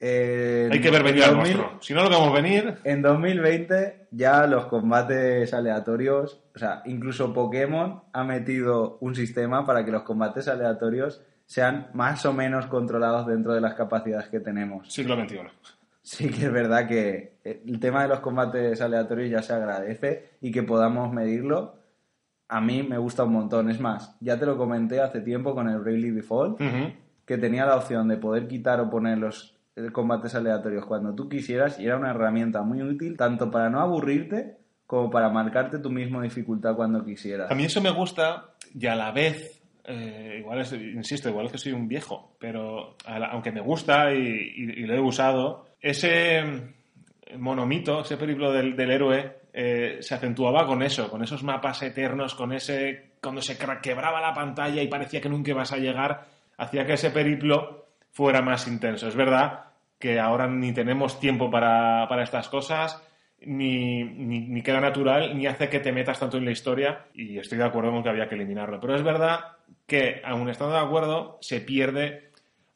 Hay 0.00 0.80
que 0.80 0.90
ver 0.90 1.04
venir 1.04 1.22
al 1.22 1.36
2000 1.36 1.56
monstruo. 1.56 1.82
Si 1.82 1.94
no 1.94 2.02
lo 2.02 2.10
vemos 2.10 2.32
venir, 2.32 2.78
En 2.82 3.02
2020 3.02 4.08
ya 4.10 4.46
los 4.48 4.66
combates 4.66 5.54
aleatorios, 5.54 6.40
o 6.54 6.58
sea, 6.58 6.82
incluso 6.86 7.32
Pokémon 7.32 8.02
ha 8.12 8.24
metido 8.24 8.98
un 9.00 9.14
sistema 9.14 9.64
para 9.64 9.84
que 9.84 9.92
los 9.92 10.02
combates 10.02 10.48
aleatorios 10.48 11.22
sean 11.46 11.88
más 11.92 12.26
o 12.26 12.32
menos 12.32 12.66
controlados 12.66 13.26
dentro 13.28 13.54
de 13.54 13.60
las 13.60 13.74
capacidades 13.74 14.28
que 14.28 14.40
tenemos. 14.40 14.92
siglo 14.92 15.14
XXI. 15.14 15.38
Sí 16.02 16.30
que 16.30 16.46
es 16.46 16.52
verdad 16.52 16.88
que 16.88 17.38
el 17.44 17.78
tema 17.78 18.02
de 18.02 18.08
los 18.08 18.20
combates 18.20 18.80
aleatorios 18.80 19.30
ya 19.30 19.42
se 19.42 19.52
agradece 19.52 20.30
y 20.40 20.50
que 20.50 20.62
podamos 20.62 21.12
medirlo, 21.12 21.76
a 22.48 22.60
mí 22.60 22.82
me 22.82 22.98
gusta 22.98 23.24
un 23.24 23.32
montón. 23.32 23.70
Es 23.70 23.80
más, 23.80 24.16
ya 24.20 24.38
te 24.38 24.46
lo 24.46 24.58
comenté 24.58 25.00
hace 25.00 25.20
tiempo 25.20 25.54
con 25.54 25.68
el 25.68 25.78
Bravely 25.78 26.10
Default, 26.10 26.60
que 27.24 27.38
tenía 27.38 27.66
la 27.66 27.76
opción 27.76 28.08
de 28.08 28.16
poder 28.16 28.48
quitar 28.48 28.80
o 28.80 28.90
poner 28.90 29.18
los 29.18 29.56
eh, 29.74 29.90
combates 29.90 30.34
aleatorios 30.34 30.84
cuando 30.84 31.14
tú 31.14 31.28
quisieras 31.28 31.78
y 31.78 31.86
era 31.86 31.96
una 31.96 32.10
herramienta 32.10 32.62
muy 32.62 32.82
útil 32.82 33.16
tanto 33.16 33.50
para 33.50 33.70
no 33.70 33.80
aburrirte 33.80 34.58
como 34.86 35.08
para 35.08 35.30
marcarte 35.30 35.78
tu 35.78 35.88
mismo 35.88 36.20
dificultad 36.20 36.76
cuando 36.76 37.02
quisieras. 37.02 37.50
A 37.50 37.54
mí 37.54 37.64
eso 37.64 37.80
me 37.80 37.90
gusta 37.90 38.50
y 38.74 38.86
a 38.86 38.94
la 38.94 39.12
vez, 39.12 39.61
eh, 39.84 40.36
igual 40.38 40.60
es, 40.60 40.72
insisto, 40.72 41.28
igual 41.28 41.46
es 41.46 41.52
que 41.52 41.58
soy 41.58 41.72
un 41.72 41.88
viejo, 41.88 42.34
pero 42.38 42.96
aunque 43.06 43.50
me 43.52 43.60
gusta 43.60 44.12
y, 44.14 44.18
y- 44.56 44.86
lo 44.86 44.94
he 44.94 45.00
usado, 45.00 45.66
ese 45.80 46.42
monomito, 47.38 48.00
ese 48.00 48.16
periplo 48.16 48.52
del, 48.52 48.78
héroe, 48.90 49.40
eh, 49.52 49.98
se 50.00 50.14
acentuaba 50.14 50.66
con 50.66 50.82
eso, 50.82 51.10
con 51.10 51.22
esos 51.22 51.42
mapas 51.42 51.82
eternos, 51.82 52.34
con 52.34 52.52
ese. 52.52 53.12
cuando 53.20 53.40
se 53.40 53.56
quebraba 53.82 54.20
la 54.20 54.34
pantalla 54.34 54.82
y 54.82 54.88
parecía 54.88 55.20
que 55.20 55.28
nunca 55.28 55.50
ibas 55.50 55.72
a 55.72 55.78
llegar, 55.78 56.26
hacía 56.58 56.86
que 56.86 56.94
ese 56.94 57.10
periplo 57.10 57.86
fuera 58.10 58.42
más 58.42 58.66
intenso. 58.68 59.08
Es 59.08 59.16
verdad 59.16 59.64
que 59.98 60.18
ahora 60.20 60.46
ni 60.48 60.72
tenemos 60.72 61.18
tiempo 61.20 61.50
para, 61.50 62.06
para 62.08 62.24
estas 62.24 62.48
cosas, 62.48 63.02
ni, 63.46 64.04
ni, 64.04 64.40
ni 64.40 64.62
queda 64.62 64.80
natural, 64.80 65.36
ni 65.36 65.46
hace 65.46 65.68
que 65.68 65.80
te 65.80 65.92
metas 65.92 66.18
tanto 66.18 66.38
en 66.38 66.44
la 66.44 66.50
historia, 66.50 67.06
y 67.14 67.38
estoy 67.38 67.58
de 67.58 67.64
acuerdo 67.64 67.90
con 67.90 68.02
que 68.02 68.08
había 68.08 68.28
que 68.28 68.34
eliminarlo. 68.34 68.80
Pero 68.80 68.94
es 68.94 69.02
verdad 69.02 69.40
que, 69.86 70.20
aun 70.24 70.48
estando 70.48 70.74
de 70.74 70.80
acuerdo, 70.80 71.38
se 71.40 71.60
pierde, 71.60 72.30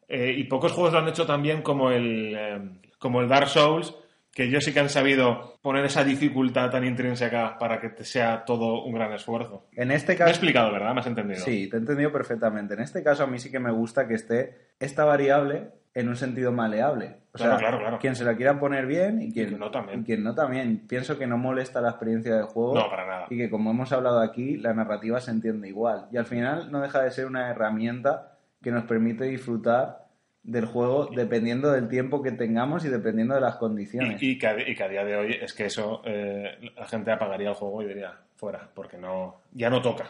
eh, 0.08 0.34
y 0.36 0.44
pocos 0.44 0.72
juegos 0.72 0.92
lo 0.92 1.00
han 1.00 1.08
hecho 1.08 1.26
también 1.26 1.62
como 1.62 1.90
el, 1.90 2.34
eh, 2.38 2.60
como 2.98 3.20
el 3.20 3.28
Dark 3.28 3.48
Souls, 3.48 3.94
que 4.32 4.44
ellos 4.44 4.64
sí 4.64 4.74
que 4.74 4.80
han 4.80 4.90
sabido 4.90 5.56
poner 5.62 5.86
esa 5.86 6.04
dificultad 6.04 6.70
tan 6.70 6.84
intrínseca 6.84 7.56
para 7.58 7.80
que 7.80 7.88
te 7.88 8.04
sea 8.04 8.44
todo 8.44 8.84
un 8.84 8.92
gran 8.92 9.10
esfuerzo. 9.14 9.66
En 9.72 9.90
este 9.90 10.08
Me 10.08 10.14
he 10.14 10.18
caso... 10.18 10.30
explicado, 10.30 10.70
¿verdad? 10.70 10.92
¿Me 10.92 11.00
has 11.00 11.06
entendido? 11.06 11.40
Sí, 11.40 11.70
te 11.70 11.76
he 11.76 11.80
entendido 11.80 12.12
perfectamente. 12.12 12.74
En 12.74 12.80
este 12.80 13.02
caso 13.02 13.22
a 13.22 13.26
mí 13.26 13.38
sí 13.38 13.50
que 13.50 13.58
me 13.60 13.72
gusta 13.72 14.06
que 14.06 14.12
esté 14.12 14.72
esta 14.78 15.06
variable 15.06 15.70
en 15.96 16.08
un 16.08 16.16
sentido 16.16 16.52
maleable. 16.52 17.16
O 17.32 17.38
Claro, 17.38 17.52
sea, 17.52 17.58
claro, 17.58 17.78
claro. 17.78 17.98
quien 17.98 18.14
se 18.14 18.24
la 18.24 18.36
quiera 18.36 18.60
poner 18.60 18.86
bien 18.86 19.20
y 19.22 19.32
quien, 19.32 19.48
quien 19.48 19.58
no 19.60 19.70
también. 19.70 20.00
y 20.00 20.04
quien 20.04 20.22
no 20.22 20.34
también. 20.34 20.86
Pienso 20.86 21.18
que 21.18 21.26
no 21.26 21.38
molesta 21.38 21.80
la 21.80 21.88
experiencia 21.90 22.34
del 22.36 22.44
juego. 22.44 22.74
No, 22.74 22.88
para 22.90 23.06
nada. 23.06 23.26
Y 23.30 23.36
que 23.38 23.48
como 23.50 23.70
hemos 23.70 23.90
hablado 23.92 24.20
aquí, 24.20 24.58
la 24.58 24.74
narrativa 24.74 25.20
se 25.20 25.30
entiende 25.30 25.68
igual. 25.68 26.06
Y 26.12 26.18
al 26.18 26.26
final 26.26 26.70
no 26.70 26.80
deja 26.82 27.00
de 27.02 27.10
ser 27.10 27.26
una 27.26 27.50
herramienta 27.50 28.36
que 28.62 28.70
nos 28.70 28.84
permite 28.84 29.24
disfrutar 29.24 30.04
del 30.42 30.66
juego 30.66 31.08
dependiendo 31.16 31.72
del 31.72 31.88
tiempo 31.88 32.22
que 32.22 32.30
tengamos 32.32 32.84
y 32.84 32.88
dependiendo 32.88 33.34
de 33.34 33.40
las 33.40 33.56
condiciones. 33.56 34.22
Y, 34.22 34.32
y 34.32 34.38
que, 34.38 34.46
a, 34.46 34.68
y 34.68 34.74
que 34.74 34.82
a 34.84 34.88
día 34.88 35.04
de 35.04 35.16
hoy 35.16 35.32
es 35.40 35.54
que 35.54 35.64
eso 35.64 36.02
eh, 36.04 36.70
la 36.76 36.86
gente 36.86 37.10
apagaría 37.10 37.48
el 37.48 37.54
juego 37.54 37.82
y 37.82 37.86
diría 37.86 38.12
fuera, 38.36 38.68
porque 38.74 38.98
no 38.98 39.40
ya 39.52 39.70
no 39.70 39.80
toca, 39.80 40.04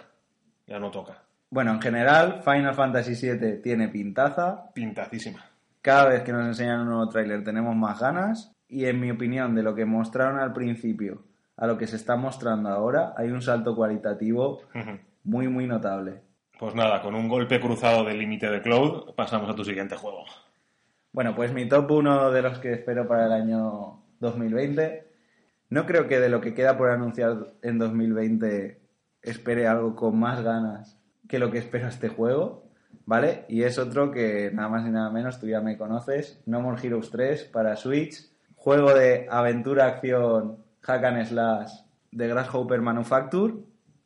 ya 0.66 0.78
no 0.80 0.90
toca. 0.90 1.22
Bueno, 1.48 1.70
en 1.72 1.80
general, 1.80 2.42
Final 2.44 2.74
Fantasy 2.74 3.14
VII 3.14 3.58
tiene 3.62 3.88
pintaza. 3.88 4.68
Pintacísima. 4.74 5.44
Cada 5.86 6.08
vez 6.08 6.24
que 6.24 6.32
nos 6.32 6.44
enseñan 6.44 6.80
un 6.80 6.88
nuevo 6.88 7.08
tráiler 7.08 7.44
tenemos 7.44 7.76
más 7.76 8.00
ganas. 8.00 8.52
Y 8.66 8.86
en 8.86 8.98
mi 8.98 9.12
opinión, 9.12 9.54
de 9.54 9.62
lo 9.62 9.76
que 9.76 9.84
mostraron 9.84 10.40
al 10.40 10.52
principio 10.52 11.22
a 11.56 11.68
lo 11.68 11.78
que 11.78 11.86
se 11.86 11.94
está 11.94 12.16
mostrando 12.16 12.70
ahora, 12.70 13.14
hay 13.16 13.30
un 13.30 13.40
salto 13.40 13.76
cualitativo 13.76 14.62
muy, 15.22 15.46
muy 15.46 15.68
notable. 15.68 16.22
Pues 16.58 16.74
nada, 16.74 17.00
con 17.00 17.14
un 17.14 17.28
golpe 17.28 17.60
cruzado 17.60 18.02
del 18.02 18.18
límite 18.18 18.50
de 18.50 18.62
Cloud, 18.62 19.14
pasamos 19.14 19.48
a 19.48 19.54
tu 19.54 19.62
siguiente 19.62 19.94
juego. 19.94 20.24
Bueno, 21.12 21.36
pues 21.36 21.52
mi 21.52 21.68
top 21.68 21.88
1 21.88 22.32
de 22.32 22.42
los 22.42 22.58
que 22.58 22.72
espero 22.72 23.06
para 23.06 23.26
el 23.26 23.32
año 23.32 24.02
2020. 24.18 25.06
No 25.70 25.86
creo 25.86 26.08
que 26.08 26.18
de 26.18 26.30
lo 26.30 26.40
que 26.40 26.52
queda 26.52 26.76
por 26.76 26.90
anunciar 26.90 27.52
en 27.62 27.78
2020 27.78 28.80
espere 29.22 29.68
algo 29.68 29.94
con 29.94 30.18
más 30.18 30.42
ganas 30.42 30.98
que 31.28 31.38
lo 31.38 31.52
que 31.52 31.58
espero 31.58 31.86
este 31.86 32.08
juego, 32.08 32.65
¿vale? 33.04 33.44
Y 33.48 33.62
es 33.62 33.78
otro 33.78 34.10
que 34.10 34.50
nada 34.52 34.68
más 34.68 34.86
y 34.86 34.90
nada 34.90 35.10
menos 35.10 35.38
tú 35.38 35.46
ya 35.46 35.60
me 35.60 35.76
conoces, 35.76 36.40
No 36.46 36.60
More 36.60 36.80
Heroes 36.84 37.10
3 37.10 37.44
para 37.44 37.76
Switch, 37.76 38.16
juego 38.54 38.94
de 38.94 39.26
aventura, 39.30 39.86
acción, 39.86 40.58
hack 40.80 41.04
and 41.04 41.26
slash 41.26 41.72
de 42.10 42.28
Grasshopper 42.28 42.80
Manufacture, 42.80 43.54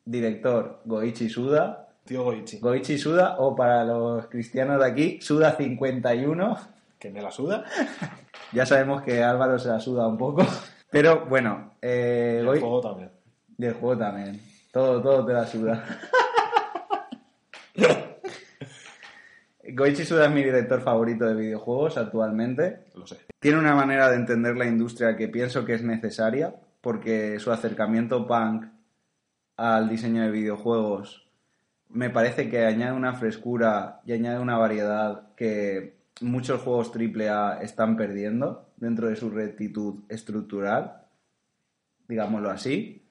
director 0.05 0.81
Goichi 0.85 1.29
Suda, 1.29 1.87
Tío 2.05 2.25
Goichi. 2.25 2.59
Goichi 2.59 2.99
Suda 2.99 3.37
o 3.39 3.55
para 3.55 3.85
los 3.85 4.27
cristianos 4.27 4.81
de 4.81 4.87
aquí, 4.87 5.21
Suda 5.21 5.53
51. 5.53 6.59
¿Que 6.99 7.11
me 7.11 7.23
la 7.23 7.31
suda? 7.31 7.65
Ya 8.53 8.67
sabemos 8.67 9.03
que 9.03 9.23
Álvaro 9.23 9.61
se 9.61 9.69
la 9.69 9.79
suda 9.79 10.09
un 10.09 10.19
poco. 10.19 10.45
Pero 10.91 11.27
bueno, 11.27 11.75
eh, 11.81 12.39
El 12.41 12.47
juego 12.59 12.81
también. 12.81 13.13
y 13.57 13.65
el 13.65 13.75
juego 13.75 13.97
también. 13.97 14.41
Todo, 14.73 15.01
todo 15.01 15.25
te 15.25 15.33
la 15.33 15.47
suda. 15.47 15.85
Goichi 19.73 20.05
Suda 20.05 20.27
es 20.27 20.33
mi 20.33 20.43
director 20.43 20.81
favorito 20.81 21.27
de 21.27 21.35
videojuegos 21.35 21.97
actualmente. 21.97 22.87
Lo 22.95 23.07
sé. 23.07 23.19
Tiene 23.39 23.59
una 23.59 23.75
manera 23.75 24.11
de 24.11 24.17
entender 24.17 24.57
la 24.57 24.67
industria 24.67 25.17
que 25.17 25.29
pienso 25.29 25.65
que 25.65 25.75
es 25.75 25.83
necesaria, 25.83 26.55
porque 26.81 27.39
su 27.39 27.53
acercamiento 27.53 28.27
punk 28.27 28.67
al 29.57 29.89
diseño 29.89 30.23
de 30.23 30.31
videojuegos 30.31 31.31
me 31.91 32.11
parece 32.11 32.49
que 32.49 32.65
añade 32.65 32.93
una 32.93 33.15
frescura 33.15 34.01
y 34.05 34.13
añade 34.13 34.39
una 34.39 34.57
variedad 34.57 35.35
que 35.35 35.99
muchos 36.21 36.63
juegos 36.63 36.93
AAA 36.95 37.63
están 37.63 37.97
perdiendo 37.97 38.71
dentro 38.77 39.09
de 39.09 39.17
su 39.17 39.31
rectitud 39.31 40.05
estructural, 40.09 41.03
digámoslo 42.09 42.51
así. 42.51 43.07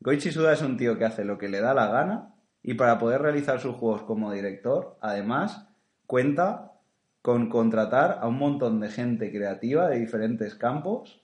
Goichi 0.00 0.30
Suda 0.30 0.52
es 0.52 0.62
un 0.62 0.76
tío 0.76 0.98
que 0.98 1.06
hace 1.06 1.24
lo 1.24 1.38
que 1.38 1.48
le 1.48 1.60
da 1.60 1.74
la 1.74 1.88
gana 1.88 2.34
y 2.62 2.74
para 2.74 2.98
poder 2.98 3.22
realizar 3.22 3.60
sus 3.60 3.76
juegos 3.76 4.02
como 4.02 4.32
director, 4.32 4.98
además, 5.00 5.67
cuenta 6.08 6.72
con 7.20 7.50
contratar 7.50 8.18
a 8.22 8.28
un 8.28 8.38
montón 8.38 8.80
de 8.80 8.88
gente 8.88 9.30
creativa 9.30 9.88
de 9.88 10.00
diferentes 10.00 10.54
campos, 10.54 11.22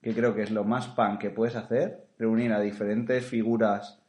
que 0.00 0.14
creo 0.14 0.32
que 0.32 0.42
es 0.42 0.52
lo 0.52 0.62
más 0.62 0.86
pan 0.86 1.18
que 1.18 1.30
puedes 1.30 1.56
hacer, 1.56 2.06
reunir 2.18 2.52
a 2.52 2.60
diferentes 2.60 3.26
figuras 3.26 4.00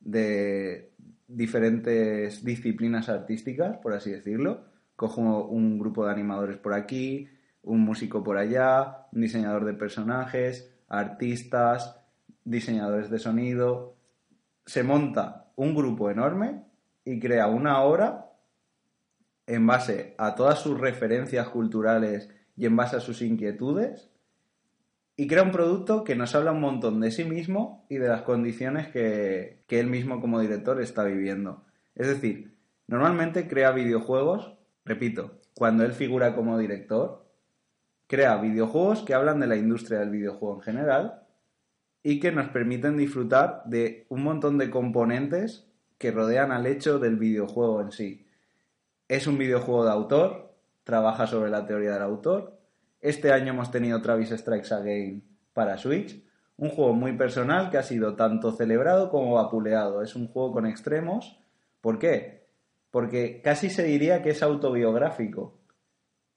de 0.00 0.92
diferentes 1.26 2.42
disciplinas 2.42 3.10
artísticas, 3.10 3.76
por 3.76 3.92
así 3.92 4.10
decirlo. 4.10 4.64
Cojo 4.96 5.20
un 5.20 5.78
grupo 5.78 6.06
de 6.06 6.12
animadores 6.12 6.56
por 6.56 6.72
aquí, 6.72 7.28
un 7.62 7.80
músico 7.80 8.24
por 8.24 8.38
allá, 8.38 9.06
un 9.12 9.20
diseñador 9.20 9.66
de 9.66 9.74
personajes, 9.74 10.74
artistas, 10.88 12.00
diseñadores 12.42 13.10
de 13.10 13.18
sonido. 13.18 13.96
Se 14.64 14.82
monta 14.82 15.52
un 15.56 15.74
grupo 15.74 16.10
enorme 16.10 16.64
y 17.04 17.20
crea 17.20 17.48
una 17.48 17.82
obra 17.82 18.27
en 19.48 19.66
base 19.66 20.14
a 20.18 20.34
todas 20.34 20.60
sus 20.60 20.78
referencias 20.78 21.48
culturales 21.48 22.30
y 22.56 22.66
en 22.66 22.76
base 22.76 22.96
a 22.96 23.00
sus 23.00 23.22
inquietudes 23.22 24.10
y 25.16 25.26
crea 25.26 25.42
un 25.42 25.50
producto 25.50 26.04
que 26.04 26.14
nos 26.14 26.34
habla 26.36 26.52
un 26.52 26.60
montón 26.60 27.00
de 27.00 27.10
sí 27.10 27.24
mismo 27.24 27.84
y 27.88 27.96
de 27.96 28.06
las 28.06 28.22
condiciones 28.22 28.86
que, 28.88 29.64
que 29.66 29.80
él 29.80 29.88
mismo 29.88 30.20
como 30.20 30.38
director 30.38 30.80
está 30.80 31.02
viviendo. 31.02 31.64
Es 31.96 32.06
decir, 32.06 32.54
normalmente 32.86 33.48
crea 33.48 33.72
videojuegos, 33.72 34.54
repito, 34.84 35.40
cuando 35.54 35.84
él 35.84 35.92
figura 35.92 36.36
como 36.36 36.56
director, 36.56 37.26
crea 38.06 38.36
videojuegos 38.36 39.02
que 39.02 39.14
hablan 39.14 39.40
de 39.40 39.48
la 39.48 39.56
industria 39.56 39.98
del 39.98 40.10
videojuego 40.10 40.56
en 40.56 40.62
general 40.62 41.22
y 42.02 42.20
que 42.20 42.30
nos 42.30 42.48
permiten 42.50 42.96
disfrutar 42.96 43.62
de 43.64 44.06
un 44.10 44.22
montón 44.22 44.56
de 44.56 44.70
componentes 44.70 45.66
que 45.98 46.12
rodean 46.12 46.52
al 46.52 46.66
hecho 46.66 47.00
del 47.00 47.16
videojuego 47.16 47.80
en 47.80 47.90
sí. 47.90 48.27
Es 49.08 49.26
un 49.26 49.38
videojuego 49.38 49.86
de 49.86 49.90
autor, 49.90 50.54
trabaja 50.84 51.26
sobre 51.26 51.50
la 51.50 51.64
teoría 51.64 51.94
del 51.94 52.02
autor. 52.02 52.60
Este 53.00 53.32
año 53.32 53.54
hemos 53.54 53.70
tenido 53.70 54.02
Travis 54.02 54.28
Strikes 54.28 54.74
Again 54.74 55.24
para 55.54 55.78
Switch, 55.78 56.22
un 56.58 56.68
juego 56.68 56.92
muy 56.92 57.12
personal 57.16 57.70
que 57.70 57.78
ha 57.78 57.82
sido 57.82 58.16
tanto 58.16 58.52
celebrado 58.52 59.08
como 59.08 59.36
vapuleado. 59.36 60.02
Es 60.02 60.14
un 60.14 60.28
juego 60.28 60.52
con 60.52 60.66
extremos. 60.66 61.40
¿Por 61.80 61.98
qué? 61.98 62.48
Porque 62.90 63.40
casi 63.40 63.70
se 63.70 63.84
diría 63.84 64.22
que 64.22 64.30
es 64.30 64.42
autobiográfico. 64.42 65.58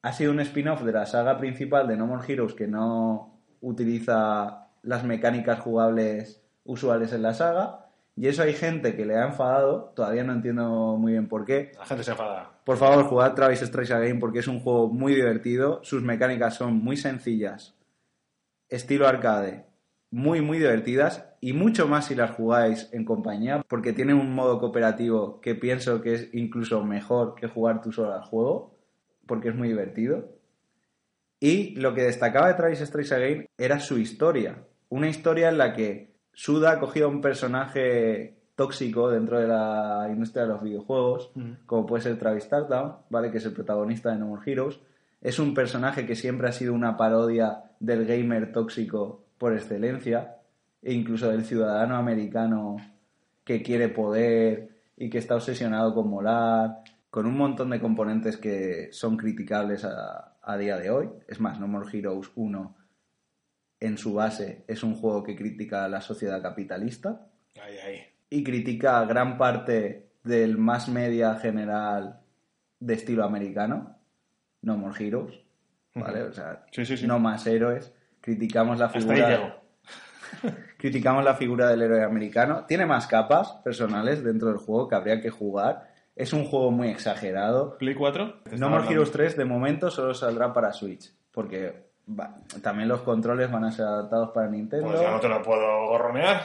Ha 0.02 0.14
sido 0.14 0.32
un 0.32 0.40
spin-off 0.40 0.84
de 0.84 0.94
la 0.94 1.06
saga 1.06 1.38
principal 1.38 1.90
de 1.90 1.98
No 1.98 2.08
More 2.08 2.26
Heroes 2.26 2.54
que 2.54 2.68
no 2.68 3.42
utiliza 3.60 4.70
las 4.82 5.04
mecánicas 5.04 5.60
jugables 5.60 6.42
usuales 6.64 7.12
en 7.12 7.24
la 7.24 7.34
saga. 7.34 7.81
Y 8.16 8.28
eso 8.28 8.44
hay 8.44 8.54
gente 8.54 8.96
que 8.96 9.06
le 9.06 9.16
ha 9.16 9.26
enfadado, 9.26 9.94
todavía 9.96 10.24
no 10.24 10.34
entiendo 10.34 10.98
muy 10.98 11.14
bien 11.14 11.28
por 11.28 11.46
qué, 11.46 11.72
La 11.78 11.86
gente 11.86 12.04
se 12.04 12.12
enfada. 12.12 12.60
por 12.66 12.78
favor, 12.78 13.06
jugad 13.06 13.34
Travis 13.34 13.60
Strikes 13.60 13.94
Again 13.94 14.20
porque 14.20 14.40
es 14.40 14.48
un 14.48 14.60
juego 14.60 14.90
muy 14.90 15.16
divertido. 15.16 15.80
Sus 15.84 16.04
mecánicas 16.04 16.56
son 16.56 16.76
muy 16.76 16.98
sencillas, 16.98 17.76
estilo 18.70 19.08
arcade, 19.08 19.66
muy, 20.12 20.42
muy 20.42 20.58
divertidas 20.58 21.26
y 21.40 21.54
mucho 21.54 21.88
más 21.88 22.06
si 22.08 22.16
las 22.16 22.32
jugáis 22.32 22.90
en 22.92 23.06
compañía 23.06 23.64
porque 23.68 23.94
tiene 23.94 24.14
un 24.14 24.36
modo 24.36 24.60
cooperativo 24.60 25.40
que 25.40 25.56
pienso 25.56 26.02
que 26.02 26.14
es 26.14 26.30
incluso 26.34 26.84
mejor 26.84 27.34
que 27.36 27.48
jugar 27.48 27.82
tú 27.82 27.92
solo 27.94 28.14
al 28.14 28.24
juego 28.24 28.78
porque 29.26 29.50
es 29.50 29.56
muy 29.56 29.70
divertido. 29.70 30.38
Y 31.40 31.76
lo 31.76 31.96
que 31.96 32.04
destacaba 32.04 32.50
de 32.50 32.54
Travis 32.56 32.80
Strikes 32.80 33.16
Again 33.16 33.50
era 33.58 33.80
su 33.80 33.98
historia. 33.98 34.64
Una 34.90 35.08
historia 35.08 35.50
en 35.50 35.58
la 35.58 35.74
que 35.74 36.11
Suda 36.42 36.72
ha 36.72 36.80
cogido 36.80 37.06
a 37.06 37.10
un 37.10 37.22
personaje 37.22 38.36
tóxico 38.56 39.12
dentro 39.12 39.40
de 39.40 39.48
la 39.48 40.08
industria 40.12 40.42
de 40.42 40.50
los 40.50 40.64
videojuegos, 40.64 41.32
como 41.68 41.86
puede 41.86 42.02
ser 42.02 42.18
Travis 42.18 42.50
Tardown, 42.50 42.96
¿vale? 43.12 43.30
Que 43.30 43.38
es 43.38 43.46
el 43.46 43.54
protagonista 43.54 44.10
de 44.10 44.18
No 44.18 44.26
More 44.26 44.52
Heroes. 44.52 44.80
Es 45.22 45.38
un 45.38 45.54
personaje 45.54 46.08
que 46.08 46.16
siempre 46.16 46.50
ha 46.50 46.52
sido 46.52 46.74
una 46.74 46.98
parodia 46.98 47.66
del 47.80 48.08
gamer 48.08 48.52
tóxico 48.52 49.24
por 49.38 49.54
excelencia, 49.54 50.38
e 50.82 50.94
incluso 50.94 51.30
del 51.30 51.46
ciudadano 51.46 51.96
americano 51.96 52.78
que 53.44 53.62
quiere 53.62 53.90
poder 53.90 54.82
y 54.98 55.12
que 55.12 55.20
está 55.20 55.36
obsesionado 55.36 55.94
con 55.94 56.10
molar, 56.10 56.80
con 57.12 57.28
un 57.28 57.38
montón 57.38 57.70
de 57.70 57.80
componentes 57.80 58.38
que 58.38 58.90
son 58.94 59.16
criticables 59.16 59.86
a, 59.86 60.38
a 60.42 60.58
día 60.58 60.78
de 60.78 60.90
hoy. 60.90 61.08
Es 61.28 61.40
más, 61.40 61.60
No 61.60 61.68
More 61.68 61.88
Heroes 61.96 62.32
1 62.34 62.81
en 63.82 63.98
su 63.98 64.14
base 64.14 64.64
es 64.68 64.82
un 64.84 64.96
juego 64.96 65.24
que 65.24 65.36
critica 65.36 65.84
a 65.84 65.90
la 65.90 66.00
sociedad 66.00 66.42
capitalista 66.42 67.28
Ahí, 67.62 67.78
ahí. 67.80 68.00
y 68.30 68.44
critica 68.44 69.04
gran 69.06 69.38
parte 69.38 70.08
del 70.24 70.58
más 70.58 70.88
media 70.88 71.36
general 71.36 72.22
de 72.80 72.94
estilo 72.94 73.26
americano, 73.26 73.98
No 74.62 74.78
More 74.78 75.04
Heroes, 75.06 75.34
¿vale? 75.96 76.22
O 76.24 76.32
sea, 76.32 76.64
Sí, 76.72 76.86
sí, 76.86 76.96
sí. 76.96 77.06
no 77.08 77.20
más 77.20 77.46
héroes. 77.48 77.94
Criticamos 78.22 78.78
la 78.80 78.88
figura, 78.90 79.60
criticamos 80.78 81.24
la 81.24 81.36
figura 81.36 81.70
del 81.70 81.82
héroe 81.82 82.04
americano. 82.04 82.66
Tiene 82.68 82.86
más 82.86 83.08
capas 83.08 83.54
personales 83.64 84.24
dentro 84.24 84.50
del 84.50 84.58
juego 84.58 84.88
que 84.88 84.96
habría 84.96 85.20
que 85.22 85.30
jugar. 85.32 85.90
Es 86.16 86.34
un 86.34 86.46
juego 86.46 86.72
muy 86.72 86.90
exagerado. 86.90 87.78
¿Play 87.78 87.96
4? 87.96 88.42
No 88.58 88.70
More 88.70 88.88
Heroes 88.90 89.12
3 89.12 89.38
de 89.38 89.46
momento 89.46 89.90
solo 89.90 90.14
saldrá 90.14 90.54
para 90.54 90.72
Switch, 90.74 91.12
porque 91.32 91.91
va- 92.08 92.38
también 92.62 92.88
los 92.90 93.02
controles 93.02 93.52
van 93.52 93.66
a 93.66 93.72
ser 93.72 93.86
adaptados 93.86 94.32
para 94.32 94.48
Nintendo. 94.50 94.88
Pues 94.88 95.02
ya 95.02 95.12
no 95.12 95.20
te 95.20 95.30
lo 95.30 95.42
puedo 95.42 95.88
gorronear. 95.88 96.42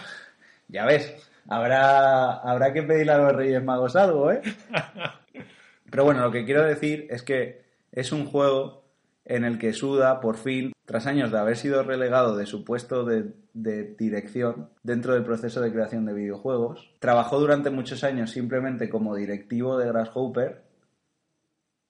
Ya 0.68 0.84
ves, 0.84 1.14
habrá, 1.48 2.32
habrá 2.38 2.72
que 2.72 2.82
pedirle 2.82 3.12
a 3.12 3.18
los 3.18 3.32
Reyes 3.32 3.62
Magos 3.62 3.94
algo, 3.96 4.32
¿eh? 4.32 4.42
Pero 5.90 6.04
bueno, 6.04 6.20
lo 6.22 6.32
que 6.32 6.44
quiero 6.44 6.64
decir 6.64 7.06
es 7.10 7.22
que 7.22 7.64
es 7.92 8.12
un 8.12 8.26
juego 8.26 8.84
en 9.24 9.44
el 9.44 9.58
que 9.58 9.72
Suda, 9.72 10.20
por 10.20 10.36
fin, 10.36 10.72
tras 10.84 11.06
años 11.06 11.32
de 11.32 11.38
haber 11.38 11.56
sido 11.56 11.82
relegado 11.82 12.36
de 12.36 12.46
su 12.46 12.64
puesto 12.64 13.04
de, 13.04 13.32
de 13.54 13.94
dirección 13.98 14.70
dentro 14.84 15.14
del 15.14 15.24
proceso 15.24 15.60
de 15.60 15.72
creación 15.72 16.04
de 16.04 16.12
videojuegos, 16.12 16.92
trabajó 17.00 17.38
durante 17.40 17.70
muchos 17.70 18.04
años 18.04 18.30
simplemente 18.30 18.88
como 18.88 19.14
directivo 19.16 19.78
de 19.78 19.86
Grasshopper, 19.88 20.62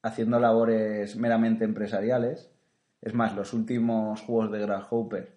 haciendo 0.03 0.39
labores 0.39 1.17
meramente 1.17 1.65
empresariales. 1.65 2.51
Es 3.03 3.15
más, 3.15 3.35
los 3.37 3.53
últimos 3.53 4.21
juegos 4.23 4.51
de 4.53 4.61
Grasshopper 4.61 5.33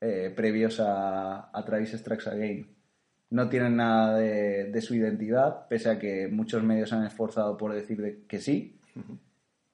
eh, 0.00 0.32
previos 0.34 0.80
a, 0.80 1.50
a 1.56 1.64
Travis 1.64 1.92
Strikes 1.92 2.28
Again 2.28 2.66
no 3.30 3.48
tienen 3.48 3.76
nada 3.76 4.16
de, 4.18 4.70
de 4.70 4.80
su 4.82 4.94
identidad, 4.94 5.66
pese 5.66 5.90
a 5.90 5.98
que 5.98 6.28
muchos 6.28 6.62
medios 6.62 6.92
han 6.92 7.04
esforzado 7.04 7.56
por 7.56 7.72
decir 7.72 8.00
de- 8.00 8.24
que 8.28 8.38
sí. 8.38 8.78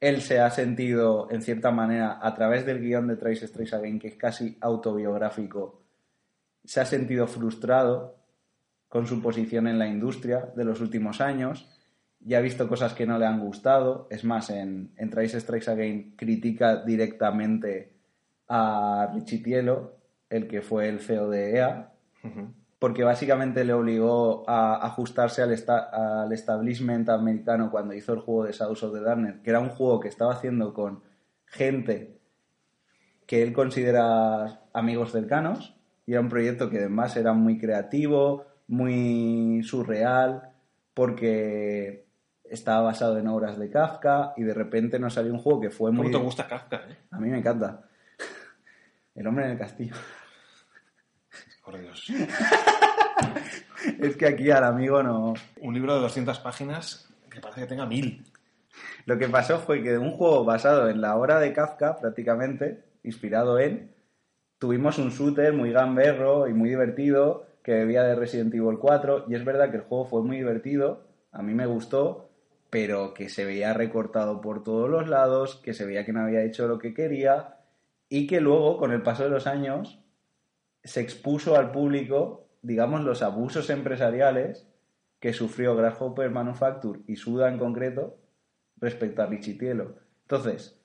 Él 0.01 0.23
se 0.23 0.41
ha 0.41 0.51
sentido, 0.51 1.29
en 1.31 1.43
cierta 1.43 1.71
manera, 1.71 2.19
a 2.23 2.35
través 2.35 2.65
del 2.65 2.81
guion 2.81 3.07
de 3.09 3.17
Trace 3.17 3.47
Strikes 3.47 3.77
Again, 3.77 3.99
que 3.99 4.09
es 4.09 4.15
casi 4.15 4.57
autobiográfico, 4.63 5.83
se 6.65 6.81
ha 6.81 6.87
sentido 6.87 7.27
frustrado 7.27 8.17
con 8.89 9.07
su 9.07 9.21
posición 9.21 9.67
en 9.67 9.79
la 9.79 9.89
industria 9.89 10.49
de 10.57 10.65
los 10.65 10.81
últimos 10.81 11.21
años 11.21 11.69
y 12.25 12.35
ha 12.35 12.41
visto 12.41 12.69
cosas 12.69 12.93
que 12.95 13.07
no 13.07 13.19
le 13.19 13.27
han 13.27 13.41
gustado. 13.41 14.07
Es 14.11 14.25
más, 14.25 14.51
en, 14.51 14.93
en 14.97 15.11
Trace 15.11 15.41
Strikes 15.41 15.71
Again 15.71 16.15
critica 16.17 16.77
directamente 16.85 17.93
a 18.49 19.11
Richie 19.15 19.39
Tielo, 19.39 19.97
el 20.29 20.47
que 20.49 20.61
fue 20.63 20.89
el 20.89 21.01
CEO 21.01 21.31
de 21.31 21.57
EA, 21.57 21.93
porque 22.79 23.05
básicamente 23.05 23.65
le 23.65 23.73
obligó 23.73 24.45
a 24.49 24.85
ajustarse 24.87 25.43
al, 25.43 25.53
esta- 25.53 26.23
al 26.23 26.33
establishment 26.33 27.09
americano 27.09 27.71
cuando 27.71 27.95
hizo 27.95 28.13
el 28.13 28.21
juego 28.21 28.45
de 28.45 28.53
Shadows 28.53 28.83
of 28.83 28.93
the 28.95 29.01
Darkness, 29.01 29.37
que 29.43 29.51
era 29.51 29.61
un 29.61 29.69
juego 29.71 30.01
que 30.01 30.09
estaba 30.09 30.33
haciendo 30.35 30.73
con 30.75 31.03
gente 31.47 32.19
que 33.27 33.43
él 33.43 33.53
considera 33.53 34.63
amigos 34.73 35.13
cercanos, 35.13 35.77
y 36.07 36.13
era 36.13 36.21
un 36.21 36.29
proyecto 36.29 36.69
que 36.69 36.79
además 36.79 37.17
era 37.17 37.33
muy 37.33 37.59
creativo, 37.59 38.45
muy 38.67 39.63
surreal, 39.63 40.51
porque 40.95 42.07
estaba 42.51 42.83
basado 42.83 43.19
en 43.19 43.29
obras 43.29 43.59
de 43.59 43.71
Kafka, 43.71 44.35
y 44.37 44.43
de 44.43 44.53
repente 44.53 44.99
nos 44.99 45.15
salió 45.15 45.33
un 45.33 45.39
juego 45.39 45.61
que 45.61 45.71
fue 45.71 45.93
muy... 45.93 46.07
¿Cómo 46.07 46.19
te 46.19 46.25
gusta 46.25 46.49
Kafka, 46.49 46.85
eh? 46.89 46.97
A 47.11 47.19
mí 47.19 47.29
me 47.29 47.39
encanta. 47.39 47.83
El 49.15 49.27
hombre 49.27 49.47
en 49.47 49.53
el 49.53 49.59
castillo. 49.59 49.95
Por 51.65 51.81
Dios. 51.81 52.07
Es 53.99 54.15
que 54.17 54.27
aquí 54.27 54.51
al 54.51 54.65
amigo 54.65 55.03
no... 55.03 55.33
Un 55.63 55.75
libro 55.75 55.95
de 55.95 56.01
200 56.01 56.39
páginas 56.41 57.09
que 57.31 57.41
parece 57.41 57.63
que 57.63 57.67
tenga 57.67 57.87
mil. 57.87 58.25
Lo 59.07 59.19
que 59.19 59.29
pasó 59.29 59.59
fue 59.59 59.83
que 59.83 59.93
de 59.93 59.99
un 59.99 60.13
juego 60.13 60.45
basado 60.45 60.91
en 60.91 61.01
la 61.01 61.17
obra 61.17 61.41
de 61.41 61.53
Kafka, 61.53 61.97
prácticamente, 61.97 62.85
inspirado 63.03 63.59
en, 63.59 63.95
tuvimos 64.59 64.99
un 64.99 65.11
shooter 65.11 65.53
muy 65.53 65.73
gamberro 65.73 66.49
y 66.49 66.53
muy 66.53 66.69
divertido 66.69 67.47
que 67.63 67.73
bebía 67.73 68.03
de 68.03 68.15
Resident 68.15 68.55
Evil 68.55 68.79
4 68.79 69.27
y 69.29 69.35
es 69.35 69.45
verdad 69.45 69.71
que 69.71 69.79
el 69.79 69.83
juego 69.83 70.07
fue 70.07 70.23
muy 70.23 70.37
divertido, 70.37 71.07
a 71.33 71.43
mí 71.43 71.55
me 71.55 71.67
gustó, 71.67 72.30
pero 72.71 73.15
que 73.15 73.29
se 73.29 73.45
veía 73.45 73.75
recortado 73.75 74.41
por 74.41 74.63
todos 74.63 74.89
los 74.89 75.09
lados, 75.09 75.57
que 75.57 75.75
se 75.75 75.85
veía 75.85 76.05
que 76.05 76.13
no 76.13 76.23
había 76.23 76.45
hecho 76.45 76.69
lo 76.69 76.79
que 76.79 76.95
quería 76.95 77.59
y 78.09 78.27
que 78.27 78.41
luego, 78.41 78.79
con 78.79 78.93
el 78.93 79.03
paso 79.03 79.25
de 79.25 79.31
los 79.31 79.47
años, 79.47 80.01
se 80.85 81.01
expuso 81.01 81.57
al 81.57 81.73
público, 81.73 82.49
digamos, 82.63 83.03
los 83.03 83.23
abusos 83.23 83.71
empresariales 83.71 84.67
que 85.19 85.33
sufrió 85.33 85.77
Grasshopper 85.77 86.31
Manufacture 86.31 87.01
y 87.07 87.17
Suda 87.17 87.49
en 87.49 87.59
concreto 87.59 88.19
respecto 88.77 89.23
a 89.23 89.27
Richie 89.27 89.59
Tielo. 89.59 89.97
Entonces, 90.23 90.81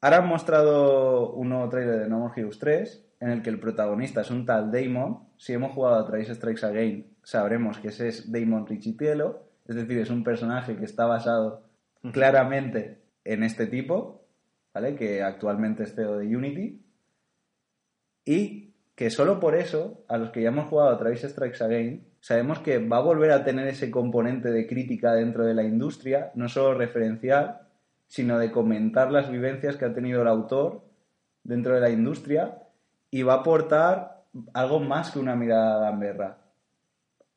ahora 0.00 0.18
han 0.18 0.28
mostrado 0.28 1.32
un 1.32 1.48
nuevo 1.48 1.68
trailer 1.68 2.00
de 2.00 2.08
No 2.08 2.20
More 2.20 2.34
Heroes 2.36 2.58
3 2.58 3.04
en 3.20 3.30
el 3.30 3.42
que 3.42 3.50
el 3.50 3.58
protagonista 3.58 4.20
es 4.20 4.30
un 4.30 4.46
tal 4.46 4.70
Damon. 4.70 5.28
Si 5.36 5.52
hemos 5.52 5.72
jugado 5.72 5.96
a 5.96 6.06
Trace 6.06 6.34
Strikes 6.34 6.64
Again, 6.64 7.16
sabremos 7.22 7.78
que 7.78 7.88
ese 7.88 8.08
es 8.08 8.30
Damon 8.30 8.66
Richie 8.66 8.96
Tielo. 8.96 9.45
Es 9.68 9.74
decir, 9.74 9.98
es 9.98 10.10
un 10.10 10.24
personaje 10.24 10.76
que 10.76 10.84
está 10.84 11.06
basado 11.06 11.64
claramente 12.12 13.02
en 13.24 13.42
este 13.42 13.66
tipo, 13.66 14.26
¿vale? 14.72 14.94
Que 14.94 15.22
actualmente 15.22 15.82
es 15.82 15.94
CEO 15.94 16.18
de 16.18 16.36
Unity. 16.36 16.82
Y 18.24 18.74
que 18.94 19.10
solo 19.10 19.38
por 19.38 19.54
eso, 19.54 20.04
a 20.08 20.16
los 20.16 20.30
que 20.30 20.42
ya 20.42 20.48
hemos 20.48 20.68
jugado 20.68 20.90
a 20.90 20.98
Travis 20.98 21.22
Strikes 21.22 21.62
Again, 21.62 22.06
sabemos 22.20 22.60
que 22.60 22.78
va 22.78 22.96
a 22.96 23.02
volver 23.02 23.30
a 23.30 23.44
tener 23.44 23.68
ese 23.68 23.90
componente 23.90 24.50
de 24.50 24.66
crítica 24.66 25.12
dentro 25.12 25.44
de 25.44 25.54
la 25.54 25.64
industria, 25.64 26.30
no 26.34 26.48
solo 26.48 26.74
referencial, 26.74 27.60
sino 28.06 28.38
de 28.38 28.50
comentar 28.50 29.12
las 29.12 29.30
vivencias 29.30 29.76
que 29.76 29.84
ha 29.84 29.92
tenido 29.92 30.22
el 30.22 30.28
autor 30.28 30.84
dentro 31.44 31.74
de 31.74 31.80
la 31.80 31.90
industria 31.90 32.62
y 33.10 33.22
va 33.22 33.34
a 33.34 33.40
aportar 33.40 34.24
algo 34.54 34.80
más 34.80 35.10
que 35.10 35.18
una 35.18 35.36
mirada 35.36 35.90
gamberra. 35.90 36.38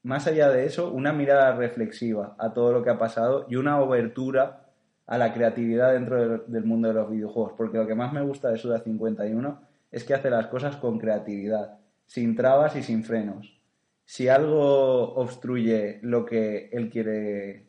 Más 0.03 0.27
allá 0.27 0.49
de 0.49 0.65
eso, 0.65 0.91
una 0.91 1.11
mirada 1.11 1.55
reflexiva 1.55 2.35
a 2.37 2.53
todo 2.53 2.71
lo 2.71 2.83
que 2.83 2.89
ha 2.89 2.97
pasado 2.97 3.45
y 3.49 3.57
una 3.57 3.79
obertura 3.81 4.69
a 5.05 5.17
la 5.17 5.33
creatividad 5.33 5.93
dentro 5.93 6.45
del, 6.45 6.63
mundo 6.63 6.87
de 6.87 6.93
los 6.93 7.09
videojuegos. 7.09 7.53
Porque 7.57 7.77
lo 7.77 7.87
que 7.87 7.95
más 7.95 8.13
me 8.13 8.21
gusta 8.21 8.49
de 8.49 8.57
Suda 8.57 8.79
51 8.79 9.61
es 9.91 10.03
que 10.03 10.13
hace 10.13 10.29
las 10.29 10.47
cosas 10.47 10.77
con 10.77 10.99
creatividad, 10.99 11.79
sin 12.05 12.35
trabas 12.35 12.75
y 12.75 12.83
sin 12.83 13.03
frenos. 13.03 13.59
Si 14.05 14.27
algo 14.27 15.15
obstruye 15.15 15.99
lo 16.03 16.25
que 16.25 16.69
él 16.71 16.89
quiere, 16.89 17.67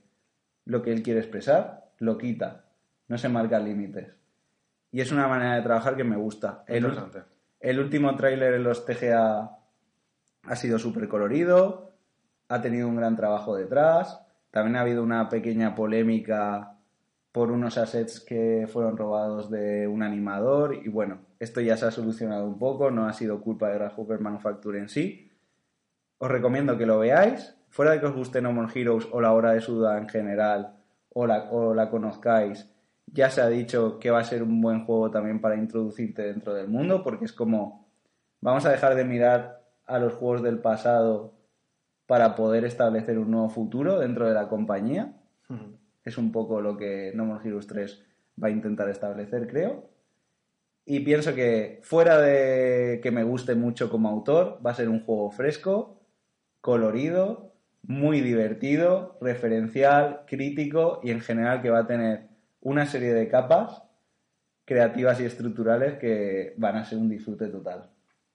lo 0.67 0.83
que 0.83 0.93
él 0.93 1.03
quiere 1.03 1.21
expresar, 1.21 1.91
lo 1.99 2.17
quita. 2.17 2.67
No 3.09 3.19
se 3.19 3.29
marca 3.29 3.59
límites. 3.59 4.15
Y 4.93 5.01
es 5.01 5.11
una 5.11 5.27
manera 5.27 5.57
de 5.57 5.63
trabajar 5.63 5.97
que 5.97 6.05
me 6.05 6.17
gusta. 6.17 6.65
El, 6.67 6.87
el 7.61 7.81
último 7.81 8.15
tráiler 8.17 8.55
en 8.55 8.65
los 8.65 8.85
TGA 8.85 9.51
ha 10.43 10.57
sido 10.57 10.79
súper 10.79 11.09
colorido, 11.09 11.90
ha 12.51 12.61
tenido 12.61 12.89
un 12.89 12.97
gran 12.97 13.17
trabajo 13.17 13.55
detrás. 13.55 14.21
También 14.51 14.77
ha 14.77 14.81
habido 14.81 15.05
una 15.05 15.29
pequeña 15.29 15.75
polémica 15.75 16.77
por 17.31 17.53
unos 17.53 17.79
assets 17.79 18.19
que 18.19 18.69
fueron 18.71 18.97
robados 18.97 19.51
de 19.51 19.87
un 19.87 20.03
animador 20.03 20.75
y 20.75 20.89
bueno, 20.89 21.21
esto 21.39 21.61
ya 21.61 21.77
se 21.77 21.87
ha 21.87 21.93
solucionado 21.93 22.47
un 22.47 22.59
poco, 22.59 22.91
no 22.91 23.07
ha 23.07 23.13
sido 23.13 23.41
culpa 23.41 23.69
de 23.69 23.77
Grasshopper 23.77 24.19
Manufacture 24.19 24.81
en 24.81 24.89
sí. 24.89 25.31
Os 26.19 26.29
recomiendo 26.29 26.77
que 26.77 26.87
lo 26.87 26.99
veáis, 26.99 27.57
fuera 27.69 27.93
de 27.93 28.01
que 28.01 28.07
os 28.07 28.17
guste 28.17 28.43
No 28.43 28.53
More 28.53 28.73
Heroes 28.75 29.07
o 29.13 29.21
la 29.21 29.33
hora 29.33 29.53
de 29.53 29.61
Suda 29.61 29.97
en 29.97 30.09
general 30.09 30.75
o 31.11 31.29
la, 31.29 31.53
o 31.53 31.73
la 31.73 31.89
conozcáis, 31.89 32.69
ya 33.07 33.31
se 33.31 33.43
ha 33.43 33.49
dicho 33.49 34.01
que 34.01 34.11
va 34.11 34.19
a 34.19 34.25
ser 34.25 34.43
un 34.43 34.61
buen 34.61 34.85
juego 34.85 35.13
también 35.13 35.41
para 35.41 35.55
introducirte 35.55 36.23
dentro 36.23 36.53
del 36.53 36.67
mundo, 36.67 37.05
porque 37.05 37.27
es 37.27 37.33
como, 37.33 37.87
vamos 38.41 38.67
a 38.67 38.71
dejar 38.71 38.97
de 38.97 39.05
mirar 39.05 39.63
a 39.87 40.01
los 40.01 40.15
juegos 40.15 40.43
del 40.43 40.59
pasado 40.59 41.40
para 42.11 42.35
poder 42.35 42.65
establecer 42.65 43.21
un 43.21 43.31
nuevo 43.31 43.49
futuro 43.51 44.01
dentro 44.01 44.27
de 44.27 44.35
la 44.35 44.49
compañía. 44.49 45.15
Es 46.05 46.19
un 46.19 46.33
poco 46.33 46.61
lo 46.61 46.77
que 46.77 47.13
No 47.15 47.25
More 47.25 47.49
Heroes 47.49 47.69
3 47.69 48.05
va 48.43 48.49
a 48.49 48.51
intentar 48.51 48.89
establecer, 48.89 49.47
creo. 49.47 49.89
Y 50.85 50.99
pienso 51.05 51.37
que 51.37 51.79
fuera 51.85 52.21
de 52.21 52.99
que 53.01 53.13
me 53.13 53.23
guste 53.23 53.55
mucho 53.55 53.89
como 53.89 54.09
autor, 54.09 54.61
va 54.67 54.73
a 54.73 54.75
ser 54.75 54.89
un 54.89 55.05
juego 55.05 55.31
fresco, 55.31 56.01
colorido, 56.61 57.53
muy 57.85 58.23
divertido, 58.23 59.17
referencial, 59.21 60.23
crítico 60.27 60.99
y 61.05 61.13
en 61.13 61.21
general 61.21 61.63
que 61.63 61.71
va 61.71 61.79
a 61.79 61.87
tener 61.87 62.27
una 62.61 62.87
serie 62.87 63.15
de 63.15 63.29
capas 63.29 63.85
creativas 64.65 65.21
y 65.21 65.27
estructurales 65.27 65.97
que 66.01 66.55
van 66.57 66.75
a 66.75 66.85
ser 66.85 66.99
un 66.99 67.09
disfrute 67.09 67.47
total. 67.47 67.89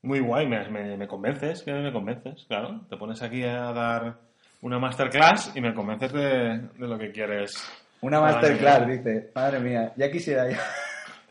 Muy 0.06 0.20
guay, 0.20 0.48
me, 0.48 0.70
me, 0.70 0.96
me 0.98 1.08
convences, 1.08 1.64
que 1.64 1.74
me 1.74 1.92
convences, 1.92 2.46
claro. 2.48 2.82
Te 2.90 2.96
pones 2.96 3.22
aquí 3.24 3.44
a 3.44 3.72
dar 3.74 4.16
una 4.62 4.78
masterclass 4.78 5.52
y 5.56 5.62
me 5.62 5.74
convences 5.74 6.14
de, 6.14 6.60
de 6.60 6.88
lo 6.88 6.98
que 6.98 7.12
quieres. 7.12 7.56
Una 8.02 8.22
masterclass, 8.22 8.88
dice. 8.88 9.32
Madre 9.34 9.60
mía, 9.60 9.92
ya 9.96 10.12
quisiera 10.12 10.48
yo. 10.50 10.58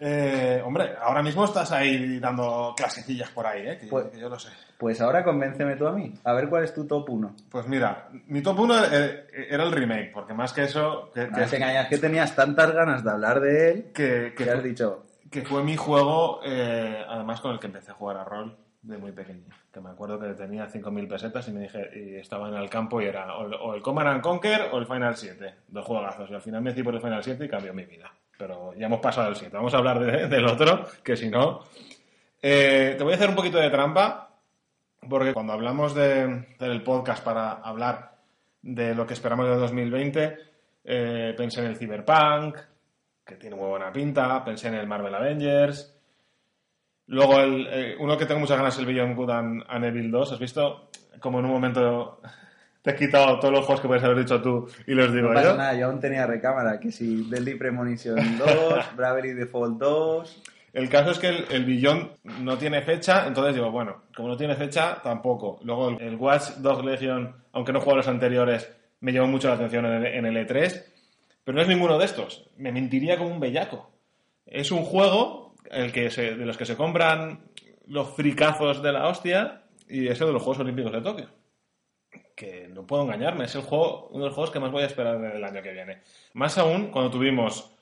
Eh, 0.01 0.61
hombre, 0.64 0.91
ahora 1.01 1.22
mismo 1.22 1.45
estás 1.45 1.70
ahí 1.70 2.18
dando 2.18 2.75
clasecillas 2.77 3.31
por 3.31 3.47
ahí, 3.47 3.66
¿eh? 3.68 3.79
Que, 3.79 3.87
Pues- 3.87 4.07
que 4.07 4.18
yo 4.18 4.29
lo 4.29 4.39
sé. 4.39 4.49
Pues 4.77 5.01
ahora 5.01 5.22
convénceme 5.22 5.77
tú 5.77 5.87
a 5.87 5.93
mí. 5.93 6.12
A 6.25 6.33
ver 6.33 6.49
cuál 6.49 6.64
es 6.64 6.75
tu 6.75 6.85
top 6.85 7.09
1. 7.09 7.33
Pues 7.49 7.68
mira, 7.68 8.09
mi 8.27 8.43
top 8.43 8.59
1 8.59 8.75
era 8.87 9.62
el 9.62 9.70
remake, 9.72 10.11
porque 10.12 10.35
más 10.35 10.53
que 10.53 10.64
eso, 10.64 11.12
que, 11.14 11.29
No 11.29 11.47
te 11.47 11.57
engañas 11.57 11.87
que 11.89 11.99
tenías 11.99 12.35
tantas 12.35 12.72
ganas 12.72 13.05
de 13.05 13.11
hablar 13.12 13.41
de 13.41 13.70
él 13.70 13.93
que, 13.95 14.35
que 14.37 14.51
has 14.51 14.62
dicho, 14.64 15.05
que 15.31 15.43
fue 15.43 15.62
mi 15.62 15.77
juego, 15.77 16.41
eh, 16.45 17.05
además 17.09 17.41
con 17.41 17.53
el 17.53 17.61
que 17.61 17.68
empecé 17.68 17.93
a 17.93 17.95
jugar 17.95 18.16
a 18.16 18.25
rol 18.25 18.57
de 18.85 18.99
muy 18.99 19.12
pequeño. 19.12 19.45
Que 19.72 19.80
me 19.80 19.91
acuerdo 19.91 20.18
que 20.20 20.28
tenía 20.35 20.66
5.000 20.68 21.09
pesetas 21.09 21.49
y 21.49 21.53
me 21.53 21.61
dije, 21.61 21.91
y 21.95 22.14
estaba 22.16 22.49
en 22.49 22.55
el 22.55 22.68
campo 22.70 23.01
y 23.01 23.07
era 23.07 23.37
o, 23.37 23.74
el 23.74 23.82
Command 23.82 24.09
and 24.09 24.20
Conquer 24.22 24.68
o 24.72 24.78
el 24.78 24.87
Final 24.87 25.16
7, 25.16 25.55
dos 25.68 25.85
juegazos. 25.85 26.30
Y 26.30 26.35
al 26.35 26.43
final 26.43 26.62
me 26.62 26.70
decidí 26.70 26.85
por 26.85 26.95
el 26.95 27.01
Final 27.01 27.22
7 27.22 27.45
y 27.45 27.49
cambió 27.49 27.72
mi 27.74 27.85
vida. 27.85 28.12
Pero 28.39 28.74
ya 28.74 28.87
hemos 28.87 29.01
pasado 29.01 29.28
al 29.28 29.37
7. 29.37 29.57
Vamos 29.57 29.74
a 29.74 29.78
hablar 29.78 29.99
de- 30.01 30.28
del 30.35 30.47
otro, 30.47 30.87
que 31.03 31.16
si 31.16 31.28
no... 31.30 31.61
Eh, 32.43 32.95
te 32.99 33.03
voy 33.05 33.14
a 33.14 33.16
hacer 33.16 33.30
un 33.30 33.37
poquito 33.37 33.57
de 33.59 33.70
trampa, 33.70 34.30
porque 35.09 35.32
cuando 35.32 35.55
hablamos 35.55 35.95
de, 35.95 36.47
del 36.59 36.82
podcast 36.82 37.24
para 37.24 37.53
hablar 37.53 38.16
de 38.61 38.95
lo 38.95 39.07
que 39.07 39.14
esperamos 39.14 39.47
de 39.49 39.57
2020, 39.57 40.37
eh, 40.85 41.35
pensé 41.39 41.61
en 41.61 41.66
el 41.68 41.76
Cyberpunk, 41.76 42.59
que 43.24 43.37
tiene 43.37 43.57
muy 43.57 43.68
buena 43.68 43.91
pinta, 43.91 44.45
pensé 44.45 44.68
en 44.68 44.74
el 44.74 44.87
Marvel 44.87 45.14
Avengers. 45.14 45.94
Luego, 47.07 47.41
el, 47.41 47.67
eh, 47.71 47.97
uno 47.99 48.17
que 48.17 48.27
tengo 48.27 48.41
muchas 48.41 48.57
ganas 48.57 48.75
es 48.75 48.81
el 48.81 48.87
Beyond 48.87 49.17
Good 49.17 49.31
and, 49.31 49.63
and 49.69 49.85
Evil 49.85 50.11
2. 50.11 50.33
¿Has 50.33 50.39
visto? 50.39 50.89
Como 51.21 51.39
en 51.39 51.45
un 51.45 51.51
momento 51.53 52.21
te 52.83 52.91
he 52.91 52.97
quitado 52.97 53.39
todos 53.39 53.53
los 53.53 53.65
juegos 53.65 53.81
que 53.81 53.89
puedes 53.89 54.05
haber 54.05 54.19
dicho 54.19 54.43
tú 54.43 54.69
y 54.87 54.93
los 54.93 55.11
digo 55.13 55.29
no 55.29 55.35
pasa 55.35 55.53
yo. 55.53 55.57
nada, 55.57 55.75
yo 55.75 55.87
aún 55.87 56.01
tenía 56.01 56.27
recámara, 56.27 56.79
que 56.79 56.93
si 56.93 57.25
Deadly 57.31 57.55
Premonition 57.55 58.17
2, 58.39 58.97
Bravery 58.97 59.33
Default 59.33 59.79
2, 59.79 60.43
El 60.75 60.89
caso 60.91 61.13
es 61.13 61.19
que 61.19 61.29
el, 61.29 61.45
el 61.51 61.65
billón 61.65 62.11
no 62.41 62.59
tiene 62.59 62.83
fecha, 62.83 63.27
entonces 63.27 63.55
digo, 63.55 63.71
bueno, 63.71 64.03
como 64.15 64.29
no 64.29 64.37
tiene 64.37 64.55
fecha, 64.55 65.01
tampoco. 65.03 65.61
Luego 65.63 65.91
el, 65.91 66.03
el 66.03 66.17
Watch 66.17 66.57
Dogs 66.59 66.85
Legion, 66.85 67.35
aunque 67.53 67.73
no 67.73 67.81
juego 67.81 67.97
los 67.99 68.09
anteriores, 68.09 68.71
me 69.01 69.13
llamó 69.13 69.29
mucho 69.29 69.49
la 69.49 69.55
atención 69.55 69.87
en 69.87 69.93
el, 69.93 70.07
en 70.07 70.27
el 70.27 70.47
E3, 70.47 70.85
pero 71.43 71.57
no 71.57 71.63
es 71.63 71.69
ninguno 71.69 71.97
de 71.97 72.05
estos. 72.05 72.51
Me 72.59 72.71
mentiría 72.73 73.17
como 73.17 73.31
un 73.31 73.41
bellaco. 73.41 73.91
Es 74.47 74.71
un 74.71 74.83
juego 74.83 75.44
el 75.75 75.93
que 75.93 76.11
se- 76.11 76.35
de 76.37 76.47
los 76.47 76.57
que 76.57 76.66
se 76.66 76.77
compran 76.77 77.41
los 77.87 78.09
fricazos 78.14 78.83
de 78.83 78.93
la 78.93 79.09
hostia 79.09 79.62
y 79.89 80.09
es 80.09 80.20
el 80.20 80.29
de 80.29 80.33
los 80.33 80.43
Juegos 80.43 80.61
Olímpicos 80.61 80.93
de 80.93 81.01
Tokio. 81.03 81.27
Que 82.35 82.68
no 82.68 82.87
puedo 82.87 83.03
engañarme, 83.03 83.45
es 83.45 83.55
el 83.55 83.62
juego, 83.62 84.09
uno 84.11 84.20
de 84.25 84.27
los 84.27 84.35
juegos 84.35 84.51
que 84.51 84.61
más 84.61 84.70
voy 84.72 84.83
a 84.83 84.87
esperar 84.87 85.22
el 85.22 85.45
año 85.45 85.62
que 85.62 85.72
viene. 85.72 86.01
Más 86.33 86.57
aún 86.59 86.91
cuando 86.91 87.11
tuvimos 87.11 87.77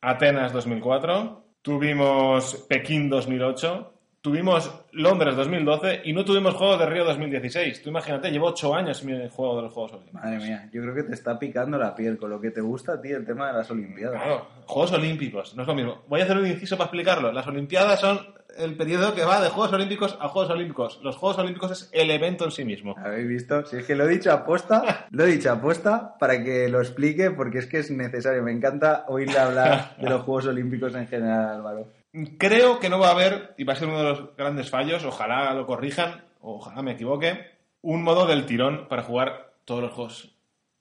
Atenas 0.00 0.52
2004, 0.52 1.44
tuvimos 1.62 2.54
Pekín 2.68 3.10
2008, 3.10 3.97
tuvimos 4.28 4.70
Londres 4.92 5.36
2012 5.36 6.02
y 6.04 6.12
no 6.12 6.22
tuvimos 6.22 6.54
Juegos 6.54 6.78
de 6.80 6.86
Río 6.86 7.04
2016. 7.06 7.82
Tú 7.82 7.88
imagínate, 7.88 8.30
llevo 8.30 8.48
ocho 8.48 8.74
años 8.74 9.02
mi 9.02 9.14
juego 9.30 9.56
de 9.56 9.62
los 9.62 9.72
Juegos 9.72 9.92
Olímpicos. 9.92 10.22
Madre 10.22 10.36
mía, 10.36 10.68
yo 10.70 10.82
creo 10.82 10.94
que 10.94 11.04
te 11.04 11.14
está 11.14 11.38
picando 11.38 11.78
la 11.78 11.94
piel 11.94 12.18
con 12.18 12.28
lo 12.28 12.38
que 12.38 12.50
te 12.50 12.60
gusta 12.60 12.92
a 12.92 13.00
ti 13.00 13.08
el 13.08 13.24
tema 13.24 13.46
de 13.46 13.54
las 13.54 13.70
Olimpiadas. 13.70 14.20
Claro, 14.20 14.46
Juegos 14.66 14.92
Olímpicos, 14.92 15.56
no 15.56 15.62
es 15.62 15.68
lo 15.68 15.74
mismo. 15.74 16.02
Voy 16.08 16.20
a 16.20 16.24
hacer 16.24 16.36
un 16.36 16.46
inciso 16.46 16.76
para 16.76 16.88
explicarlo. 16.88 17.32
Las 17.32 17.46
Olimpiadas 17.46 18.00
son 18.00 18.18
el 18.58 18.76
periodo 18.76 19.14
que 19.14 19.24
va 19.24 19.40
de 19.40 19.48
Juegos 19.48 19.72
Olímpicos 19.72 20.18
a 20.20 20.28
Juegos 20.28 20.50
Olímpicos. 20.50 21.00
Los 21.02 21.16
Juegos 21.16 21.38
Olímpicos 21.38 21.70
es 21.70 21.90
el 21.92 22.10
evento 22.10 22.44
en 22.44 22.50
sí 22.50 22.66
mismo. 22.66 22.94
¿Habéis 22.98 23.28
visto? 23.28 23.64
Si 23.64 23.76
es 23.76 23.86
que 23.86 23.94
lo 23.94 24.04
he 24.04 24.08
dicho 24.08 24.30
aposta, 24.30 25.06
lo 25.10 25.24
he 25.24 25.28
dicho 25.28 25.50
aposta 25.50 26.18
para 26.18 26.44
que 26.44 26.68
lo 26.68 26.80
explique 26.80 27.30
porque 27.30 27.58
es 27.58 27.66
que 27.66 27.78
es 27.78 27.90
necesario. 27.90 28.42
Me 28.42 28.52
encanta 28.52 29.06
oírle 29.08 29.38
hablar 29.38 29.96
de 29.96 30.10
los 30.10 30.22
Juegos 30.22 30.46
Olímpicos 30.48 30.94
en 30.94 31.06
general, 31.06 31.56
Álvaro. 31.56 31.97
Creo 32.38 32.80
que 32.80 32.88
no 32.88 32.98
va 32.98 33.08
a 33.08 33.12
haber, 33.12 33.54
y 33.58 33.64
va 33.64 33.74
a 33.74 33.76
ser 33.76 33.88
uno 33.88 33.98
de 33.98 34.04
los 34.04 34.36
grandes 34.36 34.70
fallos, 34.70 35.04
ojalá 35.04 35.52
lo 35.52 35.66
corrijan, 35.66 36.24
ojalá 36.40 36.82
me 36.82 36.92
equivoque, 36.92 37.46
un 37.82 38.02
modo 38.02 38.26
del 38.26 38.46
tirón 38.46 38.88
para 38.88 39.02
jugar 39.02 39.52
todos 39.64 39.82
los 39.82 39.92
juegos 39.92 40.34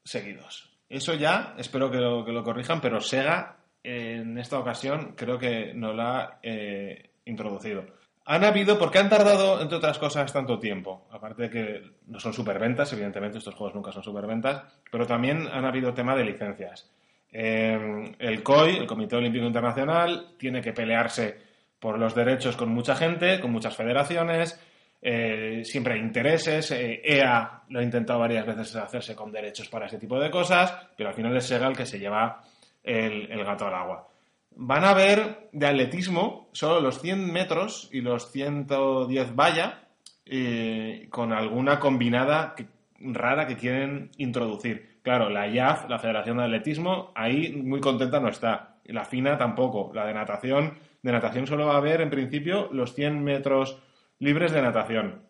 seguidos. 0.03 0.77
Eso 0.89 1.13
ya 1.13 1.53
espero 1.57 1.91
que 1.91 1.97
lo, 1.97 2.43
corrijan, 2.43 2.79
pero 2.79 3.01
Sega 3.01 3.57
en 3.83 4.37
esta 4.37 4.57
ocasión 4.57 5.13
creo 5.15 5.37
que 5.37 5.73
no 5.73 5.93
lo 5.93 6.01
ha 6.01 6.39
eh, 6.41 7.11
introducido. 7.25 7.85
Han 8.25 8.43
habido, 8.43 8.77
porque 8.77 8.99
han 8.99 9.09
tardado, 9.09 9.61
entre 9.61 9.77
otras 9.77 9.99
cosas, 9.99 10.33
tanto 10.33 10.59
tiempo. 10.59 11.07
Aparte 11.11 11.43
de 11.43 11.49
que 11.49 11.81
no 12.07 12.19
son 12.19 12.33
superventas, 12.33 12.91
evidentemente 12.91 13.37
estos 13.37 13.55
juegos 13.55 13.75
nunca 13.75 13.93
son 13.93 14.03
superventas, 14.03 14.63
pero 14.91 15.07
también 15.07 15.47
han 15.47 15.63
habido 15.63 15.93
tema 15.93 16.15
de 16.15 16.25
licencias. 16.25 16.91
Eh, 17.31 18.15
el 18.19 18.43
COI, 18.43 18.77
el 18.77 18.87
Comité 18.87 19.15
Olímpico 19.15 19.45
Internacional, 19.45 20.35
tiene 20.37 20.61
que 20.61 20.73
pelearse 20.73 21.37
por 21.79 21.99
los 21.99 22.15
derechos 22.15 22.57
con 22.57 22.69
mucha 22.69 22.95
gente, 22.95 23.39
con 23.39 23.51
muchas 23.51 23.75
federaciones, 23.75 24.59
eh, 25.01 25.61
siempre 25.63 25.93
hay 25.93 25.99
intereses. 25.99 26.71
eh, 26.71 27.01
EA 27.03 27.63
lo 27.69 27.79
ha 27.79 27.83
intentado 27.83 28.19
varias 28.19 28.45
veces 28.45 28.75
hacerse 28.75 29.15
con 29.15 29.31
derechos 29.31 29.69
para 29.69 29.85
ese 29.85 29.97
tipo 29.97 30.19
de 30.19 30.31
cosas, 30.31 30.73
pero 30.95 31.09
al 31.09 31.15
final 31.15 31.35
es 31.37 31.45
Sega 31.45 31.67
el 31.67 31.77
que 31.77 31.85
se 31.85 31.99
lleva 31.99 32.43
el, 32.83 33.43
gato 33.43 33.67
al 33.67 33.75
agua. 33.75 34.07
Van 34.55 34.85
a 34.85 34.93
ver 34.93 35.49
de 35.51 35.67
atletismo 35.67 36.49
solo 36.51 36.81
los 36.81 36.99
100 37.01 37.31
metros 37.31 37.89
y 37.91 38.01
los 38.01 38.31
110 38.31 39.35
valla, 39.35 39.83
eh, 40.25 41.07
con 41.09 41.31
alguna 41.31 41.79
combinada 41.79 42.55
rara 42.99 43.45
que 43.45 43.55
quieren 43.55 44.11
introducir. 44.17 44.96
Claro, 45.07 45.29
la 45.29 45.47
IAF, 45.47 45.87
la 45.87 45.99
Federación 45.99 46.35
de 46.35 46.43
Atletismo, 46.43 47.13
ahí 47.15 47.53
muy 47.53 47.79
contenta 47.79 48.19
no 48.19 48.27
está. 48.27 48.75
La 48.83 49.05
FINA 49.05 49.37
tampoco. 49.37 49.89
La 49.93 50.05
de 50.05 50.13
natación, 50.13 50.73
de 51.01 51.11
natación 51.13 51.47
solo 51.47 51.65
va 51.65 51.75
a 51.75 51.77
haber 51.77 52.01
en 52.01 52.09
principio 52.09 52.67
los 52.73 52.93
100 52.93 53.23
metros 53.23 53.81
libres 54.19 54.51
de 54.51 54.61
natación. 54.61 55.21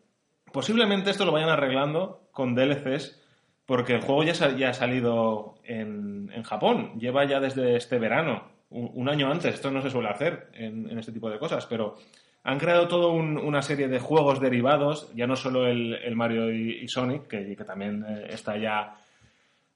Posiblemente 0.52 1.12
esto 1.12 1.26
lo 1.26 1.32
vayan 1.32 1.50
arreglando 1.50 2.28
con 2.32 2.56
DLCs, 2.56 3.24
porque 3.68 3.94
el 3.94 4.02
juego 4.02 4.24
ya, 4.24 4.32
ha 4.68 4.74
salido 4.74 5.60
en, 5.64 6.32
Japón. 6.42 6.98
Lleva 7.00 7.26
ya 7.26 7.40
desde 7.40 7.76
este 7.76 8.00
verano, 8.00 8.46
un, 8.72 9.08
año 9.08 9.32
antes. 9.32 9.54
Esto 9.54 9.70
no 9.70 9.84
se 9.84 9.92
suele 9.92 10.10
hacer 10.10 10.50
en, 10.54 10.98
este 10.98 11.12
tipo 11.12 11.30
de 11.30 11.38
cosas, 11.38 11.68
pero 11.68 11.98
han 12.44 12.58
creado 12.58 12.88
toda 12.88 13.10
una 13.10 13.62
serie 13.62 13.88
de 13.88 14.00
juegos 14.00 14.42
derivados, 14.42 15.14
ya 15.14 15.28
no 15.28 15.36
solo 15.36 15.68
el, 15.68 16.16
Mario 16.16 16.52
y, 16.52 16.88
Sonic, 16.88 17.28
que, 17.28 17.56
que 17.56 17.64
también 17.64 18.04
eh, 18.08 18.26
está 18.32 18.58
ya 18.58 19.04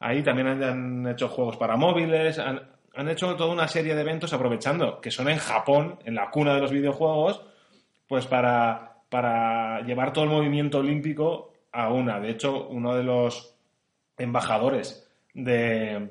ahí, 0.02 0.22
también 0.22 0.48
han, 0.48 1.08
hecho 1.08 1.30
juegos 1.30 1.56
para 1.56 1.78
móviles, 1.78 2.38
han, 2.40 2.62
han 2.94 3.10
hecho 3.10 3.36
toda 3.36 3.54
una 3.54 3.68
serie 3.68 3.96
de 3.96 4.02
eventos 4.02 4.34
aprovechando 4.34 5.00
que 5.00 5.12
son 5.12 5.30
en 5.30 5.38
Japón, 5.38 6.00
en 6.04 6.16
la 6.16 6.30
cuna 6.30 6.56
de 6.56 6.62
los 6.62 6.72
videojuegos, 6.72 7.42
pues 8.08 8.28
para, 8.28 8.98
para 9.10 9.82
llevar 9.82 10.12
todo 10.12 10.26
el 10.26 10.32
movimiento 10.32 10.80
olímpico 10.80 11.54
a 11.72 11.90
una. 11.90 12.20
De 12.20 12.32
hecho, 12.32 12.68
uno 12.68 12.96
de 12.96 13.04
los 13.04 13.56
embajadores 14.18 15.10
de, 15.34 16.10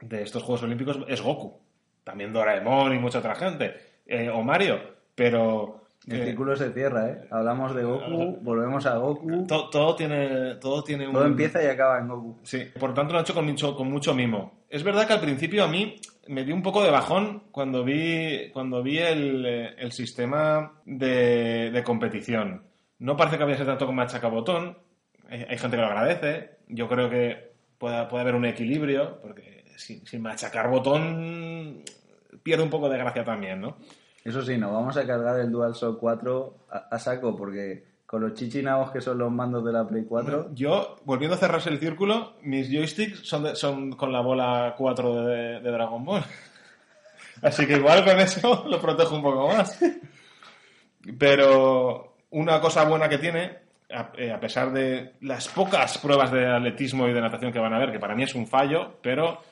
de 0.00 0.22
estos 0.22 0.42
Juegos 0.42 0.62
Olímpicos 0.62 0.98
es 1.08 1.20
Goku. 1.20 1.60
También 2.02 2.32
Doraemon 2.32 2.94
y 2.94 2.98
mucha 2.98 3.18
otra 3.18 3.34
gente. 3.34 3.74
Eh, 4.06 4.28
o 4.30 4.42
Mario. 4.42 4.80
Pero... 5.14 5.83
El 6.06 6.20
eh, 6.20 6.24
círculo 6.26 6.54
se 6.56 6.70
cierra, 6.72 7.08
¿eh? 7.08 7.18
Hablamos 7.30 7.74
de 7.74 7.82
Goku, 7.84 8.38
volvemos 8.42 8.84
a 8.86 8.96
Goku. 8.98 9.46
to- 9.46 9.70
todo 9.70 9.96
tiene, 9.96 10.56
todo 10.56 10.84
tiene 10.84 11.06
un... 11.06 11.14
Todo 11.14 11.24
empieza 11.24 11.62
y 11.62 11.66
acaba 11.66 11.98
en 11.98 12.08
Goku. 12.08 12.40
Sí, 12.42 12.62
por 12.78 12.92
tanto 12.92 13.12
lo 13.12 13.18
han 13.18 13.24
hecho 13.24 13.34
con 13.34 13.46
mucho, 13.46 13.74
con 13.74 13.90
mucho 13.90 14.14
mimo. 14.14 14.64
Es 14.68 14.82
verdad 14.82 15.06
que 15.06 15.14
al 15.14 15.20
principio 15.20 15.64
a 15.64 15.68
mí 15.68 15.96
me 16.28 16.44
dio 16.44 16.54
un 16.54 16.62
poco 16.62 16.82
de 16.82 16.90
bajón 16.90 17.44
cuando 17.50 17.84
vi, 17.84 18.50
cuando 18.52 18.82
vi 18.82 18.98
el, 18.98 19.46
el 19.46 19.92
sistema 19.92 20.72
de, 20.84 21.70
de 21.70 21.82
competición. 21.82 22.62
No 22.98 23.16
parece 23.16 23.36
que 23.38 23.42
había 23.44 23.56
tanto 23.64 23.86
con 23.86 23.94
machacabotón. 23.94 24.76
Hay, 25.28 25.46
hay 25.48 25.58
gente 25.58 25.76
que 25.76 25.82
lo 25.82 25.88
agradece. 25.88 26.50
Yo 26.68 26.86
creo 26.88 27.08
que 27.08 27.52
puede, 27.78 28.04
puede 28.06 28.22
haber 28.22 28.34
un 28.34 28.44
equilibrio, 28.44 29.20
porque 29.22 29.64
sin, 29.76 30.06
sin 30.06 30.20
machacar 30.22 30.68
botón 30.68 31.82
pierde 32.42 32.62
un 32.62 32.70
poco 32.70 32.88
de 32.88 32.98
gracia 32.98 33.24
también, 33.24 33.60
¿no? 33.60 33.76
Eso 34.24 34.40
sí, 34.40 34.56
nos 34.56 34.72
vamos 34.72 34.96
a 34.96 35.06
cargar 35.06 35.38
el 35.38 35.52
DualShock 35.52 36.00
4 36.00 36.54
a, 36.90 36.98
saco 36.98 37.36
porque 37.36 37.84
con 38.06 38.22
los 38.22 38.32
chichinabos 38.32 38.90
que 38.90 39.02
son 39.02 39.18
los 39.18 39.30
mandos 39.30 39.62
de 39.64 39.72
la 39.72 39.86
Play 39.86 40.04
4, 40.08 40.54
Yo, 40.54 40.96
volviendo 41.04 41.36
a 41.36 41.38
cerrarse 41.38 41.68
el 41.68 41.78
círculo, 41.78 42.36
mis 42.42 42.70
joysticks 42.70 43.26
son, 43.26 43.54
son 43.54 43.92
con 43.92 44.12
la 44.12 44.20
bola 44.20 44.74
4 44.78 45.26
de, 45.26 45.60
de 45.60 45.70
Dragon 45.70 46.02
Ball. 46.04 46.22
Así 47.42 47.66
que 47.66 47.76
igual 47.76 48.02
con 48.02 48.18
eso 48.18 48.64
lo 48.68 48.80
protejo 48.80 49.14
un 49.14 49.22
poco 49.22 49.48
más. 49.48 49.78
Pero 51.18 52.16
una 52.30 52.60
cosa 52.60 52.84
buena 52.84 53.10
que 53.10 53.18
tiene, 53.18 53.58
a, 53.92 54.10
eh, 54.16 54.32
a 54.32 54.40
pesar 54.40 54.72
de 54.72 55.16
las 55.20 55.48
pocas 55.48 55.98
pruebas 55.98 56.32
de 56.32 56.46
atletismo 56.46 57.06
y 57.06 57.12
de 57.12 57.20
natación 57.20 57.52
que 57.52 57.58
van 57.58 57.74
a 57.74 57.78
ver, 57.78 57.92
que 57.92 58.00
para 58.00 58.14
mí 58.14 58.22
es 58.22 58.34
un 58.34 58.46
fallo, 58.46 58.94
pero 59.02 59.42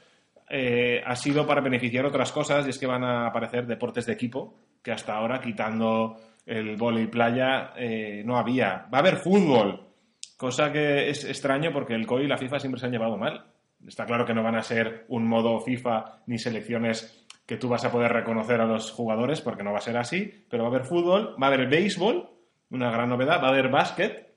eh, 0.54 1.02
ha 1.02 1.16
sido 1.16 1.46
para 1.46 1.62
beneficiar 1.62 2.04
otras 2.04 2.30
cosas 2.30 2.66
y 2.66 2.70
es 2.70 2.78
que 2.78 2.86
van 2.86 3.02
a 3.02 3.26
aparecer 3.26 3.66
deportes 3.66 4.04
de 4.04 4.12
equipo 4.12 4.54
que 4.82 4.92
hasta 4.92 5.14
ahora, 5.16 5.40
quitando 5.40 6.18
el 6.44 6.76
vóley 6.76 7.06
playa, 7.06 7.72
eh, 7.74 8.22
no 8.26 8.36
había. 8.36 8.86
Va 8.92 8.98
a 8.98 9.00
haber 9.00 9.16
fútbol, 9.16 9.88
cosa 10.36 10.70
que 10.70 11.08
es 11.08 11.24
extraño 11.24 11.72
porque 11.72 11.94
el 11.94 12.06
COI 12.06 12.24
y 12.24 12.28
la 12.28 12.36
FIFA 12.36 12.58
siempre 12.58 12.78
se 12.78 12.84
han 12.84 12.92
llevado 12.92 13.16
mal. 13.16 13.46
Está 13.88 14.04
claro 14.04 14.26
que 14.26 14.34
no 14.34 14.42
van 14.42 14.56
a 14.56 14.62
ser 14.62 15.06
un 15.08 15.26
modo 15.26 15.58
FIFA 15.58 16.22
ni 16.26 16.36
selecciones 16.36 17.26
que 17.46 17.56
tú 17.56 17.70
vas 17.70 17.86
a 17.86 17.90
poder 17.90 18.12
reconocer 18.12 18.60
a 18.60 18.66
los 18.66 18.90
jugadores 18.90 19.40
porque 19.40 19.62
no 19.62 19.72
va 19.72 19.78
a 19.78 19.82
ser 19.82 19.96
así, 19.96 20.44
pero 20.50 20.64
va 20.64 20.68
a 20.68 20.72
haber 20.72 20.84
fútbol, 20.86 21.34
va 21.42 21.46
a 21.46 21.54
haber 21.54 21.66
béisbol, 21.66 22.28
una 22.68 22.90
gran 22.90 23.08
novedad, 23.08 23.40
va 23.40 23.46
a 23.46 23.52
haber 23.52 23.70
básquet, 23.70 24.34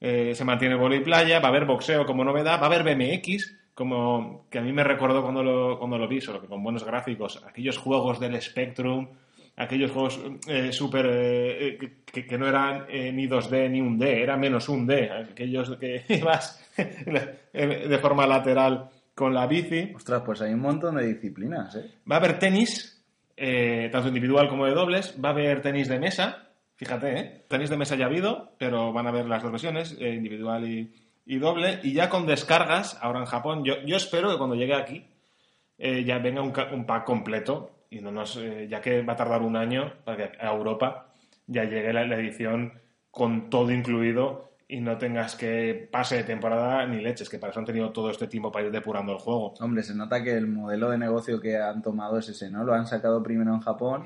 eh, 0.00 0.34
se 0.34 0.44
mantiene 0.46 0.74
vóley 0.74 1.00
playa, 1.00 1.38
va 1.38 1.48
a 1.48 1.50
haber 1.50 1.66
boxeo 1.66 2.06
como 2.06 2.24
novedad, 2.24 2.58
va 2.58 2.66
a 2.66 2.74
haber 2.74 2.82
BMX, 2.82 3.57
como 3.78 4.46
que 4.50 4.58
a 4.58 4.62
mí 4.62 4.72
me 4.72 4.82
recordó 4.82 5.22
cuando 5.22 5.40
lo, 5.40 5.78
cuando 5.78 5.98
lo 5.98 6.08
vi, 6.08 6.20
solo 6.20 6.40
que 6.40 6.48
con 6.48 6.64
buenos 6.64 6.82
gráficos, 6.82 7.40
aquellos 7.46 7.78
juegos 7.78 8.18
del 8.18 8.42
Spectrum, 8.42 9.06
aquellos 9.54 9.92
juegos 9.92 10.18
eh, 10.48 10.72
súper 10.72 11.06
eh, 11.06 11.68
eh, 11.68 11.92
que, 12.04 12.26
que 12.26 12.36
no 12.36 12.48
eran 12.48 12.86
eh, 12.88 13.12
ni 13.12 13.28
2D 13.28 13.70
ni 13.70 13.80
un 13.80 13.96
D, 13.96 14.20
era 14.20 14.36
menos 14.36 14.68
un 14.68 14.84
D, 14.84 15.08
aquellos 15.12 15.76
que 15.76 16.02
ibas 16.08 16.60
de 17.52 17.98
forma 17.98 18.26
lateral 18.26 18.90
con 19.14 19.32
la 19.32 19.46
bici. 19.46 19.92
ostras, 19.94 20.22
pues 20.26 20.42
hay 20.42 20.54
un 20.54 20.60
montón 20.60 20.96
de 20.96 21.06
disciplinas, 21.06 21.76
¿eh? 21.76 21.88
Va 22.10 22.16
a 22.16 22.18
haber 22.18 22.40
tenis, 22.40 23.00
eh, 23.36 23.90
tanto 23.92 24.08
individual 24.08 24.48
como 24.48 24.66
de 24.66 24.74
dobles. 24.74 25.14
Va 25.24 25.28
a 25.28 25.32
haber 25.32 25.62
tenis 25.62 25.86
de 25.86 26.00
mesa. 26.00 26.48
Fíjate, 26.74 27.16
¿eh? 27.16 27.44
Tenis 27.46 27.70
de 27.70 27.76
mesa 27.76 27.94
ya 27.94 28.06
ha 28.06 28.08
habido, 28.08 28.54
pero 28.58 28.92
van 28.92 29.06
a 29.06 29.10
haber 29.10 29.26
las 29.26 29.40
dos 29.40 29.52
versiones, 29.52 29.96
individual 30.00 30.68
y, 30.68 30.92
y 31.28 31.38
doble. 31.38 31.78
Y 31.82 31.92
ya 31.92 32.08
con 32.08 32.26
descargas, 32.26 32.98
ahora 33.02 33.20
en 33.20 33.26
Japón, 33.26 33.62
yo, 33.62 33.74
yo 33.84 33.96
espero 33.96 34.30
que 34.30 34.38
cuando 34.38 34.56
llegue 34.56 34.74
aquí 34.74 35.06
eh, 35.76 36.02
ya 36.02 36.18
venga 36.18 36.42
un, 36.42 36.52
un 36.72 36.86
pack 36.86 37.04
completo. 37.04 37.70
Y 37.90 38.00
no 38.00 38.10
nos, 38.10 38.36
eh, 38.36 38.66
ya 38.68 38.80
que 38.80 39.02
va 39.02 39.12
a 39.12 39.16
tardar 39.16 39.42
un 39.42 39.56
año 39.56 39.92
para 40.04 40.16
que 40.16 40.38
a 40.38 40.52
Europa 40.52 41.12
ya 41.46 41.64
llegue 41.64 41.92
la, 41.92 42.06
la 42.06 42.16
edición 42.16 42.72
con 43.10 43.48
todo 43.48 43.70
incluido 43.70 44.48
y 44.68 44.80
no 44.80 44.98
tengas 44.98 45.36
que 45.36 45.88
pase 45.90 46.16
de 46.16 46.24
temporada 46.24 46.86
ni 46.86 47.00
leches, 47.00 47.28
que 47.28 47.38
para 47.38 47.50
eso 47.50 47.60
han 47.60 47.66
tenido 47.66 47.90
todo 47.90 48.10
este 48.10 48.26
tiempo 48.26 48.52
para 48.52 48.66
ir 48.66 48.72
depurando 48.72 49.12
el 49.12 49.18
juego. 49.18 49.54
Hombre, 49.60 49.82
se 49.82 49.94
nota 49.94 50.22
que 50.22 50.34
el 50.34 50.46
modelo 50.46 50.90
de 50.90 50.98
negocio 50.98 51.40
que 51.40 51.56
han 51.56 51.80
tomado 51.82 52.18
es 52.18 52.28
ese, 52.28 52.50
¿no? 52.50 52.64
Lo 52.64 52.74
han 52.74 52.86
sacado 52.86 53.22
primero 53.22 53.54
en 53.54 53.60
Japón 53.60 54.04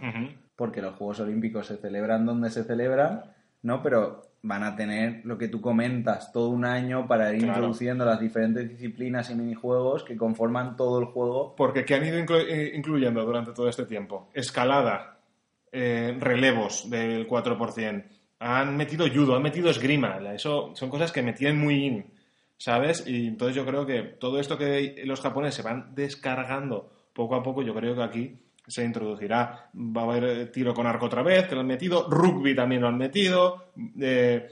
porque 0.54 0.80
los 0.82 0.94
Juegos 0.94 1.18
Olímpicos 1.18 1.66
se 1.66 1.76
celebran 1.76 2.24
donde 2.26 2.50
se 2.50 2.62
celebran, 2.62 3.24
¿no? 3.62 3.82
Pero 3.82 4.22
van 4.45 4.64
a 4.64 4.74
tener 4.74 5.20
lo 5.24 5.38
que 5.38 5.47
tú 5.49 5.61
comentas, 5.61 6.32
todo 6.32 6.49
un 6.49 6.64
año 6.64 7.07
para 7.07 7.32
ir 7.32 7.38
Claro. 7.38 7.53
introduciendo 7.55 8.05
las 8.05 8.18
diferentes 8.20 8.68
disciplinas 8.68 9.30
y 9.30 9.36
minijuegos 9.36 10.03
que 10.03 10.16
conforman 10.16 10.76
todo 10.76 10.99
el 10.99 11.05
juego. 11.07 11.55
Porque 11.57 11.84
¿qué 11.84 11.95
han 11.95 12.05
ido 12.05 12.18
inclu- 12.18 12.45
eh, 12.49 12.72
incluyendo 12.74 13.24
durante 13.24 13.53
todo 13.53 13.68
este 13.68 13.84
tiempo? 13.86 14.28
Escalada, 14.34 15.18
eh, 15.70 16.16
relevos 16.18 16.90
del 16.90 17.26
4%, 17.28 18.05
han 18.40 18.76
metido 18.76 19.07
judo, 19.09 19.36
han 19.36 19.43
metido 19.43 19.70
esgrima. 19.70 20.18
Eso 20.34 20.72
son 20.74 20.90
cosas 20.90 21.12
que 21.12 21.22
me 21.22 21.32
tienen 21.32 21.61
muy 21.61 21.74
in, 21.86 22.05
¿sabes? 22.59 23.07
Y 23.07 23.28
entonces 23.28 23.55
yo 23.55 23.64
creo 23.64 23.86
que 23.86 24.03
todo 24.03 24.40
esto 24.40 24.59
que 24.59 25.03
los 25.05 25.20
japoneses 25.20 25.55
se 25.55 25.62
van 25.62 25.95
descargando 25.95 26.90
poco 27.12 27.36
a 27.36 27.43
poco, 27.45 27.62
yo 27.62 27.74
creo 27.74 27.95
que 27.95 28.03
aquí 28.03 28.38
se 28.66 28.84
introducirá. 28.84 29.70
Va 29.74 30.02
a 30.02 30.04
haber 30.04 30.24
eh, 30.24 30.46
tiro 30.46 30.72
con 30.74 30.86
arco 30.86 31.06
otra 31.06 31.22
vez, 31.22 31.46
que 31.46 31.54
lo 31.54 31.60
han 31.62 31.66
metido, 31.66 32.08
rugby 32.08 32.54
también 32.54 32.82
lo 32.82 32.88
han 32.88 32.98
metido, 32.98 33.72
eh, 34.00 34.48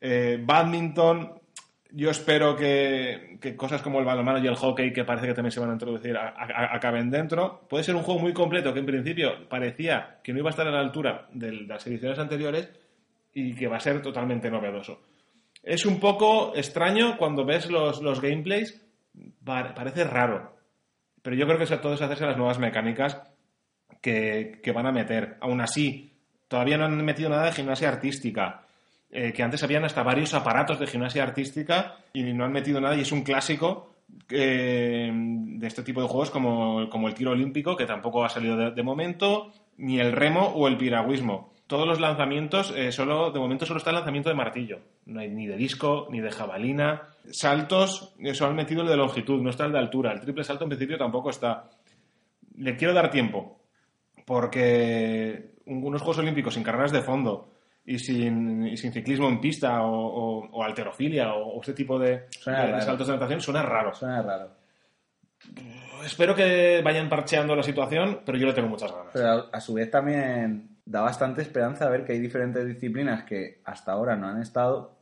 eh, 0.00 0.38
badminton. 0.44 1.40
Yo 1.92 2.10
espero 2.10 2.54
que, 2.56 3.38
que 3.40 3.56
cosas 3.56 3.80
como 3.80 4.00
el 4.00 4.04
balonmano 4.04 4.38
y 4.38 4.46
el 4.46 4.56
hockey, 4.56 4.92
que 4.92 5.04
parece 5.04 5.28
que 5.28 5.34
también 5.34 5.52
se 5.52 5.60
van 5.60 5.70
a 5.70 5.74
introducir, 5.74 6.16
acaben 6.18 7.10
dentro. 7.10 7.62
Puede 7.70 7.84
ser 7.84 7.94
un 7.94 8.02
juego 8.02 8.20
muy 8.20 8.34
completo, 8.34 8.74
que 8.74 8.80
en 8.80 8.86
principio 8.86 9.48
parecía 9.48 10.18
que 10.22 10.32
no 10.32 10.40
iba 10.40 10.48
a 10.48 10.50
estar 10.50 10.66
a 10.66 10.72
la 10.72 10.80
altura 10.80 11.28
de 11.32 11.52
las 11.52 11.86
ediciones 11.86 12.18
anteriores 12.18 12.70
y 13.32 13.54
que 13.54 13.68
va 13.68 13.76
a 13.76 13.80
ser 13.80 14.02
totalmente 14.02 14.50
novedoso. 14.50 15.00
Es 15.62 15.86
un 15.86 15.98
poco 15.98 16.52
extraño 16.54 17.16
cuando 17.16 17.44
ves 17.46 17.70
los, 17.70 18.02
los 18.02 18.20
gameplays, 18.20 18.84
pa- 19.44 19.72
parece 19.74 20.04
raro. 20.04 20.54
Pero 21.22 21.36
yo 21.36 21.46
creo 21.46 21.58
que 21.58 21.66
todo 21.78 21.94
es 21.94 22.02
hacerse 22.02 22.26
las 22.26 22.36
nuevas 22.36 22.58
mecánicas 22.58 23.22
que, 24.00 24.72
van 24.74 24.86
a 24.86 24.92
meter. 24.92 25.36
Aún 25.40 25.60
así, 25.60 26.12
todavía 26.48 26.78
no 26.78 26.84
han 26.84 27.04
metido 27.04 27.28
nada 27.28 27.46
de 27.46 27.52
gimnasia 27.52 27.88
artística. 27.88 28.62
eh, 29.10 29.32
que 29.32 29.42
antes 29.42 29.62
habían 29.62 29.84
hasta 29.84 30.02
varios 30.02 30.34
aparatos 30.34 30.78
de 30.80 30.86
gimnasia 30.86 31.22
artística 31.22 31.96
y 32.12 32.24
no 32.32 32.44
han 32.44 32.52
metido 32.52 32.80
nada 32.80 32.96
y 32.96 33.02
es 33.02 33.12
un 33.12 33.22
clásico 33.22 33.94
eh, 34.28 35.10
de 35.12 35.66
este 35.66 35.82
tipo 35.82 36.02
de 36.02 36.08
juegos 36.08 36.30
como, 36.30 36.90
como 36.90 37.06
el 37.06 37.14
tiro 37.14 37.30
olímpico 37.30 37.76
que 37.76 37.86
tampoco 37.86 38.24
ha 38.24 38.28
salido 38.28 38.56
de, 38.70 38.82
momento 38.82 39.52
ni 39.78 40.00
el 40.00 40.12
remo 40.12 40.46
o 40.48 40.66
el 40.68 40.76
piragüismo. 40.76 41.52
Todos 41.68 41.86
los 41.86 42.00
lanzamientos 42.00 42.74
eh, 42.76 42.92
solo 42.92 43.30
de 43.30 43.38
momento 43.40 43.64
solo 43.64 43.78
está 43.78 43.90
el 43.90 43.96
lanzamiento 43.96 44.28
de 44.28 44.34
martillo. 44.34 44.80
No 45.06 45.20
hay 45.20 45.28
ni 45.30 45.46
de 45.46 45.56
disco 45.56 46.08
ni 46.10 46.20
de 46.20 46.30
jabalina. 46.30 47.02
Saltos 47.30 48.14
solo 48.34 48.50
han 48.50 48.56
metido 48.56 48.82
el 48.82 48.88
de 48.88 48.96
longitud 48.96 49.40
no 49.40 49.50
está 49.50 49.66
el 49.66 49.72
de 49.72 49.78
altura. 49.78 50.12
El 50.12 50.20
triple 50.20 50.44
salto 50.44 50.64
en 50.64 50.70
principio 50.70 50.98
tampoco 50.98 51.30
está. 51.30 51.70
Le 52.58 52.76
quiero 52.76 52.92
dar 52.92 53.10
tiempo 53.10 53.60
porque 54.26 55.52
unos 55.66 56.02
Juegos 56.02 56.18
Olímpicos 56.18 56.52
sin 56.54 56.62
carreras 56.62 56.92
de 56.92 57.00
fondo 57.00 57.52
y 57.86 57.98
sin, 57.98 58.66
y 58.66 58.76
sin 58.76 58.92
ciclismo 58.92 59.28
en 59.28 59.40
pista 59.40 59.82
o, 59.82 59.90
o- 59.94 60.48
o 60.52 60.62
alterofilia 60.62 61.32
o, 61.32 61.54
o 61.56 61.60
este 61.60 61.72
tipo 61.72 61.98
de, 61.98 62.26
de 62.66 62.82
saltos 62.82 63.06
de 63.06 63.12
natación 63.14 63.40
suena 63.40 63.62
raro. 63.62 63.94
Suena 63.94 64.20
raro. 64.22 64.50
Espero 66.04 66.34
que 66.34 66.82
vayan 66.84 67.08
parcheando 67.08 67.54
la 67.56 67.62
situación, 67.62 68.20
pero 68.24 68.36
yo 68.38 68.46
le 68.46 68.52
tengo 68.52 68.68
muchas 68.68 68.90
ganas. 68.92 69.10
Pero 69.12 69.48
a 69.52 69.60
su 69.60 69.74
vez 69.74 69.90
también 69.90 70.76
da 70.84 71.00
bastante 71.00 71.42
esperanza 71.42 71.88
ver 71.88 72.04
que 72.04 72.12
hay 72.12 72.18
diferentes 72.20 72.66
disciplinas 72.66 73.24
que 73.24 73.60
hasta 73.64 73.92
ahora 73.92 74.16
no 74.16 74.28
han 74.28 74.40
estado 74.40 74.96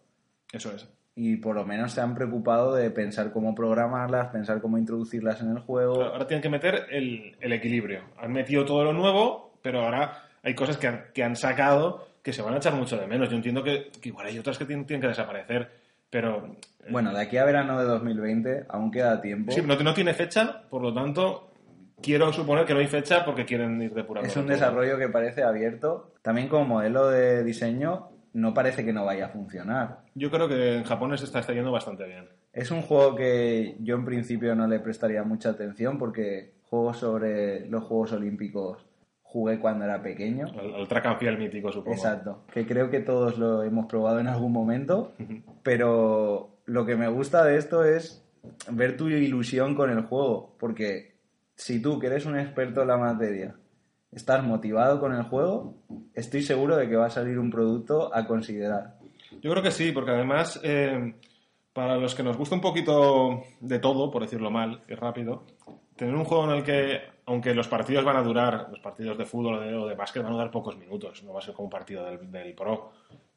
Eso 0.52 0.72
es. 0.74 0.88
Y 1.16 1.36
por 1.36 1.54
lo 1.54 1.64
menos 1.64 1.92
se 1.92 2.00
han 2.00 2.14
preocupado 2.14 2.74
de 2.74 2.90
pensar 2.90 3.32
cómo 3.32 3.54
programarlas, 3.54 4.28
pensar 4.28 4.60
cómo 4.60 4.78
introducirlas 4.78 5.40
en 5.40 5.50
el 5.50 5.58
juego. 5.60 5.96
Claro, 5.96 6.12
Ahora 6.12 6.26
tienen 6.26 6.42
que 6.42 6.48
meter 6.48 6.86
el, 6.90 7.36
el 7.40 7.52
equilibrio. 7.52 8.00
Han 8.20 8.32
metido 8.32 8.64
todo 8.64 8.82
lo 8.84 8.92
nuevo, 8.92 9.58
pero 9.62 9.82
ahora 9.82 10.24
hay 10.42 10.54
cosas 10.54 10.76
que 10.76 10.88
han, 10.88 11.04
que 11.14 11.22
han 11.22 11.36
sacado 11.36 12.08
que 12.22 12.32
se 12.32 12.42
van 12.42 12.54
a 12.54 12.56
echar 12.56 12.74
mucho 12.74 12.96
de 12.96 13.06
menos. 13.06 13.28
Yo 13.28 13.36
entiendo 13.36 13.62
que, 13.62 13.90
que 14.00 14.08
igual 14.08 14.26
hay 14.26 14.38
otras 14.38 14.58
que 14.58 14.64
tienen, 14.64 14.86
tienen 14.86 15.02
que 15.02 15.08
desaparecer, 15.08 15.70
pero 16.10 16.46
eh, 16.84 16.88
Bueno, 16.90 17.12
de 17.12 17.20
aquí 17.20 17.36
a 17.36 17.44
verano 17.44 17.78
de 17.78 17.84
2020 17.84 18.64
aún 18.68 18.90
queda 18.90 19.20
tiempo. 19.20 19.52
sí, 19.52 19.60
no, 19.62 19.76
no 19.76 19.94
tiene 19.94 20.14
fecha, 20.14 20.62
por 20.70 20.80
lo 20.82 20.92
tanto, 20.92 21.50
quiero 22.02 22.32
suponer 22.32 22.64
que 22.64 22.72
no 22.72 22.80
hay 22.80 22.86
fecha 22.86 23.24
porque 23.24 23.44
quieren 23.44 23.80
ir 23.82 23.92
depurando. 23.92 24.28
Es 24.28 24.36
un 24.36 24.46
desarrollo 24.46 24.98
que 24.98 25.08
parece 25.08 25.42
abierto. 25.42 26.14
También 26.22 26.48
como 26.48 26.64
modelo 26.64 27.08
de 27.08 27.44
diseño 27.44 28.08
no 28.34 28.52
parece 28.52 28.84
que 28.84 28.92
no 28.92 29.04
vaya 29.04 29.26
a 29.26 29.30
funcionar. 29.30 30.00
Yo 30.14 30.30
creo 30.30 30.48
que 30.48 30.76
en 30.76 30.84
Japón 30.84 31.16
se 31.16 31.24
está, 31.24 31.40
yendo 31.52 31.72
bastante 31.72 32.04
bien. 32.04 32.28
Es 32.52 32.70
un 32.70 32.82
juego 32.82 33.14
que 33.14 33.76
yo 33.80 33.94
en 33.94 34.04
principio 34.04 34.54
no 34.54 34.66
le 34.66 34.80
prestaría 34.80 35.22
mucha 35.22 35.50
atención 35.50 35.98
porque 35.98 36.52
juegos 36.68 36.98
sobre 36.98 37.66
los 37.68 37.84
Juegos 37.84 38.12
Olímpicos 38.12 38.84
jugué 39.22 39.58
cuando 39.58 39.84
era 39.84 40.02
pequeño. 40.02 40.46
Al, 40.58 40.74
al 40.74 40.88
track 40.88 41.06
and 41.06 41.18
field 41.18 41.38
mítico, 41.38 41.72
supongo. 41.72 41.96
Exacto, 41.96 42.44
que 42.52 42.66
creo 42.66 42.90
que 42.90 43.00
todos 43.00 43.38
lo 43.38 43.62
hemos 43.62 43.86
probado 43.86 44.20
en 44.20 44.26
algún 44.26 44.52
momento, 44.52 45.12
pero 45.62 46.56
lo 46.66 46.86
que 46.86 46.96
me 46.96 47.08
gusta 47.08 47.44
de 47.44 47.56
esto 47.56 47.84
es 47.84 48.24
ver 48.70 48.96
tu 48.96 49.08
ilusión 49.08 49.74
con 49.74 49.90
el 49.90 50.02
juego, 50.02 50.54
porque 50.58 51.14
si 51.54 51.80
tú, 51.80 51.98
que 51.98 52.08
eres 52.08 52.26
un 52.26 52.38
experto 52.38 52.82
en 52.82 52.88
la 52.88 52.96
materia, 52.96 53.54
estás 54.14 54.44
motivado 54.44 55.00
con 55.00 55.14
el 55.14 55.22
juego, 55.24 55.74
estoy 56.14 56.42
seguro 56.42 56.76
de 56.76 56.88
que 56.88 56.96
va 56.96 57.06
a 57.06 57.10
salir 57.10 57.38
un 57.38 57.50
producto 57.50 58.14
a 58.14 58.26
considerar. 58.26 58.94
Yo 59.42 59.50
creo 59.50 59.62
que 59.62 59.70
sí, 59.70 59.92
porque 59.92 60.12
además, 60.12 60.60
eh, 60.62 61.14
para 61.72 61.96
los 61.96 62.14
que 62.14 62.22
nos 62.22 62.36
gusta 62.36 62.54
un 62.54 62.60
poquito 62.60 63.42
de 63.60 63.78
todo, 63.78 64.10
por 64.10 64.22
decirlo 64.22 64.50
mal 64.50 64.82
y 64.88 64.94
rápido, 64.94 65.44
tener 65.96 66.14
un 66.14 66.24
juego 66.24 66.44
en 66.44 66.58
el 66.58 66.62
que, 66.62 67.00
aunque 67.26 67.54
los 67.54 67.68
partidos 67.68 68.04
van 68.04 68.16
a 68.16 68.22
durar, 68.22 68.68
los 68.70 68.80
partidos 68.80 69.18
de 69.18 69.24
fútbol 69.24 69.54
o 69.56 69.60
de, 69.60 69.74
o 69.74 69.96
básquet 69.96 70.22
van 70.22 70.32
a 70.32 70.36
durar 70.36 70.50
pocos 70.50 70.76
minutos, 70.76 71.22
no 71.24 71.32
va 71.32 71.40
a 71.40 71.42
ser 71.42 71.54
como 71.54 71.66
un 71.66 71.70
partido 71.70 72.04
del, 72.04 72.30
del 72.30 72.54
Pro, 72.54 72.92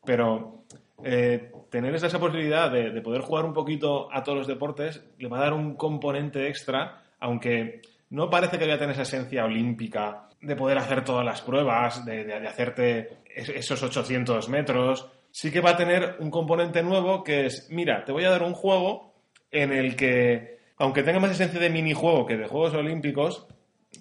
pero 0.06 0.64
eh, 1.04 1.52
tener 1.70 1.96
esa, 1.96 2.08
esa 2.08 2.20
posibilidad 2.20 2.72
de 2.72 3.02
poder 3.02 3.22
jugar 3.22 3.46
un 3.46 3.54
poquito 3.54 4.10
a 4.14 4.24
todos 4.24 4.38
los 4.38 4.48
deportes 4.48 5.04
le 5.18 5.28
va 5.28 5.40
a 5.40 5.42
dar 5.42 5.54
un 5.54 5.76
componente 5.76 6.48
extra, 6.48 7.02
aunque 7.20 7.82
no 8.10 8.30
parece 8.30 8.58
que 8.58 8.66
vaya 8.66 8.76
a 8.76 8.80
tener 8.80 8.94
esa 8.94 9.02
esencia 9.04 9.46
olímpica 9.46 10.30
de 10.42 10.56
poder 10.56 10.78
hacer 10.78 11.04
todas 11.04 11.26
las 11.26 11.42
pruebas, 11.42 12.06
de, 12.06 12.34
hacerte 12.48 13.18
es- 13.34 13.50
esos 13.50 13.82
800 13.84 14.50
metros. 14.50 15.10
Sí 15.32 15.52
que 15.52 15.62
va 15.62 15.72
a 15.72 15.78
tener 15.78 16.16
un 16.20 16.32
componente 16.32 16.82
nuevo 16.84 17.24
que 17.24 17.48
es, 17.48 17.68
mira, 17.70 18.06
te 18.06 18.12
voy 18.12 18.24
a 18.26 18.30
dar 18.30 18.44
un 18.44 18.54
juego 18.54 19.14
en 19.52 19.72
el 19.74 19.96
que, 19.96 20.60
aunque 20.78 21.04
tenga 21.04 21.20
más 21.20 21.32
esencia 21.32 21.60
de 21.60 21.70
minijuego 21.70 22.26
que 22.26 22.38
de 22.38 22.48
Juegos 22.48 22.74
Olímpicos, 22.74 23.48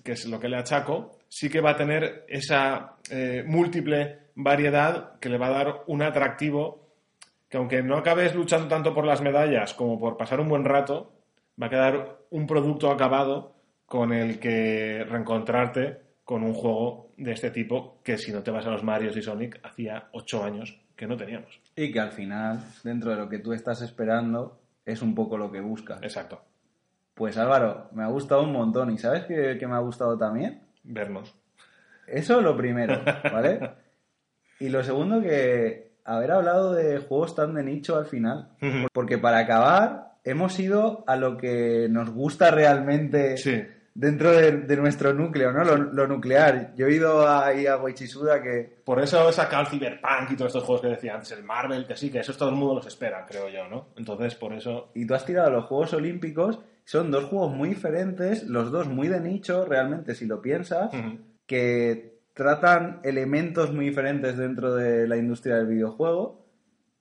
que 0.04 0.12
es 0.12 0.26
lo 0.26 0.38
que 0.40 0.48
le 0.48 0.56
achaco, 0.56 1.12
sí 1.28 1.48
que 1.48 1.60
va 1.60 1.70
a 1.70 1.76
tener 1.76 2.24
esa 2.28 2.96
eh, 3.10 3.42
múltiple 3.46 4.18
variedad 4.34 5.18
que 5.18 5.28
le 5.28 5.38
va 5.38 5.46
a 5.48 5.50
dar 5.50 5.82
un 5.86 6.02
atractivo 6.02 6.86
que 7.48 7.56
aunque 7.58 7.82
no 7.82 7.96
acabes 7.96 8.34
luchando 8.34 8.68
tanto 8.68 8.92
por 8.92 9.04
las 9.06 9.20
medallas 9.20 9.72
como 9.74 9.98
por 10.00 10.16
pasar 10.16 10.40
un 10.40 10.48
buen 10.48 10.64
rato, 10.64 11.12
va 11.60 11.66
a 11.68 11.70
quedar 11.70 12.18
un 12.30 12.46
producto 12.46 12.90
acabado 12.90 13.54
con 13.86 14.12
el 14.12 14.38
que 14.38 15.04
reencontrarte 15.08 16.00
con 16.24 16.42
un 16.42 16.54
juego 16.54 17.12
de 17.16 17.32
este 17.32 17.50
tipo 17.50 18.00
que 18.02 18.18
si 18.18 18.32
no 18.32 18.42
te 18.42 18.50
vas 18.50 18.66
a 18.66 18.70
los 18.70 18.82
Marios 18.82 19.16
y 19.16 19.22
Sonic 19.22 19.60
hacía 19.62 20.08
ocho 20.12 20.42
años 20.44 20.78
que 20.96 21.06
no 21.06 21.16
teníamos. 21.16 21.60
Y 21.76 21.92
que 21.92 22.00
al 22.00 22.10
final, 22.10 22.58
dentro 22.82 23.10
de 23.12 23.16
lo 23.16 23.28
que 23.28 23.38
tú 23.38 23.52
estás 23.52 23.80
esperando, 23.82 24.60
es 24.84 25.02
un 25.02 25.14
poco 25.14 25.38
lo 25.38 25.52
que 25.52 25.60
buscas. 25.60 26.02
Exacto. 26.02 26.42
Pues 27.14 27.38
Álvaro, 27.38 27.88
me 27.92 28.02
ha 28.02 28.08
gustado 28.08 28.42
un 28.42 28.52
montón. 28.52 28.90
¿Y 28.90 28.98
sabes 28.98 29.24
qué, 29.24 29.56
qué 29.58 29.66
me 29.66 29.74
ha 29.74 29.80
gustado 29.80 30.18
también? 30.18 30.62
Vernos. 30.82 31.34
Eso 32.06 32.40
lo 32.40 32.56
primero, 32.56 33.00
¿vale? 33.32 33.60
Y 34.58 34.70
lo 34.70 34.82
segundo 34.82 35.20
que 35.20 35.98
haber 36.06 36.30
hablado 36.30 36.72
de 36.72 36.98
juegos 36.98 37.34
tan 37.34 37.52
de 37.54 37.62
nicho 37.62 37.96
al 37.96 38.06
final. 38.06 38.52
Porque 38.90 39.18
para 39.18 39.36
acabar, 39.36 40.14
hemos 40.24 40.58
ido 40.58 41.04
a 41.06 41.16
lo 41.16 41.36
que 41.36 41.88
nos 41.90 42.08
gusta 42.08 42.50
realmente 42.50 43.36
Sí. 43.36 43.62
Dentro 43.98 44.30
de, 44.30 44.52
de 44.52 44.76
nuestro 44.76 45.14
núcleo, 45.14 45.52
¿no? 45.52 45.64
Lo, 45.64 45.76
lo 45.76 46.06
nuclear. 46.06 46.74
Yo 46.76 46.86
he 46.86 46.94
ido 46.94 47.26
ahí 47.28 47.66
a 47.66 47.76
Goichisuda 47.76 48.42
que... 48.42 48.76
Por 48.84 49.00
eso 49.00 49.28
he 49.28 49.32
sacado 49.32 49.62
el 49.62 49.68
Cyberpunk 49.68 50.30
y 50.32 50.36
todos 50.36 50.50
estos 50.50 50.64
juegos 50.64 50.82
que 50.82 50.88
decía 50.88 51.14
antes, 51.14 51.32
el 51.32 51.42
Marvel, 51.42 51.86
que 51.86 51.96
sí, 51.96 52.10
que 52.10 52.20
esos 52.20 52.36
todo 52.36 52.50
el 52.50 52.56
mundo 52.56 52.74
los 52.74 52.86
espera, 52.86 53.24
creo 53.26 53.48
yo, 53.48 53.66
¿no? 53.68 53.88
Entonces, 53.96 54.34
por 54.34 54.52
eso... 54.52 54.90
Y 54.94 55.06
tú 55.06 55.14
has 55.14 55.24
tirado 55.24 55.50
los 55.50 55.64
Juegos 55.64 55.94
Olímpicos. 55.94 56.60
Son 56.84 57.10
dos 57.10 57.24
juegos 57.24 57.52
muy 57.52 57.70
diferentes, 57.70 58.44
los 58.44 58.70
dos 58.70 58.86
muy 58.86 59.08
de 59.08 59.20
nicho, 59.20 59.64
realmente, 59.64 60.14
si 60.14 60.26
lo 60.26 60.40
piensas. 60.40 60.90
Que 61.46 62.20
tratan 62.34 63.00
elementos 63.02 63.72
muy 63.72 63.86
diferentes 63.86 64.36
dentro 64.36 64.74
de 64.74 65.08
la 65.08 65.16
industria 65.16 65.56
del 65.56 65.68
videojuego, 65.68 66.46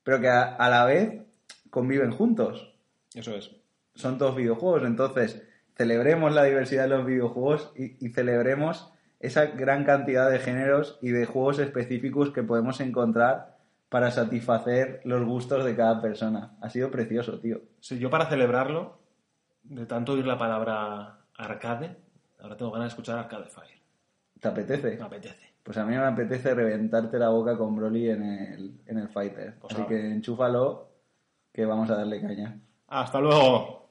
pero 0.01 0.21
que 0.21 0.29
a, 0.29 0.55
a 0.55 0.69
la 0.69 0.85
vez 0.85 1.21
conviven 1.69 2.11
juntos. 2.11 2.73
Eso 3.13 3.35
es. 3.35 3.51
Son 3.93 4.17
todos 4.17 4.35
videojuegos, 4.35 4.83
entonces 4.83 5.43
celebremos 5.75 6.33
la 6.33 6.43
diversidad 6.43 6.83
de 6.83 6.89
los 6.89 7.05
videojuegos 7.05 7.71
y, 7.75 8.05
y 8.05 8.09
celebremos 8.09 8.91
esa 9.19 9.45
gran 9.47 9.83
cantidad 9.83 10.29
de 10.29 10.39
géneros 10.39 10.99
y 11.01 11.09
de 11.09 11.25
juegos 11.25 11.59
específicos 11.59 12.31
que 12.31 12.43
podemos 12.43 12.79
encontrar 12.79 13.55
para 13.89 14.11
satisfacer 14.11 15.01
los 15.03 15.23
gustos 15.23 15.63
de 15.63 15.75
cada 15.75 16.01
persona. 16.01 16.57
Ha 16.61 16.69
sido 16.69 16.91
precioso, 16.91 17.39
tío. 17.39 17.61
Sí, 17.79 17.97
yo 17.99 18.09
para 18.09 18.25
celebrarlo, 18.25 18.99
de 19.63 19.85
tanto 19.85 20.13
oír 20.13 20.25
la 20.25 20.37
palabra 20.37 21.19
arcade, 21.37 21.95
ahora 22.39 22.57
tengo 22.57 22.71
ganas 22.71 22.85
de 22.85 22.89
escuchar 22.89 23.17
Arcade 23.17 23.45
Fire. 23.45 23.81
¿Te 24.39 24.47
apetece? 24.47 24.97
Me 24.97 25.05
apetece. 25.05 25.53
Pues 25.63 25.77
a 25.77 25.85
mí 25.85 25.95
me 25.95 26.03
apetece 26.03 26.53
reventarte 26.53 27.17
la 27.17 27.29
boca 27.29 27.57
con 27.57 27.75
Broly 27.75 28.09
en 28.09 28.23
el, 28.23 28.81
en 28.85 28.97
el 28.99 29.09
Fighter. 29.09 29.57
Pues 29.59 29.73
Así 29.73 29.83
que 29.83 30.11
enchúfalo, 30.11 30.89
que 31.51 31.65
vamos 31.65 31.89
a 31.89 31.95
darle 31.95 32.21
caña. 32.21 32.59
Hasta 32.87 33.19
luego. 33.19 33.89